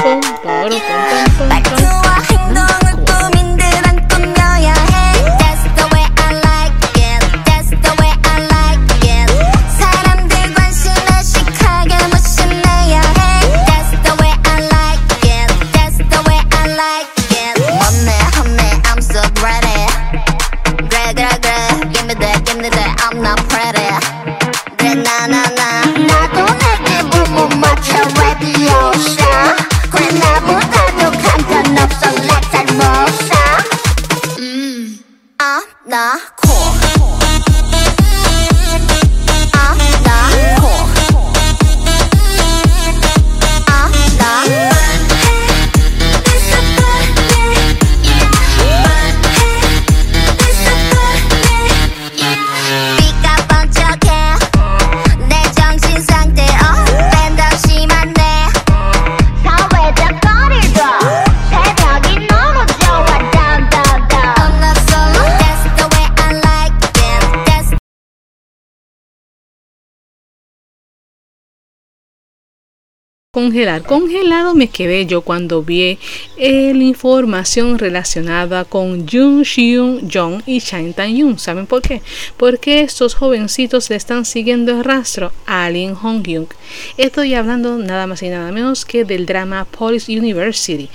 congelar. 73.45 73.83
Congelado 73.83 74.55
me 74.55 74.69
quedé 74.69 75.05
yo 75.05 75.21
cuando 75.21 75.63
vi 75.63 75.99
la 76.39 76.85
información 76.85 77.79
relacionada 77.79 78.65
con 78.65 79.07
Jung 79.07 79.45
Hyun 79.45 80.09
Jong 80.11 80.43
y 80.47 80.61
Shang 80.61 80.95
Tan 80.95 81.15
Yoon. 81.15 81.39
¿Saben 81.39 81.67
por 81.67 81.83
qué? 81.83 82.01
Porque 82.39 82.81
estos 82.81 83.15
jovencitos 83.15 83.91
le 83.91 83.97
están 83.97 84.25
siguiendo 84.25 84.73
el 84.73 84.85
rastro 84.85 85.31
a 85.47 85.69
Lin 85.69 85.95
Hong 85.95 86.23
Hyun. 86.23 86.49
Estoy 86.97 87.35
hablando 87.35 87.77
nada 87.77 88.07
más 88.07 88.23
y 88.23 88.31
nada 88.31 88.51
menos 88.51 88.87
que 88.87 89.05
del 89.05 89.27
drama 89.27 89.67
Police 89.67 90.11
University. 90.11 90.89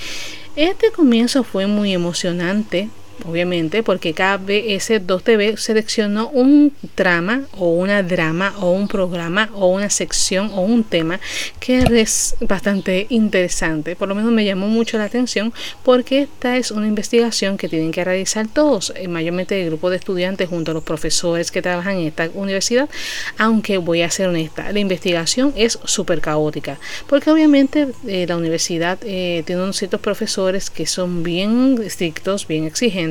Este 0.55 0.91
comienzo 0.91 1.43
fue 1.43 1.67
muy 1.67 1.93
emocionante 1.93 2.89
obviamente, 3.25 3.83
porque 3.83 4.13
KBS2TV 4.13 5.57
seleccionó 5.57 6.29
un 6.29 6.73
drama 6.95 7.43
o 7.57 7.69
una 7.73 8.03
drama 8.03 8.53
o 8.59 8.71
un 8.71 8.87
programa 8.87 9.49
o 9.53 9.67
una 9.67 9.89
sección 9.89 10.51
o 10.53 10.61
un 10.61 10.83
tema 10.83 11.19
que 11.59 11.79
es 12.01 12.35
bastante 12.41 13.07
interesante. 13.09 13.95
Por 13.95 14.07
lo 14.07 14.15
menos 14.15 14.31
me 14.31 14.45
llamó 14.45 14.67
mucho 14.67 14.97
la 14.97 15.05
atención 15.05 15.53
porque 15.83 16.23
esta 16.23 16.57
es 16.57 16.71
una 16.71 16.87
investigación 16.87 17.57
que 17.57 17.69
tienen 17.69 17.91
que 17.91 18.03
realizar 18.03 18.47
todos, 18.47 18.93
eh, 18.95 19.07
mayormente 19.07 19.61
el 19.61 19.67
grupo 19.67 19.89
de 19.89 19.97
estudiantes 19.97 20.49
junto 20.49 20.71
a 20.71 20.73
los 20.73 20.83
profesores 20.83 21.51
que 21.51 21.61
trabajan 21.61 21.97
en 21.97 22.07
esta 22.07 22.29
universidad, 22.33 22.89
aunque 23.37 23.77
voy 23.77 24.01
a 24.01 24.09
ser 24.09 24.27
honesta, 24.27 24.71
la 24.71 24.79
investigación 24.79 25.53
es 25.55 25.79
súper 25.83 26.21
caótica, 26.21 26.79
porque 27.07 27.31
obviamente 27.31 27.87
eh, 28.07 28.25
la 28.27 28.37
universidad 28.37 28.97
eh, 29.03 29.43
tiene 29.45 29.63
unos 29.63 29.77
ciertos 29.77 30.01
profesores 30.01 30.69
que 30.69 30.85
son 30.85 31.23
bien 31.23 31.79
estrictos, 31.83 32.47
bien 32.47 32.65
exigentes, 32.65 33.08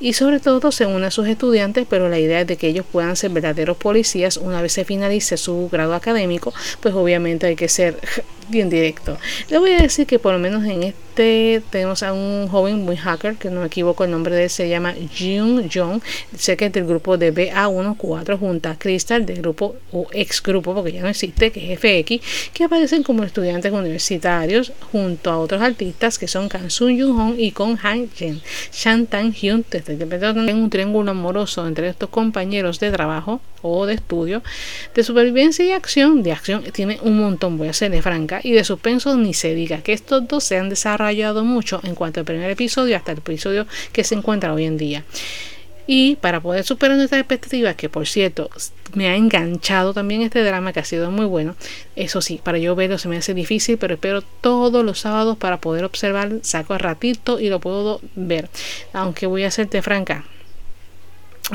y 0.00 0.14
sobre 0.14 0.40
todo 0.40 0.72
se 0.72 0.86
une 0.86 1.06
a 1.06 1.10
sus 1.10 1.28
estudiantes, 1.28 1.86
pero 1.88 2.08
la 2.08 2.18
idea 2.18 2.40
es 2.40 2.46
de 2.46 2.56
que 2.56 2.68
ellos 2.68 2.86
puedan 2.90 3.16
ser 3.16 3.30
verdaderos 3.30 3.76
policías. 3.76 4.36
Una 4.38 4.62
vez 4.62 4.72
se 4.72 4.84
finalice 4.84 5.36
su 5.36 5.68
grado 5.70 5.94
académico, 5.94 6.54
pues 6.80 6.94
obviamente 6.94 7.46
hay 7.46 7.56
que 7.56 7.68
ser 7.68 7.98
bien 8.50 8.68
directo. 8.68 9.18
Le 9.48 9.58
voy 9.58 9.72
a 9.72 9.78
decir 9.78 10.06
que 10.06 10.18
por 10.18 10.32
lo 10.32 10.38
menos 10.38 10.64
en 10.64 10.82
este 10.82 11.62
tenemos 11.70 12.02
a 12.02 12.12
un 12.12 12.48
joven 12.48 12.84
muy 12.84 12.96
hacker, 12.96 13.36
que 13.36 13.50
no 13.50 13.60
me 13.60 13.66
equivoco 13.66 14.04
el 14.04 14.10
nombre 14.10 14.34
de 14.34 14.44
él, 14.44 14.50
se 14.50 14.68
llama 14.68 14.94
Jung 15.18 15.68
Jong, 15.72 16.00
sé 16.36 16.56
que 16.56 16.66
es 16.66 16.72
del 16.72 16.86
grupo 16.86 17.18
de 17.18 17.34
BA14 17.34 18.38
junto 18.38 18.68
a 18.68 18.78
Crystal 18.78 19.26
del 19.26 19.38
grupo 19.38 19.76
o 19.92 20.06
ex 20.12 20.42
grupo, 20.42 20.74
porque 20.74 20.92
ya 20.92 21.02
no 21.02 21.08
existe, 21.08 21.50
que 21.52 21.72
es 21.72 21.78
FX, 21.78 22.52
que 22.54 22.64
aparecen 22.64 23.02
como 23.02 23.22
estudiantes 23.24 23.72
universitarios 23.72 24.72
junto 24.92 25.30
a 25.30 25.38
otros 25.38 25.60
artistas 25.60 26.18
que 26.18 26.26
son 26.26 26.48
Kan 26.48 26.70
Sun 26.70 26.98
Jung 26.98 27.16
Hong 27.16 27.34
y 27.38 27.52
Kong 27.52 27.76
Han 27.82 28.10
Jen. 28.10 28.40
Shan 28.72 29.06
Tan 29.06 29.32
Hyun 29.32 29.64
en 29.72 30.56
un 30.56 30.70
triángulo 30.70 31.10
amoroso 31.10 31.66
entre 31.66 31.88
estos 31.88 32.08
compañeros 32.08 32.80
de 32.80 32.90
trabajo 32.90 33.40
o 33.62 33.86
de 33.86 33.94
estudio 33.94 34.42
de 34.94 35.02
supervivencia 35.02 35.64
y 35.64 35.72
acción. 35.72 36.22
De 36.22 36.32
acción 36.32 36.64
tiene 36.72 36.98
un 37.02 37.18
montón, 37.18 37.58
voy 37.58 37.68
a 37.68 37.72
serle 37.72 38.02
franca 38.02 38.39
y 38.42 38.52
de 38.52 38.64
suspenso 38.64 39.16
ni 39.16 39.34
se 39.34 39.54
diga 39.54 39.82
que 39.82 39.92
estos 39.92 40.26
dos 40.28 40.44
se 40.44 40.58
han 40.58 40.68
desarrollado 40.68 41.44
mucho 41.44 41.80
en 41.84 41.94
cuanto 41.94 42.20
al 42.20 42.26
primer 42.26 42.50
episodio 42.50 42.96
hasta 42.96 43.12
el 43.12 43.18
episodio 43.18 43.66
que 43.92 44.04
se 44.04 44.14
encuentra 44.14 44.52
hoy 44.52 44.64
en 44.64 44.76
día. 44.76 45.04
Y 45.86 46.16
para 46.16 46.40
poder 46.40 46.62
superar 46.62 46.96
nuestras 46.96 47.20
expectativas, 47.20 47.74
que 47.74 47.88
por 47.88 48.06
cierto 48.06 48.48
me 48.94 49.08
ha 49.08 49.16
enganchado 49.16 49.92
también 49.92 50.22
este 50.22 50.44
drama 50.44 50.72
que 50.72 50.78
ha 50.78 50.84
sido 50.84 51.10
muy 51.10 51.26
bueno, 51.26 51.56
eso 51.96 52.20
sí, 52.20 52.40
para 52.42 52.58
yo 52.58 52.76
verlo 52.76 52.96
se 52.96 53.08
me 53.08 53.16
hace 53.16 53.34
difícil, 53.34 53.76
pero 53.76 53.94
espero 53.94 54.22
todos 54.22 54.84
los 54.84 55.00
sábados 55.00 55.36
para 55.36 55.60
poder 55.60 55.84
observar, 55.84 56.30
saco 56.42 56.74
el 56.74 56.80
ratito 56.80 57.40
y 57.40 57.48
lo 57.48 57.58
puedo 57.58 58.00
ver. 58.14 58.48
Aunque 58.92 59.26
voy 59.26 59.42
a 59.42 59.50
serte 59.50 59.82
franca, 59.82 60.24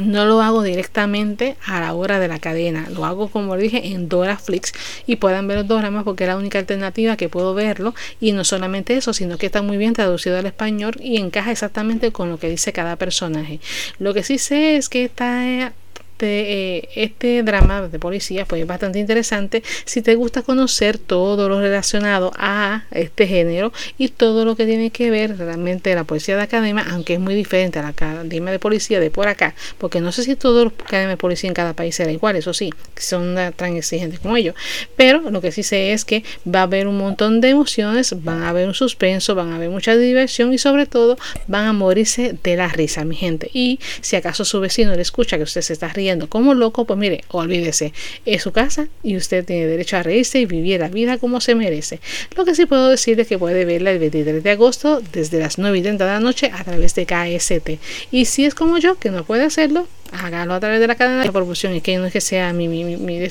no 0.01 0.25
lo 0.25 0.41
hago 0.41 0.63
directamente 0.63 1.55
a 1.65 1.79
la 1.79 1.93
hora 1.93 2.19
de 2.19 2.27
la 2.27 2.39
cadena, 2.39 2.87
lo 2.89 3.05
hago 3.05 3.29
como 3.29 3.57
dije 3.57 3.87
en 3.87 4.09
Flix. 4.43 4.73
Y 5.05 5.17
puedan 5.17 5.47
ver 5.47 5.57
los 5.57 5.67
dramas 5.67 6.03
porque 6.03 6.23
es 6.23 6.29
la 6.29 6.37
única 6.37 6.59
alternativa 6.59 7.17
que 7.17 7.29
puedo 7.29 7.53
verlo. 7.53 7.93
Y 8.19 8.31
no 8.31 8.43
solamente 8.43 8.95
eso, 8.95 9.13
sino 9.13 9.37
que 9.37 9.47
está 9.47 9.61
muy 9.61 9.77
bien 9.77 9.93
traducido 9.93 10.37
al 10.37 10.45
español 10.45 10.95
y 10.99 11.17
encaja 11.17 11.51
exactamente 11.51 12.11
con 12.11 12.29
lo 12.29 12.39
que 12.39 12.49
dice 12.49 12.73
cada 12.73 12.95
personaje. 12.95 13.59
Lo 13.99 14.13
que 14.13 14.23
sí 14.23 14.37
sé 14.37 14.77
es 14.77 14.89
que 14.89 15.05
está 15.05 15.73
este, 16.15 16.77
eh, 16.77 16.89
este 16.95 17.43
drama 17.43 17.89
de 17.89 17.99
policía 17.99 18.45
pues 18.45 18.61
es 18.61 18.67
bastante 18.67 18.99
interesante 18.99 19.61
si 19.83 20.01
te 20.01 20.15
gusta 20.15 20.43
conocer 20.43 20.97
todo 20.97 21.49
lo 21.49 21.59
relacionado 21.59 22.31
a 22.37 22.85
este 22.91 23.27
género 23.27 23.73
y 23.97 24.07
todo 24.07 24.45
lo 24.45 24.55
que 24.55 24.65
tiene 24.65 24.91
que 24.91 25.11
ver 25.11 25.37
realmente 25.37 25.93
la 25.93 26.05
policía 26.05 26.37
de 26.37 26.43
academia, 26.43 26.85
aunque 26.89 27.15
es 27.15 27.19
muy 27.19 27.35
diferente 27.35 27.79
a 27.79 27.81
la 27.81 27.89
academia 27.89 28.53
de 28.53 28.59
policía 28.59 29.01
de 29.01 29.11
por 29.11 29.27
acá, 29.27 29.55
porque 29.77 29.99
no 29.99 30.13
sé 30.13 30.23
si 30.23 30.37
todos 30.37 30.63
los 30.63 30.73
academias 30.85 31.09
de 31.09 31.17
policía 31.17 31.49
en 31.49 31.53
cada 31.53 31.73
país 31.73 31.95
será 31.95 32.13
igual, 32.13 32.37
eso 32.37 32.53
sí, 32.53 32.69
son 32.95 33.35
tan 33.57 33.75
exigentes 33.75 34.21
como 34.21 34.37
ellos, 34.37 34.55
pero 34.95 35.19
lo 35.19 35.41
que 35.41 35.51
sí 35.51 35.63
sé 35.63 35.91
es 35.91 36.05
que 36.05 36.23
va 36.47 36.61
a 36.61 36.63
haber 36.63 36.87
un 36.87 36.97
montón 36.97 37.41
de 37.41 37.49
emociones, 37.49 38.23
van 38.23 38.41
a 38.43 38.49
haber 38.49 38.69
un 38.69 38.73
suspenso, 38.73 39.35
van 39.35 39.51
a 39.51 39.57
haber 39.57 39.69
mucha 39.69 39.97
diversión 39.97 40.53
y 40.53 40.59
sobre 40.59 40.85
todo 40.85 41.17
van 41.47 41.65
a 41.65 41.73
morirse 41.73 42.37
de 42.41 42.55
la 42.55 42.69
risa, 42.69 43.03
mi 43.03 43.17
gente. 43.17 43.49
Y 43.51 43.81
si 43.99 44.15
acaso 44.15 44.45
su 44.45 44.61
vecino 44.61 44.95
le 44.95 45.01
escucha 45.01 45.35
que 45.35 45.43
usted 45.43 45.61
se 45.61 45.73
está 45.73 45.89
riendo, 45.89 46.04
como 46.29 46.53
loco, 46.53 46.85
pues 46.85 46.97
mire, 46.99 47.23
olvídese, 47.29 47.93
es 48.25 48.43
su 48.43 48.51
casa 48.51 48.87
y 49.03 49.17
usted 49.17 49.45
tiene 49.45 49.67
derecho 49.67 49.97
a 49.97 50.03
reírse 50.03 50.39
y 50.39 50.45
vivir 50.45 50.79
la 50.79 50.89
vida 50.89 51.17
como 51.17 51.41
se 51.41 51.55
merece. 51.55 51.99
Lo 52.35 52.45
que 52.45 52.55
sí 52.55 52.65
puedo 52.65 52.89
decir 52.89 53.19
es 53.19 53.27
que 53.27 53.37
puede 53.37 53.65
verla 53.65 53.91
el 53.91 53.99
23 53.99 54.43
de 54.43 54.51
agosto 54.51 55.01
desde 55.11 55.39
las 55.39 55.57
9 55.57 55.77
y 55.77 55.81
30 55.81 56.05
de 56.05 56.11
la 56.11 56.19
noche 56.19 56.51
a 56.53 56.63
través 56.63 56.95
de 56.95 57.05
KST. 57.05 57.69
Y 58.11 58.25
si 58.25 58.45
es 58.45 58.55
como 58.55 58.77
yo, 58.77 58.95
que 58.95 59.09
no 59.09 59.23
puede 59.23 59.43
hacerlo, 59.43 59.87
hágalo 60.11 60.53
a 60.53 60.59
través 60.59 60.79
de 60.79 60.87
la 60.87 60.95
cadena 60.95 61.23
de 61.23 61.31
producción 61.31 61.75
y 61.75 61.81
que 61.81 61.97
no 61.97 62.05
es 62.05 62.13
que 62.13 62.21
sea 62.21 62.53
mi, 62.53 62.67
mi, 62.67 62.97
mi, 62.97 63.27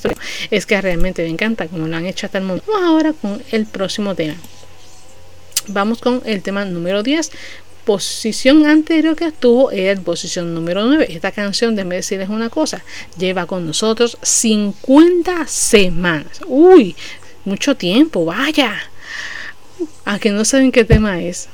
es 0.50 0.66
que 0.66 0.80
realmente 0.80 1.22
me 1.22 1.28
encanta 1.28 1.68
como 1.68 1.86
lo 1.86 1.96
han 1.96 2.06
hecho 2.06 2.26
hasta 2.26 2.38
el 2.38 2.44
mundo. 2.44 2.62
Vamos 2.66 2.88
ahora 2.88 3.12
con 3.12 3.42
el 3.52 3.66
próximo 3.66 4.14
tema. 4.14 4.34
Vamos 5.68 6.00
con 6.00 6.20
el 6.26 6.42
tema 6.42 6.64
número 6.64 7.02
10 7.02 7.30
posición 7.84 8.66
anterior 8.66 9.14
que 9.16 9.26
estuvo 9.26 9.70
era 9.70 9.92
en 9.92 10.02
posición 10.02 10.54
número 10.54 10.84
9. 10.84 11.06
Esta 11.10 11.32
canción, 11.32 11.74
déjenme 11.74 11.96
decirles 11.96 12.28
una 12.28 12.50
cosa, 12.50 12.82
lleva 13.16 13.46
con 13.46 13.66
nosotros 13.66 14.18
50 14.22 15.46
semanas. 15.46 16.40
Uy, 16.46 16.96
mucho 17.44 17.76
tiempo, 17.76 18.24
vaya. 18.24 18.74
A 20.04 20.18
que 20.18 20.30
no 20.30 20.44
saben 20.44 20.72
qué 20.72 20.84
tema 20.84 21.22
es. 21.22 21.48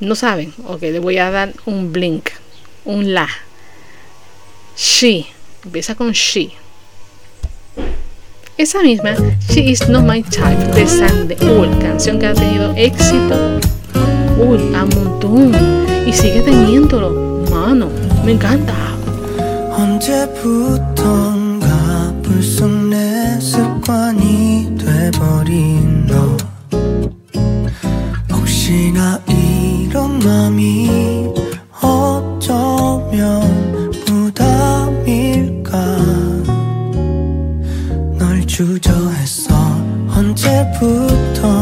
No 0.00 0.14
saben. 0.14 0.52
Ok, 0.66 0.82
le 0.82 0.98
voy 0.98 1.18
a 1.18 1.30
dar 1.30 1.52
un 1.66 1.92
blink, 1.92 2.30
un 2.84 3.14
la. 3.14 3.28
She. 4.76 5.26
Empieza 5.64 5.94
con 5.94 6.12
she. 6.12 6.52
Esa 8.56 8.82
misma, 8.82 9.16
She 9.48 9.70
is 9.70 9.88
not 9.88 10.04
my 10.04 10.22
type 10.22 10.74
de 10.74 10.86
Sandy 10.86 11.34
canción 11.80 12.18
que 12.18 12.26
ha 12.26 12.34
tenido 12.34 12.74
éxito 12.76 13.58
uy, 14.40 14.74
a 14.74 14.84
montón. 14.84 15.52
Y 16.06 16.12
sigue 16.12 16.40
teniéndolo, 16.42 17.44
mano. 17.50 17.88
Me 18.24 18.32
encanta. 18.32 18.74
언제부턴가 20.90 21.66
불쑥 22.22 22.68
내 22.90 23.40
습관이 23.40 24.76
돼버린 24.76 26.06
너 26.06 26.36
혹시나 28.30 29.18
이런 29.26 30.18
맘이 30.18 31.32
어쩌면 31.80 33.40
부담일까 34.04 35.70
널 38.18 38.46
주저했어 38.46 39.54
언제부턴 40.14 41.59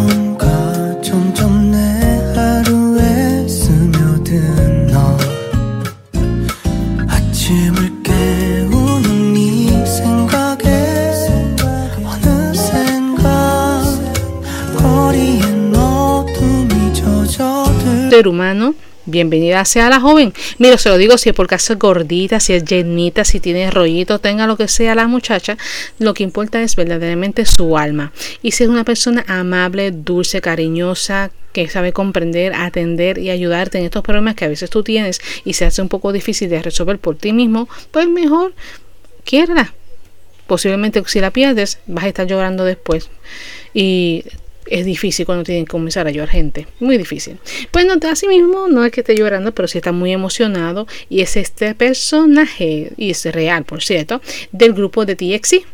humano, 18.26 18.74
bienvenida 19.04 19.64
sea 19.64 19.88
la 19.88 20.00
joven. 20.00 20.32
Mira, 20.58 20.78
se 20.78 20.88
lo 20.88 20.96
digo 20.98 21.18
si 21.18 21.28
es 21.28 21.34
por 21.34 21.46
caso 21.46 21.72
es 21.72 21.78
gordita, 21.78 22.40
si 22.40 22.54
es 22.54 22.64
llenita, 22.64 23.24
si 23.24 23.40
tiene 23.40 23.70
rollito, 23.70 24.18
tenga 24.18 24.46
lo 24.46 24.56
que 24.56 24.68
sea 24.68 24.94
la 24.94 25.06
muchacha, 25.06 25.56
lo 25.98 26.14
que 26.14 26.22
importa 26.24 26.62
es 26.62 26.76
verdaderamente 26.76 27.44
su 27.46 27.78
alma. 27.78 28.12
Y 28.42 28.52
si 28.52 28.64
es 28.64 28.70
una 28.70 28.84
persona 28.84 29.24
amable, 29.28 29.90
dulce, 29.90 30.40
cariñosa, 30.40 31.30
que 31.52 31.68
sabe 31.68 31.92
comprender, 31.92 32.54
atender 32.54 33.18
y 33.18 33.30
ayudarte 33.30 33.78
en 33.78 33.84
estos 33.84 34.02
problemas 34.02 34.34
que 34.34 34.44
a 34.44 34.48
veces 34.48 34.70
tú 34.70 34.82
tienes 34.82 35.20
y 35.44 35.54
se 35.54 35.64
hace 35.64 35.82
un 35.82 35.88
poco 35.88 36.12
difícil 36.12 36.48
de 36.48 36.62
resolver 36.62 36.98
por 36.98 37.16
ti 37.16 37.32
mismo, 37.32 37.68
pues 37.90 38.08
mejor 38.08 38.54
quiérala. 39.24 39.74
Posiblemente 40.46 41.02
si 41.06 41.20
la 41.20 41.30
pierdes, 41.30 41.78
vas 41.86 42.04
a 42.04 42.08
estar 42.08 42.26
llorando 42.26 42.64
después. 42.64 43.10
Y 43.74 44.24
es 44.70 44.84
difícil 44.84 45.26
cuando 45.26 45.44
tienen 45.44 45.64
que 45.64 45.70
comenzar 45.70 46.06
a 46.06 46.10
llorar 46.10 46.28
gente, 46.28 46.66
muy 46.80 46.98
difícil. 46.98 47.38
Pues 47.70 47.86
no, 47.86 47.94
así 48.08 48.26
mismo 48.26 48.68
no 48.68 48.84
es 48.84 48.92
que 48.92 49.00
esté 49.00 49.14
llorando, 49.14 49.52
pero 49.52 49.68
sí 49.68 49.78
está 49.78 49.92
muy 49.92 50.12
emocionado 50.12 50.86
y 51.08 51.20
es 51.20 51.36
este 51.36 51.74
personaje, 51.74 52.92
y 52.96 53.10
es 53.10 53.24
real 53.26 53.64
por 53.64 53.82
cierto, 53.82 54.20
del 54.52 54.72
grupo 54.72 55.04
de 55.04 55.16
TXI. 55.16 55.64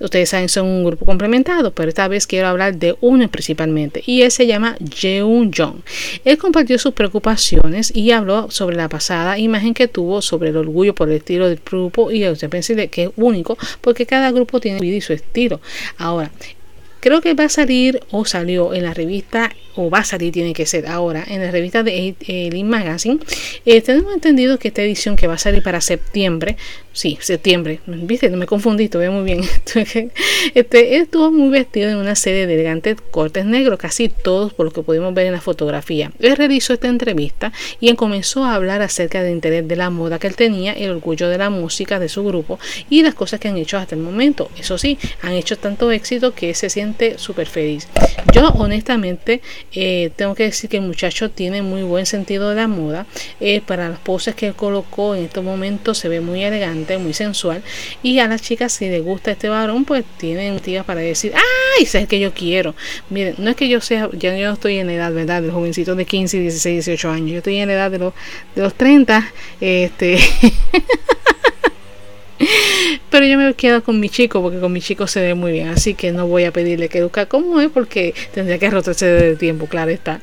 Ustedes 0.00 0.30
saben, 0.30 0.48
son 0.48 0.66
un 0.66 0.84
grupo 0.84 1.04
complementado, 1.04 1.72
pero 1.72 1.88
esta 1.88 2.08
vez 2.08 2.26
quiero 2.26 2.48
hablar 2.48 2.76
de 2.76 2.96
uno 3.00 3.28
principalmente 3.28 4.02
y 4.06 4.22
él 4.22 4.30
se 4.30 4.46
llama 4.46 4.76
Jeun 4.94 5.52
Jong. 5.56 5.80
Él 6.24 6.38
compartió 6.38 6.78
sus 6.78 6.94
preocupaciones 6.94 7.94
y 7.94 8.10
habló 8.10 8.50
sobre 8.50 8.76
la 8.76 8.88
pasada 8.88 9.38
imagen 9.38 9.74
que 9.74 9.88
tuvo 9.88 10.22
sobre 10.22 10.50
el 10.50 10.56
orgullo 10.56 10.94
por 10.94 11.08
el 11.08 11.16
estilo 11.16 11.48
del 11.48 11.60
grupo 11.64 12.10
y 12.10 12.26
usted 12.28 12.48
piensa 12.48 12.74
que 12.88 13.04
es 13.04 13.10
único 13.16 13.56
porque 13.80 14.06
cada 14.06 14.30
grupo 14.32 14.60
tiene 14.60 14.80
vida 14.80 14.96
y 14.96 15.00
su 15.00 15.12
estilo. 15.12 15.60
Ahora, 15.98 16.30
Creo 17.04 17.20
que 17.20 17.34
va 17.34 17.44
a 17.44 17.48
salir 17.50 18.00
o 18.12 18.24
salió 18.24 18.72
en 18.72 18.82
la 18.82 18.94
revista, 18.94 19.50
o 19.76 19.90
va 19.90 19.98
a 19.98 20.04
salir, 20.04 20.32
tiene 20.32 20.54
que 20.54 20.64
ser 20.64 20.86
ahora, 20.86 21.22
en 21.28 21.42
la 21.42 21.50
revista 21.50 21.82
de 21.82 22.16
Elite 22.26 22.64
Magazine. 22.64 23.20
Eh, 23.66 23.82
tenemos 23.82 24.14
entendido 24.14 24.58
que 24.58 24.68
esta 24.68 24.80
edición 24.80 25.14
que 25.14 25.26
va 25.26 25.34
a 25.34 25.38
salir 25.38 25.62
para 25.62 25.82
septiembre, 25.82 26.56
sí, 26.94 27.18
septiembre, 27.20 27.80
viste, 27.86 28.30
no 28.30 28.38
me 28.38 28.46
confundí, 28.46 28.88
ve 28.88 29.10
muy 29.10 29.24
bien. 29.24 29.42
este, 30.54 30.96
estuvo 30.96 31.30
muy 31.30 31.50
vestido 31.50 31.90
en 31.90 31.96
una 31.96 32.14
serie 32.14 32.46
de 32.46 32.54
elegantes 32.54 32.96
cortes 33.10 33.44
negros, 33.44 33.78
casi 33.78 34.08
todos 34.08 34.54
por 34.54 34.66
lo 34.66 34.72
que 34.72 34.82
pudimos 34.82 35.12
ver 35.12 35.26
en 35.26 35.32
la 35.32 35.40
fotografía. 35.40 36.12
Él 36.20 36.36
realizó 36.36 36.72
esta 36.72 36.88
entrevista 36.88 37.52
y 37.80 37.88
él 37.88 37.96
comenzó 37.96 38.44
a 38.44 38.54
hablar 38.54 38.80
acerca 38.80 39.22
del 39.22 39.32
interés 39.32 39.66
de 39.68 39.76
la 39.76 39.90
moda 39.90 40.18
que 40.18 40.28
él 40.28 40.36
tenía, 40.36 40.72
el 40.72 40.92
orgullo 40.92 41.28
de 41.28 41.36
la 41.36 41.50
música 41.50 41.98
de 41.98 42.08
su 42.08 42.24
grupo 42.24 42.58
y 42.88 43.02
las 43.02 43.14
cosas 43.14 43.40
que 43.40 43.48
han 43.48 43.56
hecho 43.56 43.76
hasta 43.76 43.94
el 43.94 44.00
momento. 44.00 44.50
Eso 44.58 44.78
sí, 44.78 44.96
han 45.22 45.32
hecho 45.32 45.58
tanto 45.58 45.90
éxito 45.90 46.32
que 46.34 46.54
se 46.54 46.70
siente 46.70 47.18
súper 47.18 47.48
feliz. 47.48 47.88
Yo 48.32 48.48
honestamente 48.50 49.40
eh, 49.72 50.10
tengo 50.16 50.34
que 50.34 50.44
decir 50.44 50.70
que 50.70 50.76
el 50.76 50.84
muchacho 50.84 51.30
tiene 51.30 51.62
muy 51.62 51.82
buen 51.82 52.06
sentido 52.06 52.50
de 52.50 52.56
la 52.56 52.68
moda. 52.68 53.06
Eh, 53.40 53.60
para 53.60 53.88
las 53.88 53.98
poses 53.98 54.34
que 54.34 54.52
colocó 54.52 55.14
en 55.14 55.24
estos 55.24 55.42
momentos 55.42 55.98
se 55.98 56.08
ve 56.08 56.20
muy 56.20 56.44
elegante, 56.44 56.83
muy 56.98 57.14
sensual. 57.14 57.62
Y 58.02 58.18
a 58.18 58.28
las 58.28 58.42
chicas 58.42 58.72
si 58.72 58.88
les 58.88 59.02
gusta 59.02 59.32
este 59.32 59.48
varón 59.48 59.84
pues 59.84 60.04
tienen 60.18 60.54
motivos 60.54 60.84
para 60.84 61.00
decir, 61.00 61.32
¡ay! 61.34 61.84
Es 61.92 62.08
que 62.08 62.20
yo 62.20 62.32
quiero. 62.32 62.74
Miren, 63.10 63.34
no 63.38 63.50
es 63.50 63.56
que 63.56 63.68
yo 63.68 63.80
sea, 63.80 64.08
ya 64.12 64.36
yo 64.36 64.48
no 64.48 64.54
estoy 64.54 64.78
en 64.78 64.90
edad, 64.90 65.12
¿verdad? 65.12 65.40
De 65.42 65.48
los 65.48 65.56
jovencitos 65.56 65.96
de 65.96 66.04
15, 66.04 66.40
16, 66.40 66.86
18 66.86 67.10
años. 67.10 67.30
Yo 67.30 67.38
estoy 67.38 67.56
en 67.56 67.70
edad 67.70 67.90
de 67.90 67.98
los, 67.98 68.14
de 68.54 68.62
los 68.62 68.74
30. 68.74 69.32
Este... 69.60 70.18
Pero 73.10 73.26
yo 73.26 73.38
me 73.38 73.54
quedo 73.54 73.82
con 73.84 74.00
mi 74.00 74.08
chico 74.08 74.42
porque 74.42 74.58
con 74.58 74.72
mi 74.72 74.80
chico 74.80 75.06
se 75.06 75.20
ve 75.20 75.34
muy 75.34 75.52
bien. 75.52 75.68
Así 75.68 75.94
que 75.94 76.12
no 76.12 76.26
voy 76.26 76.44
a 76.44 76.52
pedirle 76.52 76.88
que 76.88 76.98
eduque 76.98 77.26
como 77.26 77.60
es 77.60 77.70
porque 77.70 78.12
tendría 78.32 78.58
que 78.58 78.70
retroceder 78.70 79.22
el 79.22 79.38
tiempo, 79.38 79.66
claro 79.66 79.90
está. 79.90 80.20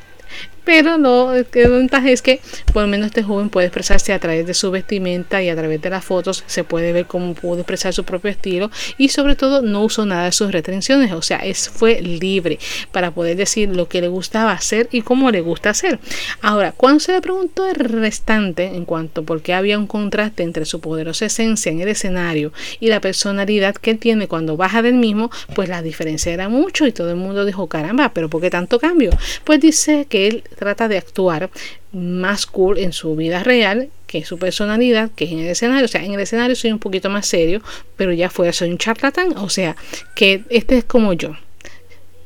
Pero 0.63 0.97
lo 0.97 1.33
que 1.49 1.67
ventaja 1.67 2.09
es 2.09 2.21
que 2.21 2.39
por 2.73 2.83
lo 2.83 2.87
menos 2.87 3.07
este 3.07 3.23
joven 3.23 3.49
puede 3.49 3.67
expresarse 3.67 4.13
a 4.13 4.19
través 4.19 4.45
de 4.45 4.53
su 4.53 4.71
vestimenta 4.71 5.41
y 5.41 5.49
a 5.49 5.55
través 5.55 5.81
de 5.81 5.89
las 5.89 6.05
fotos 6.05 6.43
se 6.47 6.63
puede 6.63 6.93
ver 6.93 7.05
cómo 7.05 7.33
pudo 7.33 7.59
expresar 7.59 7.93
su 7.93 8.03
propio 8.03 8.31
estilo 8.31 8.69
y 8.97 9.09
sobre 9.09 9.35
todo 9.35 9.61
no 9.61 9.83
usó 9.83 10.05
nada 10.05 10.25
de 10.25 10.31
sus 10.31 10.51
retenciones, 10.51 11.11
o 11.13 11.21
sea, 11.21 11.37
es, 11.37 11.69
fue 11.69 12.01
libre 12.01 12.59
para 12.91 13.11
poder 13.11 13.37
decir 13.37 13.69
lo 13.69 13.87
que 13.87 14.01
le 14.01 14.07
gustaba 14.07 14.51
hacer 14.51 14.87
y 14.91 15.01
cómo 15.01 15.31
le 15.31 15.41
gusta 15.41 15.71
hacer. 15.71 15.99
Ahora, 16.41 16.73
cuando 16.75 16.99
se 16.99 17.13
le 17.13 17.21
preguntó 17.21 17.67
el 17.67 17.75
restante 17.75 18.65
en 18.65 18.85
cuanto 18.85 19.23
por 19.23 19.41
qué 19.41 19.53
había 19.53 19.77
un 19.77 19.87
contraste 19.87 20.43
entre 20.43 20.65
su 20.65 20.79
poderosa 20.79 21.25
esencia 21.25 21.71
en 21.71 21.81
el 21.81 21.87
escenario 21.87 22.53
y 22.79 22.87
la 22.87 23.01
personalidad 23.01 23.75
que 23.75 23.95
tiene 23.95 24.27
cuando 24.27 24.57
baja 24.57 24.81
del 24.81 24.95
mismo, 24.95 25.31
pues 25.55 25.69
la 25.69 25.81
diferencia 25.81 26.31
era 26.31 26.49
mucho 26.49 26.85
y 26.85 26.91
todo 26.91 27.09
el 27.09 27.17
mundo 27.17 27.45
dijo, 27.45 27.67
caramba, 27.67 28.11
pero 28.13 28.29
¿por 28.29 28.41
qué 28.41 28.49
tanto 28.49 28.79
cambio? 28.79 29.11
Pues 29.43 29.59
dice 29.59 30.05
que 30.09 30.27
él 30.27 30.43
trata 30.55 30.87
de 30.87 30.97
actuar 30.97 31.49
más 31.91 32.45
cool 32.45 32.77
en 32.77 32.93
su 32.93 33.15
vida 33.15 33.43
real 33.43 33.89
que 34.07 34.25
su 34.25 34.37
personalidad, 34.37 35.09
que 35.15 35.25
es 35.25 35.31
en 35.31 35.39
el 35.39 35.47
escenario. 35.47 35.85
O 35.85 35.87
sea, 35.87 36.03
en 36.03 36.13
el 36.13 36.19
escenario 36.19 36.55
soy 36.55 36.71
un 36.71 36.79
poquito 36.79 37.09
más 37.09 37.25
serio, 37.25 37.61
pero 37.95 38.11
ya 38.11 38.29
fuera 38.29 38.53
soy 38.53 38.69
un 38.69 38.77
charlatán. 38.77 39.37
O 39.37 39.49
sea, 39.49 39.75
que 40.15 40.43
este 40.49 40.77
es 40.77 40.83
como 40.83 41.13
yo 41.13 41.35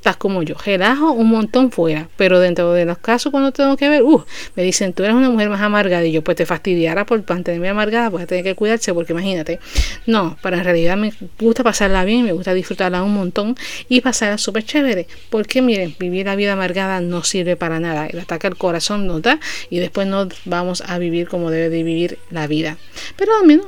estás 0.05 0.17
como 0.17 0.43
yo, 0.43 0.53
relajo 0.63 1.13
un 1.13 1.29
montón 1.29 1.71
fuera, 1.71 2.07
pero 2.15 2.39
dentro 2.39 2.73
de 2.73 2.85
los 2.85 2.99
casos 2.99 3.31
cuando 3.31 3.51
tengo 3.51 3.75
que 3.75 3.89
ver, 3.89 4.03
uh, 4.03 4.23
me 4.55 4.61
dicen, 4.61 4.93
tú 4.93 5.03
eres 5.03 5.15
una 5.15 5.31
mujer 5.31 5.49
más 5.49 5.61
amargada 5.61 6.05
y 6.05 6.11
yo 6.11 6.23
pues 6.23 6.37
te 6.37 6.45
fastidiara 6.45 7.07
por 7.07 7.27
mantenerme 7.27 7.69
amargada, 7.69 8.11
pues 8.11 8.27
tener 8.27 8.43
que 8.43 8.53
cuidarse 8.53 8.93
porque 8.93 9.13
imagínate, 9.13 9.59
no, 10.05 10.37
para 10.43 10.59
en 10.59 10.63
realidad 10.63 10.95
me 10.95 11.11
gusta 11.39 11.63
pasarla 11.63 12.05
bien, 12.05 12.23
me 12.23 12.33
gusta 12.33 12.53
disfrutarla 12.53 13.01
un 13.01 13.15
montón 13.15 13.55
y 13.89 14.01
pasarla 14.01 14.37
súper 14.37 14.63
chévere, 14.63 15.07
porque 15.31 15.63
miren, 15.63 15.95
vivir 15.97 16.27
la 16.27 16.35
vida 16.35 16.53
amargada 16.53 17.01
no 17.01 17.23
sirve 17.23 17.55
para 17.55 17.79
nada, 17.79 18.05
el 18.05 18.19
ataque 18.19 18.45
al 18.45 18.57
corazón 18.57 19.07
nos 19.07 19.23
da 19.23 19.39
y 19.71 19.79
después 19.79 20.05
no 20.05 20.29
vamos 20.45 20.83
a 20.85 20.99
vivir 20.99 21.27
como 21.27 21.49
debe 21.49 21.69
de 21.69 21.81
vivir 21.81 22.19
la 22.29 22.45
vida, 22.45 22.77
pero 23.17 23.35
al 23.35 23.47
menos 23.47 23.65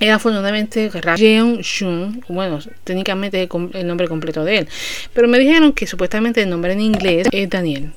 era 0.00 0.18
fundamentalmente 0.18 0.90
Jeon 1.16 1.58
Shun, 1.58 2.24
bueno, 2.28 2.58
técnicamente 2.84 3.48
el 3.74 3.86
nombre 3.86 4.08
completo 4.08 4.44
de 4.44 4.58
él, 4.58 4.68
pero 5.12 5.28
me 5.28 5.38
dijeron 5.38 5.72
que 5.72 5.86
supuestamente 5.86 6.42
el 6.42 6.50
nombre 6.50 6.72
en 6.72 6.80
inglés 6.80 7.28
es 7.30 7.48
Daniel. 7.48 7.92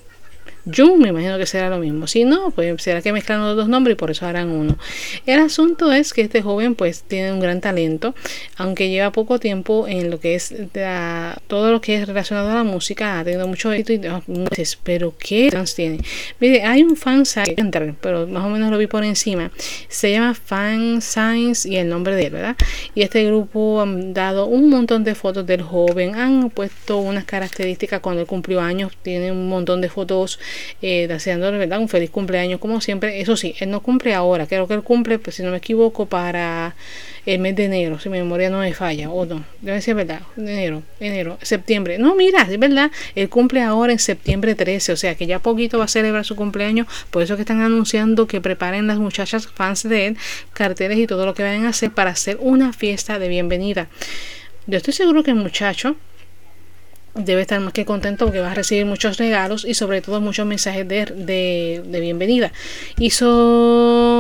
Jung, 0.66 0.98
me 1.00 1.10
imagino 1.10 1.38
que 1.38 1.46
será 1.46 1.70
lo 1.70 1.78
mismo. 1.78 2.08
Si 2.08 2.24
no, 2.24 2.52
pues 2.52 2.82
será 2.82 3.02
que 3.02 3.14
mezclan 3.14 3.42
los 3.42 3.56
dos 3.56 3.68
nombres 3.68 3.94
y 3.94 3.98
por 3.98 4.12
eso 4.12 4.26
harán 4.26 4.50
uno. 4.50 4.78
El 5.26 5.40
asunto 5.40 5.92
es 5.92 6.14
que 6.14 6.22
este 6.22 6.42
joven 6.42 6.76
pues 6.76 7.04
tiene 7.04 7.32
un 7.32 7.40
gran 7.40 7.62
talento, 7.62 8.16
aunque 8.58 8.90
lleva 8.90 9.12
poco 9.12 9.40
tiempo 9.40 9.88
en 9.88 10.10
lo 10.10 10.20
que 10.20 10.36
es 10.36 10.54
todo 11.48 11.72
lo 11.72 11.82
que 11.82 11.96
es 11.96 12.08
relacionado 12.08 12.50
a 12.50 12.56
la 12.56 12.64
música, 12.64 13.20
ha 13.20 13.24
tenido 13.24 13.48
mucho 13.48 13.72
éxito 13.72 13.94
y 13.94 14.46
dices, 14.50 14.80
pero 14.84 15.14
¿qué 15.18 15.50
fans 15.52 15.76
tiene? 15.76 16.00
Mire, 16.40 16.64
hay 16.64 16.84
un 16.84 16.96
fan 16.96 17.26
site, 17.26 17.56
pero 18.02 18.28
más 18.28 18.44
o 18.44 18.50
menos 18.50 18.72
lo 18.72 18.78
vi 18.78 18.88
por 18.88 19.04
encima. 19.04 19.52
Se 19.88 20.12
llama 20.12 20.34
Fan 20.34 21.02
Science 21.02 21.70
y 21.70 21.78
el 21.78 21.90
nombre 21.90 22.16
de 22.16 22.26
él, 22.26 22.34
¿verdad? 22.34 22.56
Y 22.94 23.04
este 23.04 23.24
grupo 23.26 23.82
han 23.82 24.14
dado 24.14 24.48
un 24.48 24.70
montón 24.70 25.04
de 25.04 25.16
fotos 25.16 25.46
del 25.46 25.62
joven, 25.62 26.16
han 26.16 26.50
puesto 26.50 26.98
unas 26.98 27.26
características 27.26 28.00
cuando 28.00 28.22
él 28.22 28.28
cumplió 28.28 28.62
años, 28.62 28.94
tiene 29.02 29.32
un 29.32 29.48
montón 29.48 29.82
de 29.82 29.90
fotos 29.90 30.40
eh, 30.82 31.08
deseándole 31.08 31.58
¿verdad? 31.58 31.80
un 31.80 31.90
feliz 31.90 32.10
cumpleaños 32.10 32.60
como 32.60 32.82
siempre. 32.82 33.22
Eso 33.22 33.36
sí, 33.38 33.56
él 33.60 33.70
no 33.70 33.82
cumple 33.82 34.14
ahora, 34.14 34.48
creo 34.48 34.68
que 34.68 34.74
él 34.74 34.84
cumple, 34.84 35.20
pues 35.20 35.36
si 35.36 35.44
no 35.44 35.52
me 35.52 35.58
equivoco, 35.58 36.06
para 36.06 36.76
el 37.26 37.40
mes 37.40 37.56
de 37.56 37.66
enero, 37.66 38.00
si 38.00 38.10
mi 38.10 38.20
memoria 38.20 38.50
no 38.50 38.60
me 38.60 38.74
falla, 38.74 39.10
o 39.10 39.26
no, 39.26 39.44
debe 39.62 39.82
ser 39.82 39.96
verdad, 39.96 40.22
enero, 40.38 40.84
enero, 41.00 41.38
septiembre. 41.42 41.98
No, 41.98 42.16
mira, 42.16 42.44
es 42.44 42.60
verdad, 42.60 42.92
él 43.16 43.30
cumple 43.30 43.62
ahora 43.62 43.94
en 43.94 44.00
septiembre 44.00 44.54
13, 44.54 44.94
o 44.94 44.98
sea 44.98 45.16
que 45.16 45.26
ya 45.26 45.40
poquito 45.40 45.80
va 45.80 45.86
a 45.86 45.88
celebrar 45.88 46.24
su 46.24 46.36
cumpleaños, 46.36 46.88
por 47.10 47.24
eso 47.24 47.36
que 47.36 47.42
están 47.42 47.62
anunciando 47.62 48.28
que 48.28 48.42
preparen 48.42 48.88
las 48.88 48.98
muchachas 48.98 49.48
fans 49.48 49.84
de 49.84 50.08
él 50.08 50.18
carteles 50.54 51.00
y 51.00 51.08
todo 51.08 51.26
lo 51.26 51.34
que 51.34 51.44
vayan 51.44 51.66
a 51.66 51.70
hacer 51.70 51.92
para 51.92 52.12
hacer 52.12 52.38
una 52.40 52.74
fiesta 52.74 53.18
de 53.20 53.28
bienvenida. 53.28 53.88
Yo 54.68 54.78
estoy 54.78 54.94
seguro 54.94 55.24
que 55.24 55.32
el 55.32 55.38
muchacho 55.38 55.96
debe 57.16 57.42
estar 57.42 57.60
más 57.60 57.74
que 57.74 57.86
contento 57.86 58.26
porque 58.26 58.40
va 58.40 58.52
a 58.52 58.54
recibir 58.54 58.86
muchos 58.86 59.18
regalos 59.18 59.66
y 59.66 59.74
sobre 59.74 60.02
todo 60.02 60.22
muchos 60.22 60.46
mensajes 60.46 60.88
de, 60.88 61.06
de, 61.06 61.84
de 61.86 62.00
bienvenida. 62.00 62.52
Hizo 63.00 64.15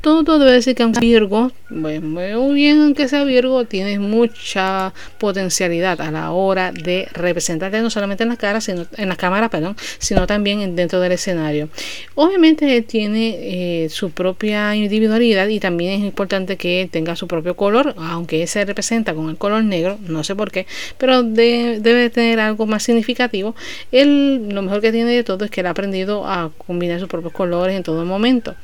todo, 0.00 0.38
debe 0.38 0.52
decir 0.52 0.74
que 0.74 0.84
un 0.84 0.92
Virgo, 0.92 1.52
muy 1.70 2.54
bien 2.54 2.94
que 2.94 3.08
sea 3.08 3.24
Virgo, 3.24 3.64
tiene 3.64 3.98
mucha 3.98 4.92
potencialidad 5.18 6.00
a 6.00 6.10
la 6.10 6.30
hora 6.32 6.72
de 6.72 7.08
representarte 7.12 7.80
no 7.80 7.90
solamente 7.90 8.22
en 8.22 8.30
la 8.30 8.36
cara, 8.36 8.60
sino 8.60 8.86
en 8.96 9.08
la 9.08 9.16
cámara, 9.16 9.48
perdón, 9.48 9.76
sino 9.98 10.26
también 10.26 10.76
dentro 10.76 11.00
del 11.00 11.12
escenario. 11.12 11.68
Obviamente 12.14 12.82
tiene 12.82 13.36
eh, 13.84 13.88
su 13.90 14.10
propia 14.10 14.74
individualidad 14.74 15.48
y 15.48 15.60
también 15.60 16.00
es 16.00 16.06
importante 16.06 16.56
que 16.56 16.88
tenga 16.90 17.16
su 17.16 17.26
propio 17.28 17.56
color, 17.56 17.94
aunque 17.98 18.46
se 18.46 18.64
representa 18.64 19.14
con 19.14 19.28
el 19.30 19.36
color 19.36 19.64
negro, 19.64 19.98
no 20.06 20.24
sé 20.24 20.34
por 20.34 20.50
qué, 20.50 20.66
pero 20.96 21.22
debe 21.22 22.10
tener 22.10 22.40
algo 22.40 22.66
más 22.66 22.82
significativo, 22.82 23.54
él 23.92 24.48
lo 24.48 24.62
mejor 24.62 24.80
que 24.80 24.92
tiene 24.92 25.12
de 25.12 25.24
todo 25.24 25.44
es 25.44 25.50
que 25.50 25.60
él 25.60 25.66
ha 25.66 25.70
aprendido 25.70 26.26
a 26.26 26.50
combinar 26.66 27.00
sus 27.00 27.08
propios 27.08 27.32
colores 27.32 27.76
en 27.76 27.82
todo 27.82 28.04
momento. 28.04 28.54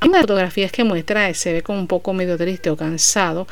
En 0.00 0.12
las 0.12 0.20
fotografías 0.22 0.70
que 0.70 0.84
muestra 0.84 1.32
se 1.34 1.52
ve 1.52 1.62
como 1.62 1.78
un 1.78 1.86
poco 1.86 2.12
medio 2.12 2.36
triste 2.36 2.70
o 2.70 2.76
cansado, 2.76 3.46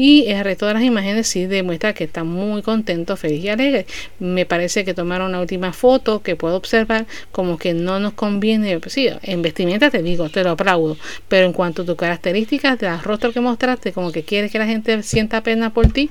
y 0.00 0.30
el 0.30 0.44
resto 0.44 0.66
de 0.66 0.74
las 0.74 0.84
imágenes 0.84 1.26
sí 1.26 1.46
demuestra 1.46 1.92
que 1.92 2.04
está 2.04 2.22
muy 2.22 2.62
contento, 2.62 3.16
feliz 3.16 3.42
y 3.42 3.48
alegre. 3.48 3.84
Me 4.20 4.46
parece 4.46 4.84
que 4.84 4.94
tomaron 4.94 5.30
una 5.30 5.40
última 5.40 5.72
foto 5.72 6.22
que 6.22 6.36
puedo 6.36 6.54
observar 6.54 7.04
como 7.32 7.58
que 7.58 7.74
no 7.74 7.98
nos 7.98 8.12
conviene, 8.12 8.78
pues 8.78 8.92
sí, 8.92 9.08
en 9.22 9.42
vestimenta 9.42 9.90
te 9.90 10.00
digo, 10.00 10.28
te 10.28 10.44
lo 10.44 10.50
aplaudo, 10.50 10.96
pero 11.26 11.46
en 11.46 11.52
cuanto 11.52 11.82
a 11.82 11.84
tus 11.84 11.96
características 11.96 12.78
de 12.78 12.96
rostro 12.98 13.32
que 13.32 13.40
mostraste, 13.40 13.92
como 13.92 14.12
que 14.12 14.22
quieres 14.22 14.52
que 14.52 14.60
la 14.60 14.66
gente 14.66 15.02
sienta 15.02 15.42
pena 15.42 15.74
por 15.74 15.88
ti, 15.88 16.10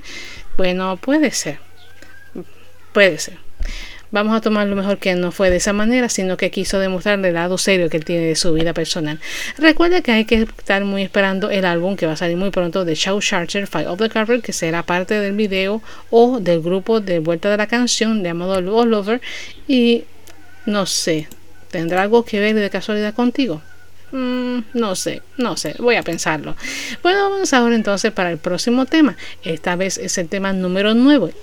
pues 0.58 0.74
no 0.74 0.98
puede 0.98 1.30
ser. 1.30 1.58
Puede 2.92 3.16
ser. 3.16 3.47
Vamos 4.10 4.36
a 4.36 4.40
tomar 4.40 4.66
lo 4.66 4.76
mejor 4.76 4.98
que 4.98 5.14
no 5.14 5.32
fue 5.32 5.50
de 5.50 5.56
esa 5.56 5.72
manera, 5.72 6.08
sino 6.08 6.36
que 6.36 6.50
quiso 6.50 6.78
demostrar 6.78 7.24
el 7.24 7.34
lado 7.34 7.58
serio 7.58 7.88
que 7.88 7.96
él 7.96 8.04
tiene 8.04 8.26
de 8.26 8.36
su 8.36 8.52
vida 8.52 8.72
personal. 8.72 9.20
Recuerda 9.58 10.00
que 10.02 10.12
hay 10.12 10.24
que 10.24 10.42
estar 10.42 10.84
muy 10.84 11.02
esperando 11.02 11.50
el 11.50 11.64
álbum 11.64 11.96
que 11.96 12.06
va 12.06 12.12
a 12.12 12.16
salir 12.16 12.36
muy 12.36 12.50
pronto 12.50 12.84
de 12.84 12.94
Show 12.94 13.20
Charger, 13.20 13.66
Fight 13.66 13.86
of 13.86 13.98
the 13.98 14.08
Cover, 14.08 14.40
que 14.40 14.52
será 14.52 14.82
parte 14.82 15.14
del 15.20 15.34
video 15.34 15.82
o 16.10 16.40
del 16.40 16.60
grupo 16.60 17.00
de 17.00 17.18
vuelta 17.18 17.50
de 17.50 17.56
la 17.56 17.66
canción 17.66 18.22
llamado 18.22 18.54
All 18.54 18.94
Over. 18.94 19.20
Y 19.66 20.04
no 20.66 20.86
sé, 20.86 21.28
¿tendrá 21.70 22.02
algo 22.02 22.24
que 22.24 22.40
ver 22.40 22.54
de 22.54 22.70
casualidad 22.70 23.14
contigo? 23.14 23.62
Mm, 24.10 24.60
no 24.72 24.94
sé, 24.94 25.20
no 25.36 25.56
sé, 25.58 25.74
voy 25.78 25.96
a 25.96 26.02
pensarlo. 26.02 26.56
Bueno, 27.02 27.30
vamos 27.30 27.52
ahora 27.52 27.74
entonces 27.74 28.10
para 28.10 28.30
el 28.30 28.38
próximo 28.38 28.86
tema. 28.86 29.16
Esta 29.44 29.76
vez 29.76 29.98
es 29.98 30.16
el 30.16 30.28
tema 30.28 30.52
número 30.52 30.94
9 30.94 31.34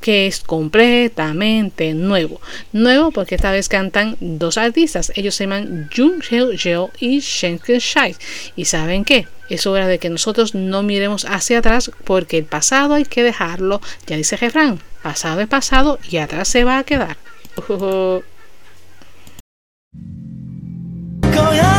que 0.00 0.26
es 0.26 0.40
completamente 0.40 1.94
nuevo. 1.94 2.40
Nuevo 2.72 3.10
porque 3.10 3.34
esta 3.34 3.52
vez 3.52 3.68
cantan 3.68 4.16
dos 4.20 4.58
artistas. 4.58 5.12
Ellos 5.14 5.34
se 5.34 5.44
llaman 5.44 5.90
Jung 5.94 6.22
Heo 6.28 6.50
Jeo 6.56 6.90
y 6.98 7.20
Shen 7.20 7.58
Shai. 7.58 8.16
¿Y 8.56 8.66
saben 8.66 9.04
qué? 9.04 9.26
Es 9.48 9.66
hora 9.66 9.86
de 9.86 9.98
que 9.98 10.10
nosotros 10.10 10.54
no 10.54 10.82
miremos 10.82 11.24
hacia 11.24 11.58
atrás 11.58 11.90
porque 12.04 12.38
el 12.38 12.44
pasado 12.44 12.94
hay 12.94 13.04
que 13.04 13.22
dejarlo. 13.22 13.80
Ya 14.06 14.16
dice 14.16 14.36
Jefran, 14.36 14.80
pasado 15.02 15.40
es 15.40 15.48
pasado 15.48 15.98
y 16.08 16.18
atrás 16.18 16.48
se 16.48 16.64
va 16.64 16.78
a 16.78 16.84
quedar. 16.84 17.16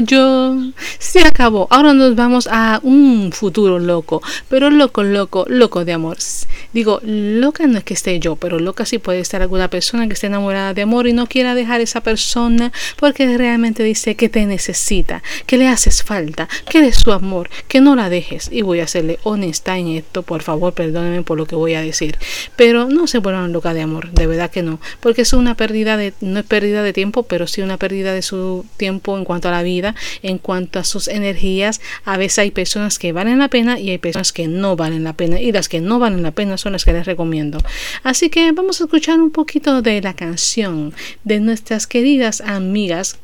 yo 0.00 0.35
se 1.20 1.26
acabó. 1.26 1.66
Ahora 1.70 1.94
nos 1.94 2.14
vamos 2.14 2.46
a 2.50 2.80
un 2.82 3.32
futuro 3.32 3.78
loco, 3.78 4.22
pero 4.48 4.70
loco, 4.70 5.02
loco, 5.02 5.46
loco 5.48 5.84
de 5.84 5.94
amor. 5.94 6.18
Digo, 6.72 7.00
loca 7.02 7.66
no 7.66 7.78
es 7.78 7.84
que 7.84 7.94
esté 7.94 8.18
yo, 8.18 8.36
pero 8.36 8.58
loca 8.58 8.84
sí 8.84 8.98
puede 8.98 9.20
estar 9.20 9.40
alguna 9.40 9.68
persona 9.68 10.06
que 10.06 10.12
esté 10.12 10.26
enamorada 10.26 10.74
de 10.74 10.82
amor 10.82 11.06
y 11.06 11.14
no 11.14 11.26
quiera 11.26 11.54
dejar 11.54 11.80
a 11.80 11.84
esa 11.84 12.02
persona 12.02 12.72
porque 12.98 13.36
realmente 13.38 13.82
dice 13.82 14.14
que 14.14 14.28
te 14.28 14.44
necesita, 14.44 15.22
que 15.46 15.56
le 15.56 15.68
haces 15.68 16.02
falta, 16.02 16.48
que 16.68 16.78
eres 16.78 16.96
su 16.96 17.12
amor, 17.12 17.48
que 17.68 17.80
no 17.80 17.96
la 17.96 18.10
dejes. 18.10 18.50
Y 18.52 18.60
voy 18.60 18.80
a 18.80 18.86
serle 18.86 19.18
honesta 19.22 19.78
en 19.78 19.88
esto, 19.88 20.22
por 20.22 20.42
favor, 20.42 20.74
perdónenme 20.74 21.22
por 21.22 21.38
lo 21.38 21.46
que 21.46 21.56
voy 21.56 21.74
a 21.74 21.80
decir. 21.80 22.18
Pero 22.56 22.88
no 22.88 23.06
se 23.06 23.18
vuelvan 23.18 23.52
loca 23.52 23.72
de 23.72 23.80
amor, 23.80 24.10
de 24.10 24.26
verdad 24.26 24.50
que 24.50 24.62
no, 24.62 24.80
porque 25.00 25.22
es 25.22 25.32
una 25.32 25.54
pérdida 25.54 25.96
de, 25.96 26.12
no 26.20 26.40
es 26.40 26.44
pérdida 26.44 26.82
de 26.82 26.92
tiempo, 26.92 27.22
pero 27.22 27.46
sí 27.46 27.62
una 27.62 27.78
pérdida 27.78 28.12
de 28.12 28.22
su 28.22 28.66
tiempo 28.76 29.16
en 29.16 29.24
cuanto 29.24 29.48
a 29.48 29.52
la 29.52 29.62
vida, 29.62 29.94
en 30.22 30.36
cuanto 30.36 30.78
a 30.78 30.84
sus 30.84 31.05
energías. 31.08 31.80
A 32.04 32.16
veces 32.16 32.38
hay 32.40 32.50
personas 32.50 32.98
que 32.98 33.12
valen 33.12 33.38
la 33.38 33.48
pena 33.48 33.78
y 33.78 33.90
hay 33.90 33.98
personas 33.98 34.32
que 34.32 34.48
no 34.48 34.76
valen 34.76 35.04
la 35.04 35.12
pena 35.12 35.40
y 35.40 35.52
las 35.52 35.68
que 35.68 35.80
no 35.80 35.98
valen 35.98 36.22
la 36.22 36.32
pena 36.32 36.56
son 36.58 36.72
las 36.72 36.84
que 36.84 36.92
les 36.92 37.06
recomiendo. 37.06 37.58
Así 38.02 38.30
que 38.30 38.52
vamos 38.52 38.80
a 38.80 38.84
escuchar 38.84 39.20
un 39.20 39.30
poquito 39.30 39.82
de 39.82 40.00
la 40.00 40.14
canción 40.14 40.94
de 41.24 41.40
nuestras 41.40 41.86
queridas 41.86 42.40
amigas. 42.40 43.18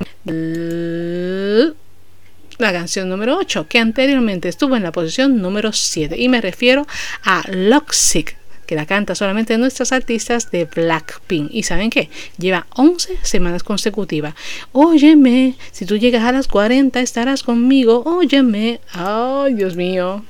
La 2.59 2.73
canción 2.73 3.09
número 3.09 3.39
8, 3.39 3.67
que 3.69 3.79
anteriormente 3.79 4.49
estuvo 4.49 4.77
en 4.77 4.83
la 4.83 4.93
posición 4.93 5.41
número 5.41 5.73
7. 5.73 6.17
Y 6.19 6.29
me 6.29 6.41
refiero 6.41 6.87
a 7.25 7.43
Loxic 7.51 8.37
que 8.67 8.75
la 8.75 8.87
canta 8.87 9.15
solamente 9.15 9.59
nuestras 9.59 9.93
artistas 9.93 10.51
de 10.51 10.65
Blackpink. 10.65 11.51
¿Y 11.53 11.63
saben 11.63 11.91
qué? 11.91 12.09
Lleva 12.39 12.67
11 12.75 13.19
semanas 13.23 13.63
consecutivas. 13.63 14.35
Óyeme, 14.73 15.55
si 15.71 15.87
tú 15.87 15.97
llegas 15.97 16.25
a 16.25 16.33
las 16.33 16.49
40 16.49 17.01
estarás 17.01 17.43
conmigo. 17.43 18.03
Óyeme. 18.05 18.81
Ay, 18.93 19.55
Dios 19.55 19.77
mío. 19.77 20.23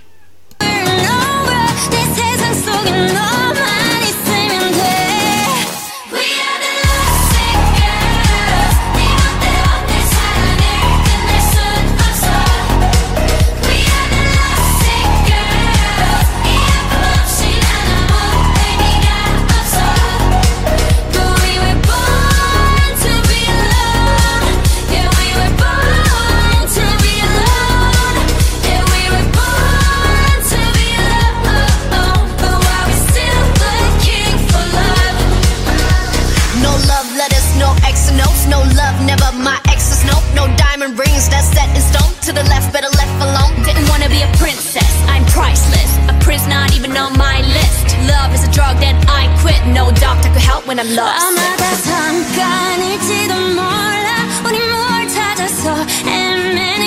to 42.26 42.32
the 42.34 42.44
left, 42.52 42.74
better 42.74 42.90
left 43.00 43.16
alone. 43.22 43.54
Didn't 43.64 43.88
wanna 43.90 44.10
be 44.10 44.22
a 44.22 44.30
princess, 44.38 44.92
I'm 45.08 45.26
priceless. 45.26 45.92
A 46.12 46.16
prince 46.26 46.46
not 46.48 46.76
even 46.76 46.96
on 46.98 47.18
my 47.18 47.42
list. 47.42 47.88
Love 48.08 48.34
is 48.34 48.44
a 48.48 48.52
drug 48.52 48.76
that 48.80 48.96
I 49.08 49.28
quit. 49.42 49.60
No 49.68 49.92
doctor 49.92 50.30
could 50.34 50.42
help 50.52 50.68
when 50.68 50.80
I'm 50.80 50.92
lost. 50.96 51.26
아마다 51.26 51.64
잠깐일지도 51.88 53.34
몰라. 53.56 54.10
우리 54.46 54.58
뭘 54.60 55.08
찾아서 55.10 55.76
헤매는 56.06 56.81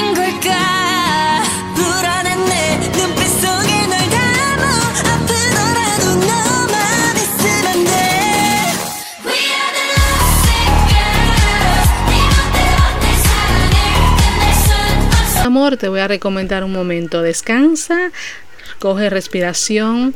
Te 15.77 15.87
voy 15.87 16.01
a 16.01 16.07
recomendar 16.07 16.65
un 16.65 16.73
momento. 16.73 17.21
Descansa, 17.21 18.11
coge 18.79 19.09
respiración. 19.09 20.13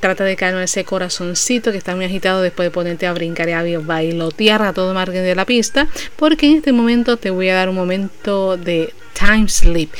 Trata 0.00 0.24
de 0.24 0.34
calmar 0.34 0.64
ese 0.64 0.84
corazoncito 0.84 1.70
que 1.70 1.78
está 1.78 1.94
muy 1.94 2.04
agitado 2.04 2.42
después 2.42 2.66
de 2.66 2.70
ponerte 2.70 3.06
a 3.06 3.12
brincar 3.12 3.48
y 3.48 3.52
a 3.52 3.78
bailotear 3.78 4.62
a 4.62 4.72
todo 4.72 4.92
margen 4.92 5.22
de 5.22 5.36
la 5.36 5.44
pista. 5.44 5.86
Porque 6.16 6.46
en 6.46 6.56
este 6.56 6.72
momento 6.72 7.16
te 7.16 7.30
voy 7.30 7.48
a 7.48 7.54
dar 7.54 7.68
un 7.68 7.76
momento 7.76 8.56
de 8.56 8.92
time 9.14 9.48
sleep. 9.48 9.90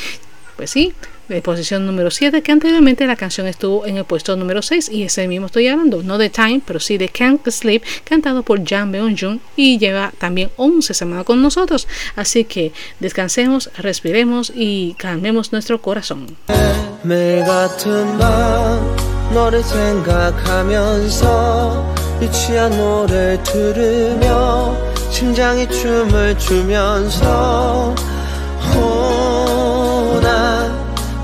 Pues 0.56 0.70
sí, 0.70 0.94
posición 1.42 1.86
número 1.86 2.10
7, 2.10 2.42
que 2.42 2.52
anteriormente 2.52 3.06
la 3.06 3.16
canción 3.16 3.46
estuvo 3.46 3.86
en 3.86 3.96
el 3.96 4.04
puesto 4.04 4.36
número 4.36 4.62
6 4.62 4.90
y 4.90 5.02
ese 5.02 5.26
mismo 5.28 5.46
estoy 5.46 5.68
hablando, 5.68 6.02
no 6.02 6.18
de 6.18 6.30
Time, 6.30 6.60
pero 6.64 6.80
sí 6.80 6.98
de 6.98 7.08
Can't 7.08 7.48
Sleep, 7.48 7.82
cantado 8.04 8.42
por 8.42 8.66
Jan 8.66 8.92
Beon-jun 8.92 9.40
y 9.56 9.78
lleva 9.78 10.12
también 10.18 10.50
11 10.56 10.94
semanas 10.94 11.24
con 11.24 11.42
nosotros. 11.42 11.88
Así 12.14 12.44
que 12.44 12.72
descansemos, 13.00 13.70
respiremos 13.76 14.52
y 14.54 14.94
calmemos 14.94 15.52
nuestro 15.52 15.80
corazón. 15.80 16.36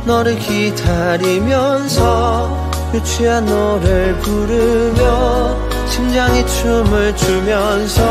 너를 0.05 0.39
기다리면서 0.39 2.01
유치한 2.93 3.47
노래를 3.47 4.19
부르며 4.19 5.57
심장이 5.89 6.47
춤을 6.47 7.17
추면서 7.17 8.03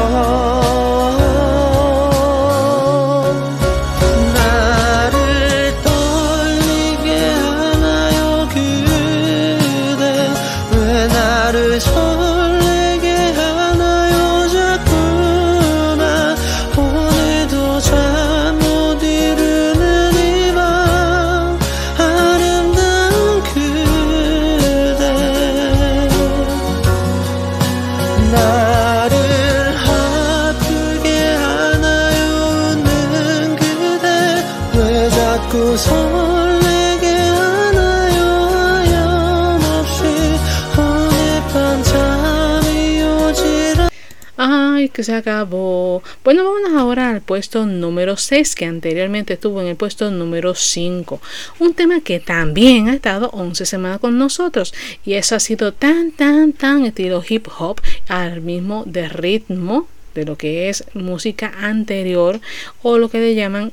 que 44.91 45.03
se 45.03 45.13
acabó. 45.13 46.03
Bueno, 46.23 46.43
vamos 46.43 46.71
ahora 46.77 47.09
al 47.09 47.21
puesto 47.21 47.65
número 47.65 48.17
6, 48.17 48.55
que 48.55 48.65
anteriormente 48.65 49.33
estuvo 49.33 49.61
en 49.61 49.67
el 49.67 49.75
puesto 49.75 50.11
número 50.11 50.55
5. 50.55 51.21
Un 51.59 51.73
tema 51.73 52.01
que 52.01 52.19
también 52.19 52.89
ha 52.89 52.93
estado 52.93 53.29
11 53.33 53.65
semanas 53.65 53.99
con 53.99 54.17
nosotros. 54.17 54.73
Y 55.05 55.13
eso 55.13 55.35
ha 55.35 55.39
sido 55.39 55.73
tan, 55.73 56.11
tan, 56.11 56.53
tan 56.53 56.85
estilo 56.85 57.23
hip 57.27 57.47
hop, 57.57 57.81
al 58.07 58.41
mismo 58.41 58.83
de 58.85 59.09
ritmo 59.09 59.87
de 60.13 60.25
lo 60.25 60.37
que 60.37 60.69
es 60.69 60.83
música 60.93 61.53
anterior 61.61 62.41
o 62.81 62.97
lo 62.97 63.09
que 63.09 63.19
le 63.19 63.35
llaman 63.35 63.71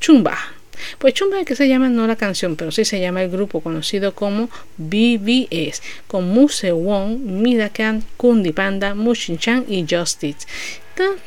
chumba. 0.00 0.55
Pues 0.98 1.14
Chumba 1.14 1.44
que 1.44 1.54
se 1.54 1.68
llama 1.68 1.88
no 1.88 2.06
la 2.06 2.16
canción, 2.16 2.56
pero 2.56 2.70
sí 2.70 2.84
se 2.84 3.00
llama 3.00 3.22
el 3.22 3.30
grupo 3.30 3.60
conocido 3.60 4.14
como 4.14 4.48
BBS, 4.76 5.82
con 6.06 6.28
Muse 6.28 6.72
Wong, 6.72 7.18
Midakan, 7.18 8.04
Kundi 8.16 8.52
Panda, 8.52 8.94
Mushin 8.94 9.38
Chan 9.38 9.64
y 9.68 9.86
Justice. 9.88 10.46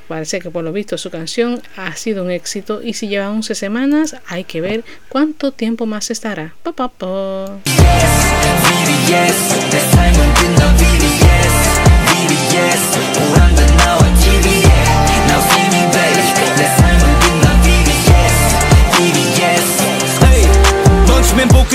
Parece 0.08 0.39
que 0.39 0.50
por 0.50 0.64
lo 0.64 0.72
visto 0.72 0.97
su 0.97 1.12
canción 1.12 1.62
ha 1.76 1.95
sido 1.95 2.24
un 2.24 2.32
éxito 2.32 2.82
y 2.82 2.93
si 2.93 3.08
lleva 3.08 3.30
11 3.30 3.54
semanas 3.54 4.16
hay 4.28 4.43
que 4.43 4.62
ver 4.62 4.84
cuánto 5.10 5.52
tiempo 5.52 5.86
más 5.86 6.10
estará. 6.10 6.56
Pa, 6.64 6.74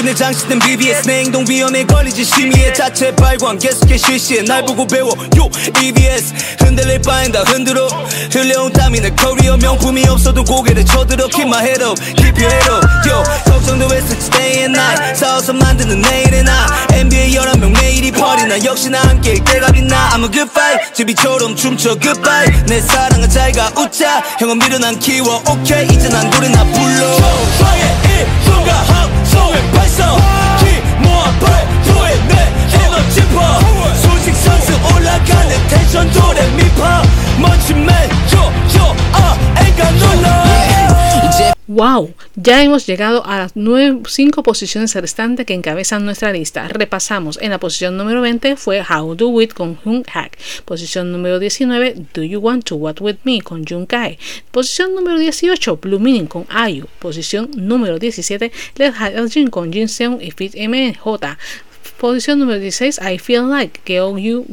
복근에 0.04 0.14
장식된 0.14 0.58
BBS 0.58 1.06
내 1.06 1.20
행동 1.20 1.44
위험에 1.48 1.84
걸리지 1.84 2.24
심의에 2.24 2.74
자체 2.74 3.14
발광. 3.16 3.58
계속해 3.58 3.96
실시해. 3.96 4.42
날 4.42 4.62
보고 4.64 4.86
배워. 4.86 5.08
요 5.38 5.50
EBS 5.82 6.34
흔들릴 6.60 7.00
바엔 7.00 7.32
다. 7.32 7.42
흔들어. 7.46 7.88
흘려온 8.30 8.72
땀이 8.72 9.00
내 9.00 9.10
커리어 9.10 9.56
명품이 9.56 10.06
없어도 10.06 10.44
고개를 10.44 10.84
쳐들어. 10.84 11.26
Keep 11.28 11.48
my 11.48 11.62
head 11.62 11.82
up, 11.82 11.98
keep 12.16 12.36
your 12.38 12.52
head 12.52 12.70
up. 12.70 12.86
Yo 13.08 13.22
걱정도 13.50 13.86
했었지 13.94 14.30
day 14.30 14.58
and 14.64 14.78
night. 14.78 15.18
싸워서 15.18 15.54
만드는 15.54 16.02
내일의 16.02 16.44
나. 16.44 16.66
NBA 16.92 17.34
11명 17.36 17.72
매일이 17.80 18.12
퍼리나. 18.12 18.62
역시나 18.62 19.00
함께 19.00 19.34
때가 19.42 19.72
빛나. 19.72 20.10
I'm 20.10 20.24
a 20.24 20.30
good 20.30 20.50
fight. 20.50 20.92
제비처럼 20.94 21.56
춤춰 21.56 21.98
goodbye. 21.98 22.52
내 22.66 22.80
사랑은 22.80 23.30
잘가 23.30 23.72
웃자. 23.78 24.22
형은 24.38 24.58
미련한 24.58 24.98
키워. 24.98 25.42
오케이 25.48 25.86
이제 25.86 26.08
난 26.10 26.28
노래나 26.28 26.62
불러. 26.64 27.16
방의 27.58 27.84
이 28.04 28.44
순간 28.44 29.23
함성을 29.34 29.70
발성 29.72 30.16
키 30.58 30.80
모아 31.02 31.24
발표해 31.40 32.14
내 32.28 32.84
에너지 32.84 33.20
파 33.34 33.58
수직 33.94 34.34
상승 34.36 34.74
올라가는 34.94 35.68
텐션 35.68 36.10
도레미파. 36.10 37.02
멋진 37.38 37.84
맨조조 37.84 38.94
아 39.12 39.36
애가 39.58 39.90
놀라 39.90 40.53
¡Wow! 41.74 42.14
Ya 42.36 42.62
hemos 42.62 42.86
llegado 42.86 43.26
a 43.26 43.36
las 43.36 43.52
5 43.52 44.42
posiciones 44.44 44.94
restantes 44.94 45.44
que 45.44 45.54
encabezan 45.54 46.04
nuestra 46.04 46.32
lista. 46.32 46.68
Repasamos. 46.68 47.36
En 47.42 47.50
la 47.50 47.58
posición 47.58 47.96
número 47.96 48.20
20 48.20 48.54
fue 48.54 48.80
How 48.80 49.16
Do 49.16 49.42
It 49.42 49.54
con 49.54 49.74
Jung 49.74 50.04
Hack. 50.06 50.38
Posición 50.64 51.10
número 51.10 51.40
19, 51.40 51.96
Do 52.14 52.22
You 52.22 52.38
Want 52.38 52.62
to 52.66 52.76
What 52.76 53.00
With 53.00 53.16
Me 53.24 53.40
con 53.42 53.64
Jung 53.64 53.88
Kai. 53.88 54.20
Posición 54.52 54.94
número 54.94 55.18
18, 55.18 55.78
Blue 55.78 55.98
Meaning 55.98 56.28
con 56.28 56.46
Ayu. 56.48 56.86
Posición 57.00 57.50
número 57.56 57.98
17, 57.98 58.52
Let 58.76 58.92
Hide 58.92 59.28
Jin 59.28 59.50
con 59.50 59.72
Jin 59.72 59.88
Seung 59.88 60.22
y 60.22 60.30
Fit 60.30 60.54
MJ. 60.54 61.36
Posición 61.98 62.38
número 62.38 62.60
16, 62.60 63.00
I 63.02 63.18
Feel 63.18 63.48
Like, 63.48 63.80
Keo 63.82 64.16
Yu 64.16 64.46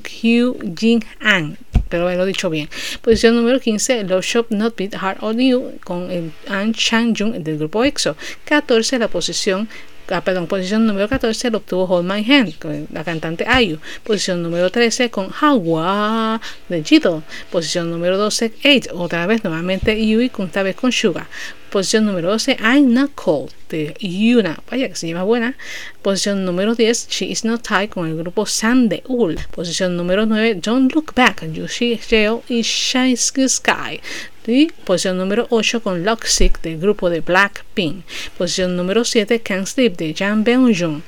Jin 0.75 1.05
An. 1.19 1.55
Pero 1.91 2.09
lo 2.09 2.23
he 2.23 2.25
dicho 2.25 2.49
bien. 2.49 2.69
Posición 3.01 3.35
número 3.35 3.59
15, 3.59 4.05
Love 4.05 4.25
Shop 4.25 4.47
Not 4.49 4.75
Beat 4.75 4.95
Hard 4.95 5.17
on 5.21 5.37
You 5.37 5.73
con 5.83 6.09
el 6.09 6.31
An 6.47 6.73
Chang 6.73 7.13
Jung 7.15 7.33
del 7.33 7.57
grupo 7.59 7.83
EXO. 7.83 8.15
14, 8.45 8.97
la 8.97 9.07
posición 9.07 9.67
ah, 10.09 10.21
perdón, 10.21 10.47
posición 10.47 10.85
número 10.85 11.07
14 11.07 11.51
lo 11.51 11.59
obtuvo 11.59 11.85
Hold 11.85 12.11
My 12.11 12.25
Hand, 12.31 12.57
con 12.59 12.87
la 12.91 13.03
cantante 13.03 13.45
Ayu. 13.47 13.79
Posición 14.03 14.41
número 14.41 14.69
13 14.69 15.09
con 15.09 15.29
Hawa 15.39 16.41
de 16.69 16.83
Jidol. 16.83 17.23
Posición 17.51 17.91
número 17.91 18.17
12, 18.17 18.53
8, 18.63 18.89
otra 18.93 19.25
vez 19.27 19.43
nuevamente 19.43 19.95
Yui, 20.05 20.29
con 20.29 20.47
esta 20.47 20.63
vez 20.63 20.75
con 20.75 20.91
Suga. 20.91 21.27
Posición 21.71 22.05
número 22.05 22.31
12, 22.31 22.57
I'm 22.59 22.93
Not 22.93 23.11
Cold 23.15 23.51
de 23.69 23.93
Yuna. 24.01 24.61
Vaya 24.69 24.89
que 24.89 24.95
se 24.95 25.07
llama 25.07 25.23
buena. 25.23 25.55
Posición 26.01 26.43
número 26.43 26.75
10, 26.75 27.07
She 27.09 27.27
Is 27.27 27.45
Not 27.45 27.65
Tied 27.65 27.89
con 27.89 28.09
el 28.09 28.17
grupo 28.17 28.45
Sandeul. 28.45 29.39
Posición 29.55 29.95
número 29.95 30.25
9, 30.25 30.55
Don't 30.55 30.93
Look 30.93 31.13
Back, 31.15 31.49
Yushi 31.49 31.97
Jeo 31.97 32.43
y 32.49 32.63
Shines 32.63 33.31
Sky. 33.47 34.01
Y 34.45 34.65
posición 34.83 35.17
número 35.17 35.47
8 35.49 35.81
con 35.81 36.03
Lock 36.03 36.25
Sick 36.25 36.61
del 36.61 36.77
grupo 36.77 37.09
de 37.09 37.21
Blackpink. 37.21 38.03
Posición 38.37 38.75
número 38.75 39.05
7, 39.05 39.39
Can't 39.39 39.67
Sleep 39.67 39.95
de 39.95 40.13
Jang 40.13 40.43
Beon-jung. 40.43 41.01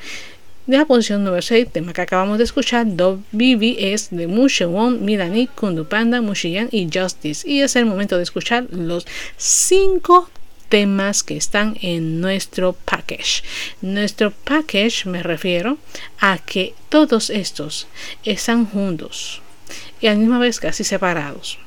De 0.66 0.78
la 0.78 0.86
posición 0.86 1.26
número 1.26 1.41
6, 1.41 1.74
tema 1.74 1.91
que 1.91 1.99
acabamos 1.99 2.38
de 2.38 2.45
escuchar, 2.45 2.86
BBS 2.86 4.16
de 4.16 4.28
Mushewon, 4.28 5.03
Milani, 5.03 5.47
Kundu 5.47 5.84
Panda, 5.89 6.22
Mushiyan 6.22 6.70
y 6.72 6.88
Justice. 6.89 7.45
Y 7.45 7.59
es 7.59 7.76
el 7.76 7.86
momento 7.86 8.16
de 8.16 8.24
escuchar 8.24 8.68
los 8.72 9.05
5 9.36 10.30
temas 10.74 11.21
que 11.21 11.38
están 11.38 11.78
en 11.84 12.19
nuestro 12.19 12.74
package. 12.74 13.43
Nuestro 13.84 14.32
package 14.32 15.05
me 15.05 15.21
refiero 15.21 15.78
a 16.19 16.39
que 16.39 16.74
todos 16.89 17.30
estos 17.30 17.86
están 18.24 18.65
juntos 18.65 19.43
y 20.01 20.07
a 20.07 20.15
la 20.15 20.39
vez 20.39 20.59
casi 20.59 20.84
separados. 20.84 21.59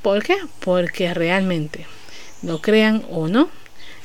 ¿Por 0.00 0.22
qué? 0.22 0.38
Porque 0.60 1.12
realmente, 1.12 1.84
lo 2.42 2.62
crean 2.62 3.04
o 3.10 3.28
no, 3.28 3.50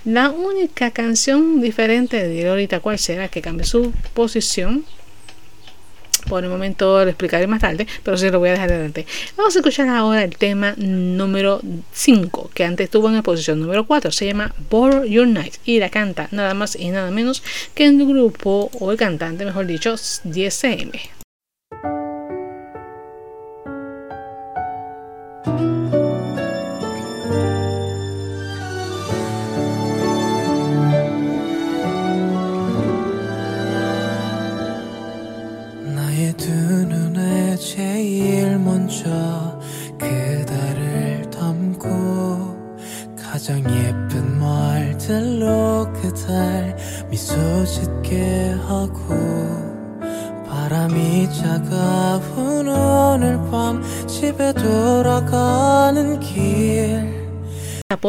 la 0.03 0.29
única 0.29 0.91
canción 0.91 1.61
diferente 1.61 2.27
de 2.27 2.49
ahorita 2.49 2.81
cuál 2.81 2.99
será 2.99 3.29
que 3.29 3.41
cambie 3.41 3.65
su 3.65 3.93
posición 4.13 4.83
por 6.27 6.43
el 6.43 6.49
momento 6.49 7.03
lo 7.03 7.09
explicaré 7.09 7.47
más 7.47 7.61
tarde, 7.61 7.87
pero 8.03 8.17
sí 8.17 8.29
lo 8.29 8.39
voy 8.39 8.49
a 8.49 8.53
dejar 8.53 8.71
adelante. 8.71 9.05
Vamos 9.37 9.55
a 9.55 9.59
escuchar 9.59 9.87
ahora 9.89 10.23
el 10.23 10.35
tema 10.37 10.73
número 10.77 11.61
5, 11.93 12.51
que 12.53 12.65
antes 12.65 12.85
estuvo 12.85 13.07
en 13.09 13.15
la 13.15 13.23
posición 13.23 13.59
número 13.59 13.85
4. 13.85 14.11
Se 14.11 14.25
llama 14.25 14.53
Borrow 14.69 15.05
Your 15.05 15.27
Night 15.27 15.55
y 15.65 15.79
la 15.79 15.89
canta 15.89 16.27
nada 16.31 16.53
más 16.53 16.75
y 16.75 16.89
nada 16.89 17.11
menos 17.11 17.43
que 17.73 17.85
el 17.85 17.97
grupo, 18.05 18.69
o 18.79 18.91
el 18.91 18.97
cantante, 18.97 19.45
mejor 19.45 19.65
dicho, 19.65 19.93
10cm. 19.93 20.83
나 20.83 21.22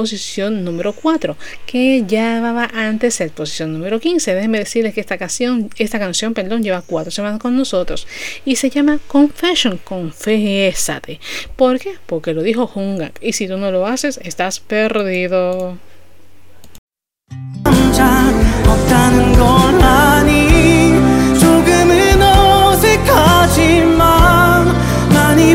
posición 0.04 0.66
número 0.66 0.92
4, 0.92 1.38
que 1.66 2.04
llevaba 2.06 2.70
antes 2.74 3.22
en 3.22 3.30
posición 3.30 3.72
número 3.72 4.02
15. 4.02 4.36
Déjenme 4.36 4.60
decirles 4.60 4.94
que 4.94 5.00
esta 5.00 5.18
canción, 5.18 5.70
esta 5.78 5.98
canción 5.98 6.34
perdón, 6.34 6.64
lleva 6.64 6.82
cuatro 6.82 7.12
semanas 7.12 7.40
con 7.40 7.56
nosotros 7.56 8.06
y 8.44 8.58
se 8.58 8.70
llama 8.70 9.00
Confession, 9.08 9.80
Confésate. 9.82 11.22
¿Por 11.56 11.80
qué? 11.80 11.94
Porque 12.08 12.34
lo 12.34 12.44
dijo 12.44 12.70
Hungak 12.76 13.20
y 13.22 13.32
si 13.32 13.48
tú 13.48 13.56
no 13.56 13.72
lo 13.72 13.88
haces, 13.88 14.20
estás 14.22 14.60
perdido. 14.60 15.78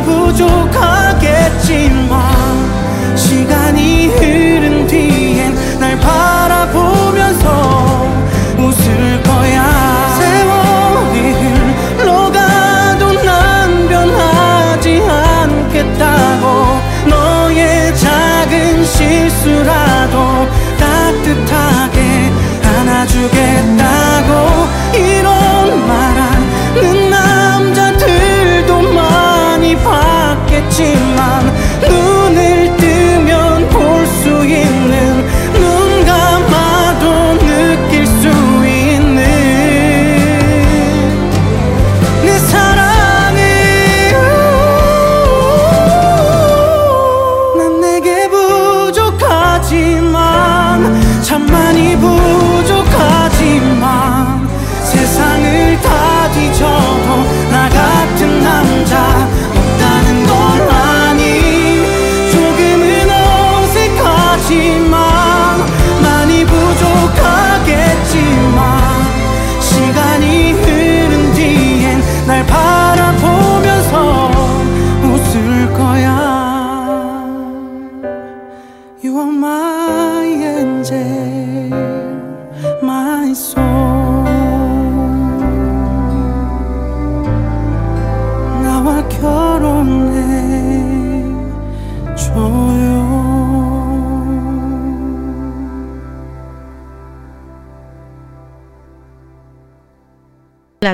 부족하겠지만 0.05 2.08
실수라도 19.30 20.48
따뜻하게 20.80 22.32
안아주겠다고 22.64 24.28
이런 24.96 25.88
말하는 25.88 27.10
남자들도 27.10 28.82
많이 28.94 29.76
봤겠지 29.76 31.09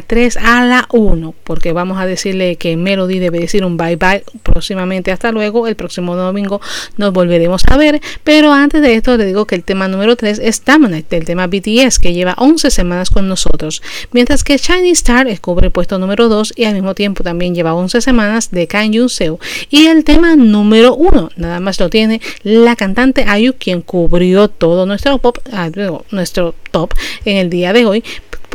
3 0.07 0.37
a 0.37 0.65
la 0.65 0.87
1, 0.91 1.33
porque 1.43 1.73
vamos 1.73 1.99
a 1.99 2.05
decirle 2.05 2.55
que 2.55 2.77
Melody 2.77 3.19
debe 3.19 3.39
decir 3.39 3.65
un 3.65 3.77
bye 3.77 3.95
bye 3.95 4.23
próximamente. 4.43 5.11
Hasta 5.11 5.31
luego, 5.31 5.67
el 5.67 5.75
próximo 5.75 6.15
domingo 6.15 6.61
nos 6.97 7.13
volveremos 7.13 7.63
a 7.67 7.77
ver. 7.77 8.01
Pero 8.23 8.53
antes 8.53 8.81
de 8.81 8.95
esto, 8.95 9.17
le 9.17 9.25
digo 9.25 9.45
que 9.45 9.55
el 9.55 9.63
tema 9.63 9.87
número 9.87 10.15
3 10.15 10.39
es 10.39 10.63
Dominate, 10.63 11.17
el 11.17 11.25
tema 11.25 11.47
BTS, 11.47 11.99
que 11.99 12.13
lleva 12.13 12.35
11 12.37 12.71
semanas 12.71 13.09
con 13.09 13.27
nosotros. 13.27 13.81
Mientras 14.11 14.43
que 14.43 14.57
Shiny 14.57 14.91
Star 14.91 15.27
cubre 15.39 15.67
el 15.67 15.71
puesto 15.71 15.97
número 15.97 16.29
2 16.29 16.53
y 16.55 16.65
al 16.65 16.73
mismo 16.73 16.93
tiempo 16.93 17.23
también 17.23 17.55
lleva 17.55 17.73
11 17.73 18.01
semanas 18.01 18.51
de 18.51 18.67
Kan 18.67 18.91
Yoon 18.91 19.09
Seo. 19.09 19.39
Y 19.69 19.87
el 19.87 20.03
tema 20.03 20.35
número 20.35 20.95
1, 20.95 21.31
nada 21.37 21.59
más 21.59 21.79
lo 21.79 21.89
tiene 21.89 22.21
la 22.43 22.75
cantante 22.75 23.25
Ayu, 23.27 23.53
quien 23.57 23.81
cubrió 23.81 24.47
todo 24.47 24.85
nuestro 24.85 25.17
pop, 25.17 25.37
ah, 25.51 25.69
nuestro 26.11 26.53
top 26.71 26.93
en 27.25 27.37
el 27.37 27.49
día 27.49 27.73
de 27.73 27.85
hoy 27.85 28.03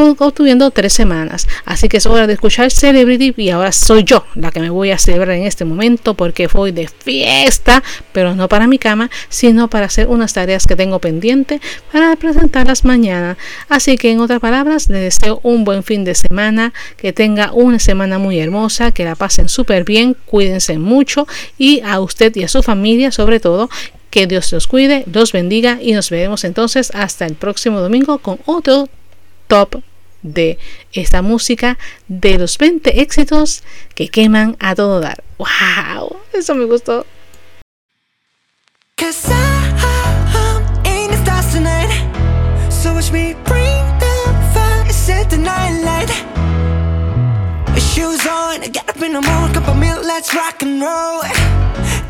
obtuviendo 0.00 0.70
tres 0.70 0.92
semanas. 0.92 1.46
Así 1.64 1.88
que 1.88 1.98
es 1.98 2.06
hora 2.06 2.26
de 2.26 2.34
escuchar 2.34 2.70
Celebrity 2.70 3.34
y 3.36 3.50
ahora 3.50 3.72
soy 3.72 4.04
yo 4.04 4.24
la 4.34 4.50
que 4.50 4.60
me 4.60 4.70
voy 4.70 4.90
a 4.90 4.98
celebrar 4.98 5.36
en 5.36 5.44
este 5.44 5.64
momento 5.64 6.14
porque 6.14 6.46
voy 6.46 6.72
de 6.72 6.88
fiesta, 6.88 7.82
pero 8.12 8.34
no 8.34 8.48
para 8.48 8.66
mi 8.66 8.78
cama, 8.78 9.10
sino 9.28 9.68
para 9.68 9.86
hacer 9.86 10.06
unas 10.08 10.32
tareas 10.32 10.66
que 10.66 10.76
tengo 10.76 10.98
pendiente 10.98 11.60
para 11.92 12.16
presentarlas 12.16 12.84
mañana. 12.84 13.36
Así 13.68 13.96
que 13.96 14.10
en 14.10 14.20
otras 14.20 14.40
palabras, 14.40 14.88
les 14.88 15.02
deseo 15.02 15.40
un 15.42 15.64
buen 15.64 15.82
fin 15.82 16.04
de 16.04 16.14
semana, 16.14 16.72
que 16.96 17.12
tenga 17.12 17.52
una 17.52 17.78
semana 17.78 18.18
muy 18.18 18.38
hermosa, 18.38 18.92
que 18.92 19.04
la 19.04 19.14
pasen 19.14 19.48
súper 19.48 19.84
bien, 19.84 20.16
cuídense 20.26 20.78
mucho 20.78 21.26
y 21.58 21.80
a 21.80 22.00
usted 22.00 22.34
y 22.36 22.44
a 22.44 22.48
su 22.48 22.62
familia 22.62 23.12
sobre 23.12 23.40
todo 23.40 23.68
que 24.10 24.26
Dios 24.26 24.52
los 24.52 24.66
cuide, 24.66 25.04
los 25.12 25.32
bendiga 25.32 25.78
y 25.80 25.92
nos 25.92 26.10
veremos 26.10 26.44
entonces 26.44 26.90
hasta 26.94 27.26
el 27.26 27.34
próximo 27.34 27.80
domingo 27.80 28.18
con 28.18 28.38
otro 28.44 28.88
top 29.46 29.82
de 30.22 30.58
esta 30.92 31.22
música 31.22 31.78
de 32.08 32.38
los 32.38 32.58
20 32.58 33.00
éxitos 33.00 33.62
que 33.94 34.08
queman 34.08 34.56
a 34.60 34.74
todo 34.74 35.00
dar. 35.00 35.22
¡Wow! 35.38 36.16
Eso 36.32 36.54
me 36.54 36.64
gustó. 36.64 37.06
Shoes 48.00 48.24
on, 48.24 48.60
get 48.72 48.88
up 48.88 49.02
in 49.02 49.12
the 49.12 49.20
morning, 49.20 49.52
cup 49.52 49.68
of 49.68 49.76
milk, 49.76 50.04
let's 50.04 50.32
rock 50.32 50.62
and 50.62 50.80
roll 50.80 51.22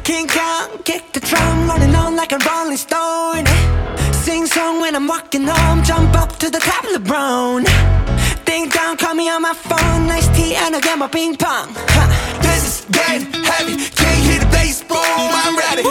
King 0.04 0.28
Kong, 0.28 0.68
kick 0.84 1.12
the 1.12 1.20
drum, 1.20 1.66
running 1.66 1.94
on 1.94 2.16
like 2.16 2.32
a 2.32 2.38
rolling 2.38 2.76
stone 2.76 3.44
Sing 4.30 4.46
song 4.46 4.80
when 4.80 4.94
I'm 4.94 5.08
walking 5.08 5.44
home, 5.44 5.82
jump 5.82 6.14
up 6.14 6.36
to 6.36 6.48
the 6.50 6.60
top 6.60 6.84
of 6.84 6.92
the 6.92 7.00
brown 7.00 7.64
Ding 8.44 8.68
dong, 8.68 8.96
call 8.96 9.12
me 9.12 9.28
on 9.28 9.42
my 9.42 9.54
phone, 9.54 10.06
nice 10.06 10.28
tea 10.36 10.54
and 10.54 10.76
I 10.76 10.80
get 10.80 10.96
my 10.96 11.08
ping 11.08 11.34
pong. 11.34 11.74
Huh. 11.74 12.40
This 12.40 12.62
is 12.62 12.84
dead 12.84 13.22
heavy, 13.44 13.74
can't 13.90 14.22
hear 14.22 14.38
the 14.38 14.46
bass 14.54 14.84
boom, 14.84 15.00
I'm 15.42 15.56
ready. 15.58 15.82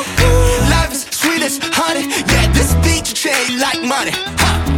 Life 0.71 0.93
is 0.93 1.03
sweet 1.11 1.41
as 1.41 1.59
honey, 1.63 2.07
yeah 2.31 2.47
this 2.53 2.73
beat 2.75 3.09
you 3.09 3.15
chain 3.23 3.59
like 3.59 3.81
money. 3.83 4.11
Huh. 4.13 4.68